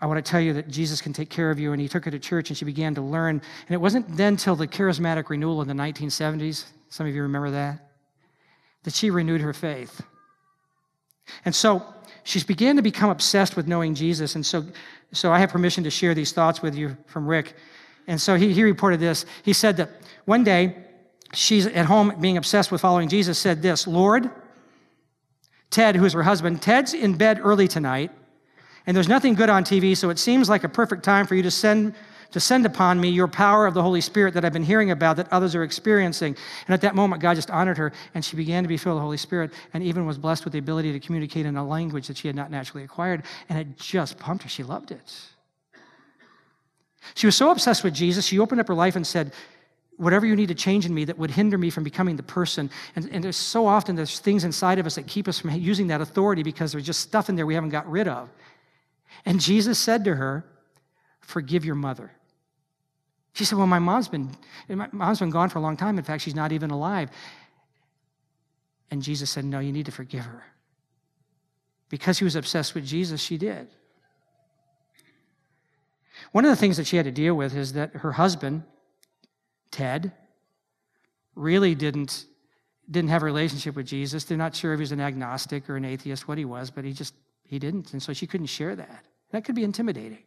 I 0.00 0.06
want 0.06 0.24
to 0.24 0.30
tell 0.30 0.40
you 0.40 0.52
that 0.52 0.68
Jesus 0.68 1.00
can 1.00 1.12
take 1.12 1.30
care 1.30 1.50
of 1.50 1.58
you. 1.58 1.72
And 1.72 1.82
he 1.82 1.88
took 1.88 2.04
her 2.04 2.12
to 2.12 2.18
church 2.20 2.48
and 2.48 2.56
she 2.56 2.64
began 2.64 2.94
to 2.94 3.00
learn. 3.00 3.42
And 3.66 3.74
it 3.74 3.80
wasn't 3.80 4.16
then 4.16 4.36
till 4.36 4.54
the 4.54 4.68
charismatic 4.68 5.28
renewal 5.28 5.60
in 5.60 5.66
the 5.66 5.74
1970s, 5.74 6.66
some 6.90 7.08
of 7.08 7.14
you 7.14 7.22
remember 7.22 7.50
that, 7.50 7.90
that 8.84 8.94
she 8.94 9.10
renewed 9.10 9.40
her 9.40 9.52
faith. 9.52 10.00
And 11.44 11.52
so 11.52 11.82
she 12.22 12.40
began 12.44 12.76
to 12.76 12.82
become 12.82 13.10
obsessed 13.10 13.56
with 13.56 13.66
knowing 13.66 13.96
Jesus. 13.96 14.36
And 14.36 14.46
so, 14.46 14.64
so 15.10 15.32
I 15.32 15.40
have 15.40 15.50
permission 15.50 15.82
to 15.82 15.90
share 15.90 16.14
these 16.14 16.30
thoughts 16.30 16.62
with 16.62 16.76
you 16.76 16.96
from 17.06 17.26
Rick. 17.26 17.54
And 18.06 18.20
so 18.20 18.36
he, 18.36 18.52
he 18.52 18.62
reported 18.62 19.00
this. 19.00 19.26
He 19.42 19.54
said 19.54 19.76
that 19.78 19.90
one 20.24 20.44
day 20.44 20.76
she's 21.34 21.66
at 21.66 21.86
home 21.86 22.14
being 22.20 22.36
obsessed 22.36 22.70
with 22.70 22.80
following 22.80 23.08
Jesus, 23.08 23.40
said 23.40 23.60
this 23.60 23.88
Lord, 23.88 24.30
Ted, 25.70 25.96
who 25.96 26.04
is 26.04 26.12
her 26.12 26.22
husband, 26.22 26.62
Ted's 26.62 26.94
in 26.94 27.14
bed 27.14 27.40
early 27.42 27.68
tonight 27.68 28.10
and 28.88 28.96
there's 28.96 29.06
nothing 29.06 29.34
good 29.34 29.50
on 29.50 29.64
TV, 29.64 29.94
so 29.94 30.08
it 30.08 30.18
seems 30.18 30.48
like 30.48 30.64
a 30.64 30.68
perfect 30.68 31.02
time 31.02 31.26
for 31.26 31.34
you 31.34 31.42
to 31.42 31.50
send 31.50 31.94
to 32.30 32.40
send 32.40 32.64
upon 32.66 33.00
me 33.00 33.08
your 33.08 33.28
power 33.28 33.66
of 33.66 33.72
the 33.72 33.82
Holy 33.82 34.02
Spirit 34.02 34.34
that 34.34 34.44
I've 34.44 34.52
been 34.52 34.62
hearing 34.62 34.90
about 34.90 35.16
that 35.16 35.32
others 35.32 35.54
are 35.54 35.62
experiencing. 35.62 36.36
And 36.66 36.74
at 36.74 36.82
that 36.82 36.94
moment, 36.94 37.22
God 37.22 37.36
just 37.36 37.50
honored 37.50 37.78
her, 37.78 37.90
and 38.14 38.22
she 38.22 38.36
began 38.36 38.62
to 38.64 38.68
be 38.68 38.76
filled 38.76 38.96
with 38.96 39.00
the 39.00 39.04
Holy 39.04 39.16
Spirit, 39.16 39.50
and 39.72 39.82
even 39.82 40.04
was 40.04 40.18
blessed 40.18 40.44
with 40.44 40.52
the 40.52 40.58
ability 40.58 40.92
to 40.92 41.00
communicate 41.00 41.46
in 41.46 41.56
a 41.56 41.66
language 41.66 42.06
that 42.08 42.18
she 42.18 42.28
had 42.28 42.36
not 42.36 42.50
naturally 42.50 42.84
acquired. 42.84 43.22
And 43.48 43.58
it 43.58 43.78
just 43.78 44.18
pumped 44.18 44.42
her. 44.42 44.50
She 44.50 44.62
loved 44.62 44.90
it. 44.90 45.20
She 47.14 47.26
was 47.26 47.34
so 47.34 47.50
obsessed 47.50 47.82
with 47.82 47.94
Jesus, 47.94 48.26
she 48.26 48.38
opened 48.38 48.60
up 48.60 48.68
her 48.68 48.74
life 48.74 48.96
and 48.96 49.06
said, 49.06 49.32
Whatever 49.98 50.24
you 50.26 50.34
need 50.34 50.48
to 50.48 50.54
change 50.54 50.86
in 50.86 50.94
me 50.94 51.04
that 51.04 51.18
would 51.18 51.30
hinder 51.30 51.58
me 51.58 51.70
from 51.70 51.84
becoming 51.84 52.16
the 52.16 52.22
person. 52.22 52.70
And, 52.96 53.08
and 53.12 53.22
there's 53.22 53.36
so 53.36 53.66
often 53.66 53.94
there's 53.94 54.20
things 54.20 54.44
inside 54.44 54.78
of 54.78 54.86
us 54.86 54.94
that 54.94 55.06
keep 55.06 55.28
us 55.28 55.38
from 55.38 55.50
using 55.50 55.88
that 55.88 56.00
authority 56.00 56.42
because 56.42 56.72
there's 56.72 56.86
just 56.86 57.00
stuff 57.00 57.28
in 57.28 57.36
there 57.36 57.44
we 57.44 57.54
haven't 57.54 57.70
got 57.70 57.88
rid 57.90 58.08
of. 58.08 58.30
And 59.26 59.40
Jesus 59.40 59.78
said 59.78 60.04
to 60.04 60.14
her, 60.14 60.44
Forgive 61.20 61.64
your 61.64 61.74
mother. 61.74 62.10
She 63.34 63.44
said, 63.44 63.58
Well, 63.58 63.66
my 63.66 63.78
mom's 63.78 64.08
been, 64.08 64.30
my 64.68 64.88
mom's 64.92 65.18
been 65.18 65.30
gone 65.30 65.50
for 65.50 65.58
a 65.58 65.62
long 65.62 65.76
time. 65.76 65.98
In 65.98 66.04
fact, 66.04 66.22
she's 66.22 66.34
not 66.34 66.52
even 66.52 66.70
alive. 66.70 67.10
And 68.90 69.02
Jesus 69.02 69.30
said, 69.30 69.44
No, 69.44 69.58
you 69.58 69.72
need 69.72 69.86
to 69.86 69.92
forgive 69.92 70.24
her. 70.24 70.44
Because 71.88 72.18
he 72.18 72.24
was 72.24 72.36
obsessed 72.36 72.74
with 72.74 72.86
Jesus, 72.86 73.20
she 73.20 73.36
did. 73.36 73.68
One 76.32 76.44
of 76.44 76.50
the 76.50 76.56
things 76.56 76.76
that 76.76 76.86
she 76.86 76.96
had 76.96 77.04
to 77.04 77.10
deal 77.10 77.34
with 77.34 77.54
is 77.56 77.72
that 77.74 77.94
her 77.96 78.12
husband, 78.12 78.64
Ted, 79.70 80.12
really 81.34 81.74
didn't, 81.74 82.24
didn't 82.90 83.10
have 83.10 83.22
a 83.22 83.26
relationship 83.26 83.76
with 83.76 83.86
Jesus. 83.86 84.24
They're 84.24 84.38
not 84.38 84.54
sure 84.54 84.72
if 84.72 84.78
he 84.78 84.82
was 84.82 84.92
an 84.92 85.00
agnostic 85.00 85.68
or 85.68 85.76
an 85.76 85.84
atheist, 85.84 86.28
what 86.28 86.38
he 86.38 86.44
was, 86.44 86.70
but 86.70 86.84
he 86.84 86.92
just 86.92 87.14
he 87.48 87.58
didn't, 87.58 87.92
and 87.94 88.02
so 88.02 88.12
she 88.12 88.26
couldn't 88.26 88.46
share 88.46 88.76
that. 88.76 89.04
That 89.30 89.44
could 89.44 89.54
be 89.54 89.64
intimidating. 89.64 90.18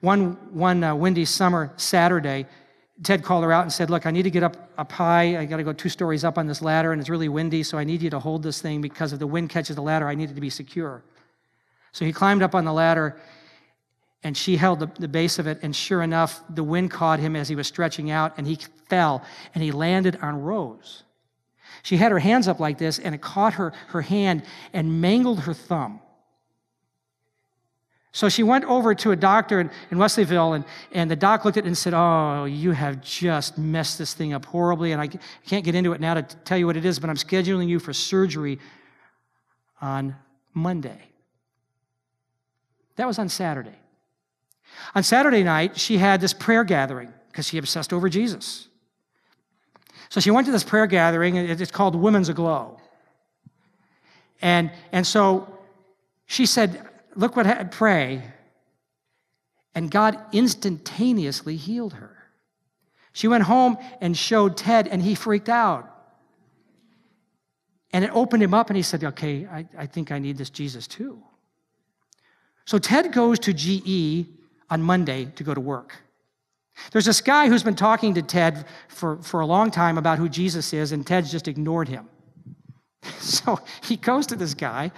One, 0.00 0.32
one 0.52 0.82
uh, 0.82 0.94
windy 0.94 1.26
summer 1.26 1.72
Saturday, 1.76 2.46
Ted 3.02 3.22
called 3.22 3.44
her 3.44 3.52
out 3.52 3.62
and 3.62 3.72
said, 3.72 3.90
Look, 3.90 4.06
I 4.06 4.10
need 4.10 4.22
to 4.22 4.30
get 4.30 4.42
up, 4.42 4.56
up 4.78 4.90
high. 4.90 5.38
I 5.38 5.44
got 5.44 5.58
to 5.58 5.62
go 5.62 5.72
two 5.72 5.88
stories 5.88 6.24
up 6.24 6.38
on 6.38 6.46
this 6.46 6.62
ladder, 6.62 6.92
and 6.92 7.00
it's 7.00 7.10
really 7.10 7.28
windy, 7.28 7.62
so 7.62 7.78
I 7.78 7.84
need 7.84 8.02
you 8.02 8.10
to 8.10 8.18
hold 8.18 8.42
this 8.42 8.60
thing 8.60 8.80
because 8.80 9.12
if 9.12 9.18
the 9.18 9.26
wind 9.26 9.50
catches 9.50 9.76
the 9.76 9.82
ladder, 9.82 10.08
I 10.08 10.14
need 10.14 10.30
it 10.30 10.34
to 10.34 10.40
be 10.40 10.50
secure. 10.50 11.02
So 11.92 12.04
he 12.04 12.12
climbed 12.12 12.42
up 12.42 12.54
on 12.54 12.64
the 12.64 12.72
ladder, 12.72 13.20
and 14.22 14.36
she 14.36 14.56
held 14.56 14.80
the, 14.80 14.86
the 14.98 15.08
base 15.08 15.38
of 15.38 15.46
it, 15.46 15.60
and 15.62 15.74
sure 15.74 16.02
enough, 16.02 16.42
the 16.50 16.64
wind 16.64 16.90
caught 16.90 17.20
him 17.20 17.34
as 17.36 17.48
he 17.48 17.54
was 17.54 17.66
stretching 17.66 18.10
out, 18.10 18.34
and 18.36 18.46
he 18.46 18.58
fell, 18.88 19.24
and 19.54 19.64
he 19.64 19.72
landed 19.72 20.18
on 20.20 20.42
Rose. 20.42 21.04
She 21.82 21.96
had 21.96 22.12
her 22.12 22.18
hands 22.18 22.46
up 22.46 22.60
like 22.60 22.78
this, 22.78 22.98
and 22.98 23.14
it 23.14 23.22
caught 23.22 23.54
her, 23.54 23.72
her 23.88 24.02
hand 24.02 24.42
and 24.72 25.00
mangled 25.00 25.40
her 25.40 25.54
thumb. 25.54 26.00
So 28.12 28.28
she 28.28 28.42
went 28.42 28.64
over 28.64 28.94
to 28.96 29.12
a 29.12 29.16
doctor 29.16 29.60
in, 29.60 29.70
in 29.90 29.98
Wesleyville, 29.98 30.56
and, 30.56 30.64
and 30.92 31.10
the 31.10 31.16
doc 31.16 31.44
looked 31.44 31.56
at 31.56 31.64
it 31.64 31.68
and 31.68 31.78
said, 31.78 31.94
Oh, 31.94 32.44
you 32.44 32.72
have 32.72 33.00
just 33.00 33.56
messed 33.56 33.98
this 33.98 34.14
thing 34.14 34.32
up 34.32 34.44
horribly. 34.44 34.92
And 34.92 35.00
I 35.00 35.08
can't 35.46 35.64
get 35.64 35.76
into 35.76 35.92
it 35.92 36.00
now 36.00 36.14
to 36.14 36.22
tell 36.22 36.58
you 36.58 36.66
what 36.66 36.76
it 36.76 36.84
is, 36.84 36.98
but 36.98 37.08
I'm 37.08 37.16
scheduling 37.16 37.68
you 37.68 37.78
for 37.78 37.92
surgery 37.92 38.58
on 39.80 40.16
Monday. 40.52 41.00
That 42.96 43.06
was 43.06 43.18
on 43.18 43.28
Saturday. 43.28 43.79
On 44.94 45.02
Saturday 45.02 45.42
night, 45.42 45.78
she 45.78 45.98
had 45.98 46.20
this 46.20 46.32
prayer 46.32 46.64
gathering 46.64 47.12
because 47.30 47.46
she 47.46 47.58
obsessed 47.58 47.92
over 47.92 48.08
Jesus. 48.08 48.68
So 50.08 50.20
she 50.20 50.30
went 50.30 50.46
to 50.46 50.52
this 50.52 50.64
prayer 50.64 50.86
gathering, 50.86 51.36
it's 51.36 51.70
called 51.70 51.94
Women's 51.94 52.28
Aglow. 52.28 52.80
And, 54.42 54.72
and 54.90 55.06
so 55.06 55.58
she 56.26 56.46
said, 56.46 56.86
Look 57.16 57.36
what 57.36 57.46
I 57.46 57.64
pray. 57.64 58.22
And 59.74 59.90
God 59.90 60.18
instantaneously 60.32 61.56
healed 61.56 61.94
her. 61.94 62.16
She 63.12 63.28
went 63.28 63.44
home 63.44 63.76
and 64.00 64.16
showed 64.16 64.56
Ted, 64.56 64.86
and 64.86 65.02
he 65.02 65.14
freaked 65.14 65.48
out. 65.48 65.88
And 67.92 68.04
it 68.04 68.10
opened 68.14 68.42
him 68.42 68.54
up, 68.54 68.70
and 68.70 68.76
he 68.76 68.82
said, 68.82 69.02
Okay, 69.02 69.46
I, 69.46 69.66
I 69.76 69.86
think 69.86 70.12
I 70.12 70.18
need 70.18 70.38
this 70.38 70.50
Jesus 70.50 70.86
too. 70.86 71.22
So 72.64 72.78
Ted 72.78 73.12
goes 73.12 73.38
to 73.40 73.52
GE 73.52 74.28
on 74.70 74.82
Monday 74.82 75.26
to 75.36 75.44
go 75.44 75.52
to 75.52 75.60
work. 75.60 75.94
There's 76.92 77.04
this 77.04 77.20
guy 77.20 77.48
who's 77.48 77.62
been 77.62 77.76
talking 77.76 78.14
to 78.14 78.22
Ted 78.22 78.64
for, 78.88 79.20
for 79.22 79.40
a 79.40 79.46
long 79.46 79.70
time 79.70 79.98
about 79.98 80.18
who 80.18 80.28
Jesus 80.28 80.72
is, 80.72 80.92
and 80.92 81.06
Ted's 81.06 81.30
just 81.30 81.48
ignored 81.48 81.88
him. 81.88 82.08
So 83.20 83.60
he 83.82 83.96
goes 83.96 84.26
to 84.28 84.36
this 84.36 84.54
guy 84.54 84.92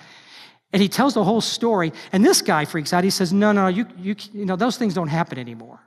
and 0.72 0.80
he 0.80 0.88
tells 0.88 1.14
the 1.14 1.22
whole 1.22 1.40
story, 1.40 1.92
and 2.12 2.24
this 2.24 2.40
guy 2.40 2.64
freaks 2.64 2.92
out. 2.92 3.04
He 3.04 3.10
says, 3.10 3.32
No, 3.32 3.52
no, 3.52 3.68
you, 3.68 3.86
you, 3.98 4.16
you 4.32 4.46
know, 4.46 4.56
those 4.56 4.76
things 4.78 4.94
don't 4.94 5.08
happen 5.08 5.38
anymore. 5.38 5.80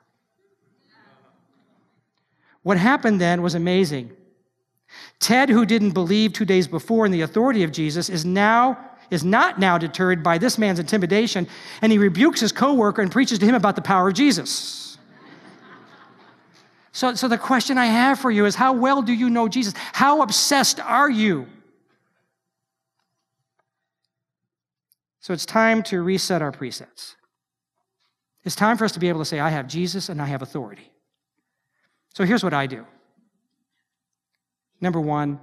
What 2.62 2.78
happened 2.78 3.20
then 3.20 3.42
was 3.42 3.56
amazing. 3.56 4.12
Ted, 5.20 5.50
who 5.50 5.66
didn't 5.66 5.92
believe 5.92 6.34
two 6.34 6.46
days 6.46 6.68
before 6.68 7.06
in 7.06 7.12
the 7.12 7.22
authority 7.22 7.64
of 7.64 7.72
Jesus, 7.72 8.10
is 8.10 8.26
now 8.26 8.92
is 9.10 9.24
not 9.24 9.60
now 9.60 9.78
deterred 9.78 10.24
by 10.24 10.38
this 10.38 10.58
man's 10.58 10.80
intimidation, 10.80 11.48
and 11.82 11.92
he 11.92 11.98
rebukes 11.98 12.40
his 12.40 12.52
coworker 12.52 13.02
and 13.02 13.12
preaches 13.12 13.40
to 13.40 13.46
him 13.46 13.56
about 13.56 13.76
the 13.76 13.82
power 13.82 14.08
of 14.08 14.14
Jesus. 14.14 14.98
So, 16.92 17.14
so 17.14 17.28
the 17.28 17.38
question 17.38 17.78
I 17.78 17.88
have 17.88 18.20
for 18.20 18.32
you 18.32 18.46
is 18.46 18.56
how 18.56 18.72
well 18.72 19.02
do 19.02 19.12
you 19.14 19.30
know 19.30 19.50
Jesus? 19.50 19.74
How 19.76 20.22
obsessed 20.22 20.80
are 20.80 21.10
you? 21.10 21.48
So 25.20 25.34
it's 25.34 25.46
time 25.46 25.84
to 25.84 26.02
reset 26.02 26.42
our 26.42 26.52
presets. 26.52 27.16
It's 28.44 28.56
time 28.56 28.78
for 28.78 28.86
us 28.86 28.92
to 28.92 29.00
be 29.00 29.10
able 29.10 29.20
to 29.20 29.26
say, 29.26 29.40
I 29.40 29.50
have 29.50 29.68
Jesus 29.68 30.08
and 30.08 30.22
I 30.22 30.26
have 30.26 30.42
authority. 30.42 30.92
So 32.14 32.24
here's 32.24 32.44
what 32.44 32.54
I 32.54 32.68
do. 32.68 32.86
Number 34.80 35.02
one, 35.02 35.40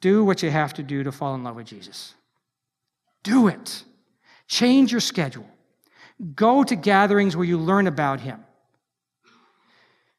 do 0.00 0.24
what 0.24 0.42
you 0.42 0.50
have 0.50 0.74
to 0.74 0.82
do 0.82 1.02
to 1.02 1.12
fall 1.12 1.34
in 1.34 1.44
love 1.44 1.56
with 1.56 1.66
Jesus. 1.66 2.14
Do 3.22 3.48
it. 3.48 3.84
Change 4.46 4.92
your 4.92 5.00
schedule. 5.00 5.48
Go 6.34 6.64
to 6.64 6.76
gatherings 6.76 7.36
where 7.36 7.44
you 7.44 7.58
learn 7.58 7.86
about 7.86 8.20
him. 8.20 8.44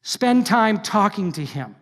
Spend 0.02 0.46
time 0.46 0.82
talking 0.82 1.32
to 1.32 1.44
him. 1.44 1.76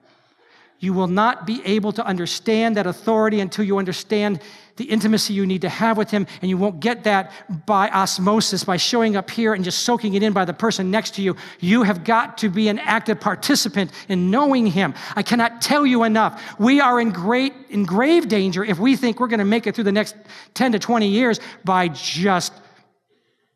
You 0.80 0.92
will 0.92 1.08
not 1.08 1.46
be 1.46 1.60
able 1.64 1.92
to 1.92 2.04
understand 2.04 2.76
that 2.76 2.86
authority 2.86 3.40
until 3.40 3.64
you 3.64 3.78
understand 3.78 4.40
the 4.76 4.84
intimacy 4.84 5.34
you 5.34 5.44
need 5.44 5.62
to 5.62 5.68
have 5.68 5.98
with 5.98 6.10
him, 6.10 6.24
and 6.40 6.48
you 6.48 6.56
won't 6.56 6.78
get 6.78 7.02
that 7.02 7.32
by 7.66 7.90
osmosis, 7.90 8.62
by 8.62 8.76
showing 8.76 9.16
up 9.16 9.28
here 9.28 9.52
and 9.52 9.64
just 9.64 9.80
soaking 9.80 10.14
it 10.14 10.22
in 10.22 10.32
by 10.32 10.44
the 10.44 10.52
person 10.52 10.88
next 10.88 11.14
to 11.16 11.22
you. 11.22 11.34
You 11.58 11.82
have 11.82 12.04
got 12.04 12.38
to 12.38 12.48
be 12.48 12.68
an 12.68 12.78
active 12.78 13.20
participant 13.20 13.90
in 14.08 14.30
knowing 14.30 14.68
him. 14.68 14.94
I 15.16 15.24
cannot 15.24 15.60
tell 15.60 15.84
you 15.84 16.04
enough. 16.04 16.60
We 16.60 16.80
are 16.80 17.00
in 17.00 17.10
great, 17.10 17.54
in 17.70 17.84
grave 17.84 18.28
danger 18.28 18.64
if 18.64 18.78
we 18.78 18.94
think 18.94 19.18
we're 19.18 19.26
going 19.26 19.38
to 19.40 19.44
make 19.44 19.66
it 19.66 19.74
through 19.74 19.84
the 19.84 19.92
next 19.92 20.14
10 20.54 20.72
to 20.72 20.78
20 20.78 21.08
years 21.08 21.40
by 21.64 21.88
just 21.88 22.52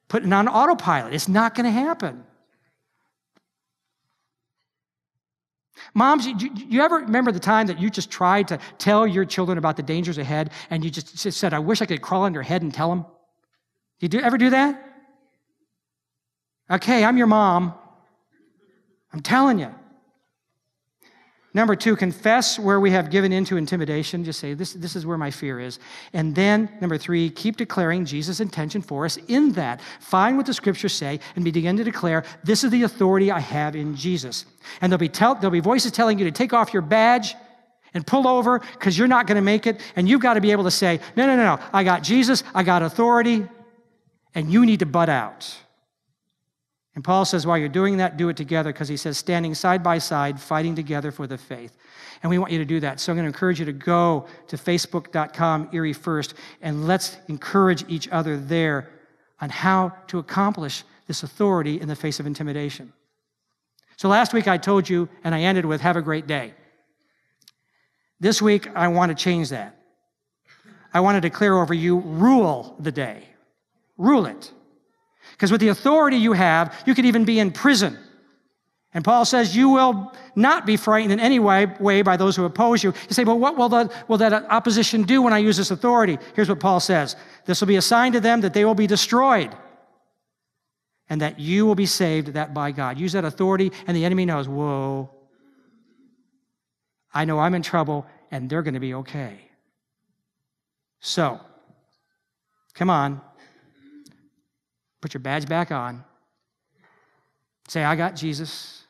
putting 0.09 0.33
on 0.33 0.49
autopilot. 0.49 1.15
It's 1.15 1.29
not 1.29 1.55
going 1.55 1.67
to 1.67 1.71
happen. 1.71 2.25
Moms, 5.95 6.27
you, 6.27 6.51
you 6.55 6.83
ever 6.83 6.97
remember 6.97 7.33
the 7.33 7.41
time 7.41 7.67
that 7.67 7.79
you 7.79 7.91
just 7.91 8.11
tried 8.11 8.49
to 8.49 8.59
tell 8.79 9.07
your 9.07 9.25
children 9.25 9.59
about 9.59 9.77
the 9.77 9.83
dangers 9.83 10.19
ahead 10.19 10.51
and 10.71 10.85
you 10.85 10.91
just 10.91 11.19
said, 11.19 11.53
I 11.53 11.59
wish 11.59 11.83
I 11.83 11.87
could 11.87 12.01
crawl 12.01 12.23
on 12.23 12.33
your 12.33 12.43
head 12.43 12.63
and 12.63 12.73
tell 12.73 12.89
them? 12.89 13.05
You 14.01 14.09
do, 14.09 14.21
ever 14.21 14.39
do 14.39 14.51
that? 14.51 14.83
Okay, 16.71 17.05
I'm 17.05 17.19
your 17.19 17.27
mom. 17.27 17.75
I'm 19.13 19.21
telling 19.21 19.59
you. 19.59 19.75
Number 21.55 21.77
two, 21.77 21.97
confess 21.97 22.59
where 22.59 22.81
we 22.81 22.93
have 22.93 23.11
given 23.11 23.31
into 23.31 23.59
intimidation. 23.59 24.25
Just 24.25 24.41
say, 24.41 24.55
this, 24.55 24.73
this 24.73 24.97
is 24.97 25.05
where 25.05 25.19
my 25.19 25.31
fear 25.31 25.61
is. 25.61 25.79
And 26.15 26.35
then, 26.35 26.71
number 26.81 26.97
three, 26.97 27.29
keep 27.29 27.59
declaring 27.59 28.07
Jesus' 28.07 28.41
intention 28.41 28.81
for 28.81 29.05
us 29.05 29.19
in 29.29 29.53
that. 29.53 29.83
Find 30.01 30.39
what 30.39 30.47
the 30.47 30.55
scriptures 30.55 30.95
say 30.95 31.21
and 31.37 31.45
begin 31.45 31.77
to 31.77 31.85
declare, 31.85 32.25
this 32.43 32.65
is 32.65 32.71
the 32.71 32.85
authority 32.85 33.31
I 33.31 33.41
have 33.41 33.77
in 33.77 33.95
Jesus. 33.97 34.47
And 34.81 34.91
there'll 34.91 34.99
be, 34.99 35.11
tell, 35.11 35.35
there'll 35.35 35.51
be 35.51 35.61
voices 35.61 35.93
telling 35.93 36.19
you 36.19 36.25
to 36.25 36.31
take 36.31 36.55
off 36.55 36.73
your 36.73 36.83
badge 36.83 37.35
and 37.93 38.07
pull 38.07 38.27
over 38.27 38.61
because 38.61 38.97
you're 38.97 39.07
not 39.07 39.27
going 39.27 39.37
to 39.37 39.43
make 39.43 39.67
it. 39.67 39.79
And 39.95 40.09
you've 40.09 40.23
got 40.23 40.35
to 40.35 40.41
be 40.41 40.53
able 40.53 40.65
to 40.65 40.71
say, 40.71 41.01
no, 41.17 41.27
no, 41.27 41.37
no, 41.37 41.57
no. 41.57 41.63
I 41.71 41.85
got 41.85 42.03
Jesus, 42.03 42.45
I 42.55 42.63
got 42.63 42.83
authority, 42.83 43.47
And 44.35 44.51
you 44.51 44.65
need 44.65 44.81
to 44.81 44.87
butt 44.87 45.09
out. 45.09 45.55
And 46.95 47.03
Paul 47.03 47.25
says, 47.25 47.47
while 47.47 47.57
you're 47.57 47.69
doing 47.69 47.97
that, 47.99 48.17
do 48.17 48.29
it 48.29 48.37
together 48.37 48.73
because 48.73 48.89
he 48.89 48.99
says, 48.99 49.17
standing 49.17 49.55
side 49.55 49.83
by 49.83 49.99
side, 49.99 50.39
fighting 50.39 50.75
together 50.75 51.11
for 51.11 51.27
the 51.27 51.39
faith. 51.39 51.77
And 52.23 52.29
we 52.29 52.39
want 52.39 52.53
you 52.53 52.59
to 52.59 52.65
do 52.65 52.81
that. 52.81 53.01
So 53.01 53.13
I'm 53.13 53.17
going 53.17 53.25
to 53.25 53.29
encourage 53.29 53.59
you 53.59 53.65
to 53.67 53.73
go 53.73 54.27
to 54.49 54.57
facebook.com, 54.57 55.71
Erie 55.73 55.95
First, 55.95 56.35
and 56.61 56.87
let's 56.87 57.17
encourage 57.29 57.85
each 57.89 58.09
other 58.09 58.37
there 58.37 58.91
on 59.41 59.49
how 59.49 59.93
to 60.09 60.19
accomplish 60.19 60.85
this 61.07 61.23
authority 61.23 61.81
in 61.81 61.89
the 61.89 61.97
face 61.97 62.21
of 62.21 62.27
intimidation. 62.27 62.93
So 63.97 64.09
last 64.09 64.33
week 64.33 64.47
I 64.47 64.59
told 64.59 64.89
you, 64.89 65.09
and 65.25 65.35
I 65.35 65.41
ended 65.43 65.65
with, 65.65 65.81
have 65.81 65.97
a 65.97 66.03
great 66.03 66.27
day. 66.27 66.55
This 68.21 68.43
week 68.43 68.69
I 68.77 68.89
want 68.89 69.11
to 69.11 69.15
change 69.15 69.49
that. 69.49 69.77
I 70.95 71.01
want 71.01 71.17
to 71.17 71.21
declare 71.21 71.59
over 71.59 71.75
you, 71.75 71.99
rule 71.99 72.77
the 72.79 72.93
day. 72.93 73.25
Rule 73.97 74.27
it. 74.27 74.53
Because 75.33 75.51
with 75.51 75.61
the 75.61 75.69
authority 75.69 76.17
you 76.17 76.33
have, 76.33 76.83
you 76.87 76.95
could 76.95 77.07
even 77.07 77.25
be 77.25 77.39
in 77.39 77.51
prison. 77.51 77.99
And 78.95 79.05
Paul 79.05 79.25
says, 79.25 79.57
You 79.57 79.71
will 79.71 80.13
not 80.37 80.67
be 80.67 80.77
frightened 80.77 81.13
in 81.13 81.21
any 81.21 81.39
way, 81.39 81.67
way 81.81 82.03
by 82.03 82.17
those 82.17 82.37
who 82.37 82.45
oppose 82.45 82.83
you. 82.83 82.93
You 83.09 83.15
say, 83.15 83.25
Well, 83.25 83.39
what 83.39 83.57
will, 83.57 83.69
the, 83.69 83.91
will 84.09 84.19
that 84.19 84.33
opposition 84.51 85.05
do 85.05 85.23
when 85.23 85.33
I 85.33 85.39
use 85.39 85.57
this 85.57 85.71
authority? 85.71 86.19
Here's 86.35 86.49
what 86.49 86.61
Paul 86.61 86.81
says 86.81 87.17
This 87.47 87.61
will 87.61 87.69
be 87.69 87.77
a 87.77 87.83
sign 87.83 88.13
to 88.13 88.21
them 88.21 88.43
that 88.43 88.53
they 88.53 88.65
will 88.65 88.75
be 88.75 88.87
destroyed 88.87 89.55
and 91.09 91.21
that 91.21 91.39
you 91.39 91.67
will 91.67 91.75
be 91.75 91.87
saved 91.87 92.29
that 92.29 92.55
by 92.55 92.73
God. 92.73 92.99
Use 92.99 93.13
that 93.13 93.25
authority, 93.25 93.73
and 93.87 93.97
the 93.97 94.05
enemy 94.05 94.25
knows, 94.25 94.49
Whoa, 94.49 95.11
I 97.13 97.25
know 97.25 97.39
I'm 97.39 97.55
in 97.55 97.63
trouble, 97.63 98.07
and 98.31 98.49
they're 98.49 98.63
going 98.63 98.75
to 98.75 98.81
be 98.81 98.95
okay. 98.95 99.39
So, 101.01 101.41
come 102.75 102.89
on, 102.91 103.21
put 105.03 105.13
your 105.13 105.21
badge 105.21 105.47
back 105.47 105.71
on. 105.71 106.03
Say, 107.69 107.85
I 107.85 107.97
got 107.97 108.17
Jesus 108.17 108.85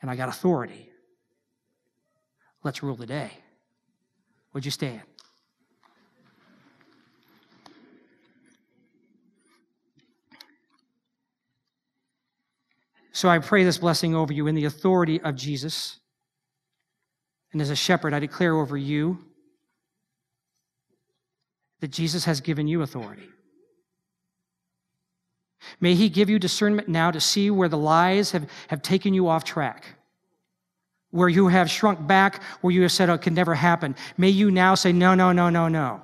and 0.00 0.10
I 0.10 0.16
got 0.16 0.28
authority. 0.28 0.88
Let's 2.62 2.82
rule 2.82 2.96
the 2.96 3.06
day. 3.06 3.30
Would 4.54 4.64
you 4.64 4.70
stand? 4.70 5.02
So 13.12 13.28
I 13.28 13.40
pray 13.40 13.64
this 13.64 13.78
blessing 13.78 14.14
over 14.14 14.32
you 14.32 14.46
in 14.46 14.54
the 14.54 14.66
authority 14.66 15.20
of 15.20 15.34
Jesus. 15.34 15.98
And 17.52 17.60
as 17.60 17.70
a 17.70 17.76
shepherd, 17.76 18.14
I 18.14 18.20
declare 18.20 18.54
over 18.54 18.76
you 18.76 19.18
that 21.80 21.88
Jesus 21.88 22.24
has 22.26 22.40
given 22.40 22.68
you 22.68 22.82
authority. 22.82 23.28
May 25.80 25.94
He 25.94 26.08
give 26.08 26.30
you 26.30 26.38
discernment 26.38 26.88
now 26.88 27.10
to 27.10 27.20
see 27.20 27.50
where 27.50 27.68
the 27.68 27.78
lies 27.78 28.32
have, 28.32 28.48
have 28.68 28.82
taken 28.82 29.14
you 29.14 29.28
off 29.28 29.44
track, 29.44 29.84
where 31.10 31.28
you 31.28 31.48
have 31.48 31.70
shrunk 31.70 32.06
back, 32.06 32.42
where 32.60 32.72
you 32.72 32.82
have 32.82 32.92
said, 32.92 33.10
oh, 33.10 33.14
it 33.14 33.22
can 33.22 33.34
never 33.34 33.54
happen. 33.54 33.96
May 34.16 34.28
you 34.28 34.50
now 34.50 34.74
say, 34.74 34.92
no, 34.92 35.14
no, 35.14 35.32
no, 35.32 35.50
no, 35.50 35.68
no. 35.68 36.02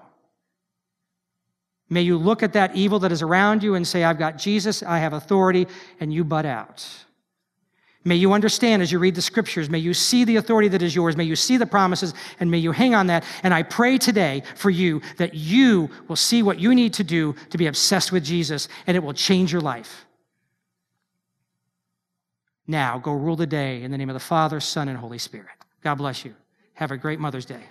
May 1.91 2.03
you 2.03 2.17
look 2.17 2.43
at 2.43 2.55
that 2.55 2.75
evil 2.75 2.99
that 3.01 3.13
is 3.13 3.23
around 3.23 3.63
you 3.63 3.75
and 3.75 3.87
say, 3.87 4.05
I've 4.05 4.19
got 4.19 4.39
Jesus, 4.39 4.83
I 4.83 4.99
have 4.99 5.13
authority, 5.13 5.67
and 6.01 6.13
you 6.13 6.25
butt 6.25 6.47
out. 6.47 7.04
May 8.07 8.17
you 8.17 8.35
understand 8.35 8.83
as 8.83 8.93
you 8.93 8.99
read 8.99 9.15
the 9.15 9.23
scriptures. 9.23 9.71
May 9.71 9.79
you 9.79 9.95
see 9.95 10.25
the 10.25 10.37
authority 10.37 10.69
that 10.69 10.83
is 10.83 10.95
yours. 10.95 11.17
May 11.17 11.25
you 11.25 11.37
see 11.37 11.57
the 11.57 11.67
promises 11.67 12.13
and 12.39 12.51
may 12.51 12.59
you 12.59 12.71
hang 12.71 12.95
on 12.95 13.07
that. 13.07 13.25
And 13.43 13.55
I 13.55 13.63
pray 13.63 13.97
today 13.97 14.43
for 14.57 14.69
you 14.69 15.01
that 15.17 15.33
you 15.33 15.89
will 16.07 16.17
see 16.17 16.43
what 16.43 16.59
you 16.59 16.75
need 16.75 16.93
to 16.95 17.05
do 17.05 17.35
to 17.49 17.57
be 17.57 17.67
obsessed 17.67 18.13
with 18.13 18.23
Jesus 18.23 18.69
and 18.87 18.95
it 18.95 19.03
will 19.03 19.15
change 19.15 19.53
your 19.53 19.63
life. 19.63 20.05
Now, 22.67 22.99
go 22.99 23.13
rule 23.13 23.37
the 23.37 23.47
day 23.47 23.83
in 23.83 23.91
the 23.91 23.99
name 23.99 24.11
of 24.11 24.15
the 24.15 24.21
Father, 24.21 24.61
Son, 24.61 24.89
and 24.89 24.99
Holy 24.99 25.19
Spirit. 25.19 25.49
God 25.83 25.97
bless 25.97 26.25
you. 26.25 26.35
Have 26.75 26.91
a 26.91 26.97
great 26.97 27.21
Mother's 27.21 27.45
Day. 27.45 27.63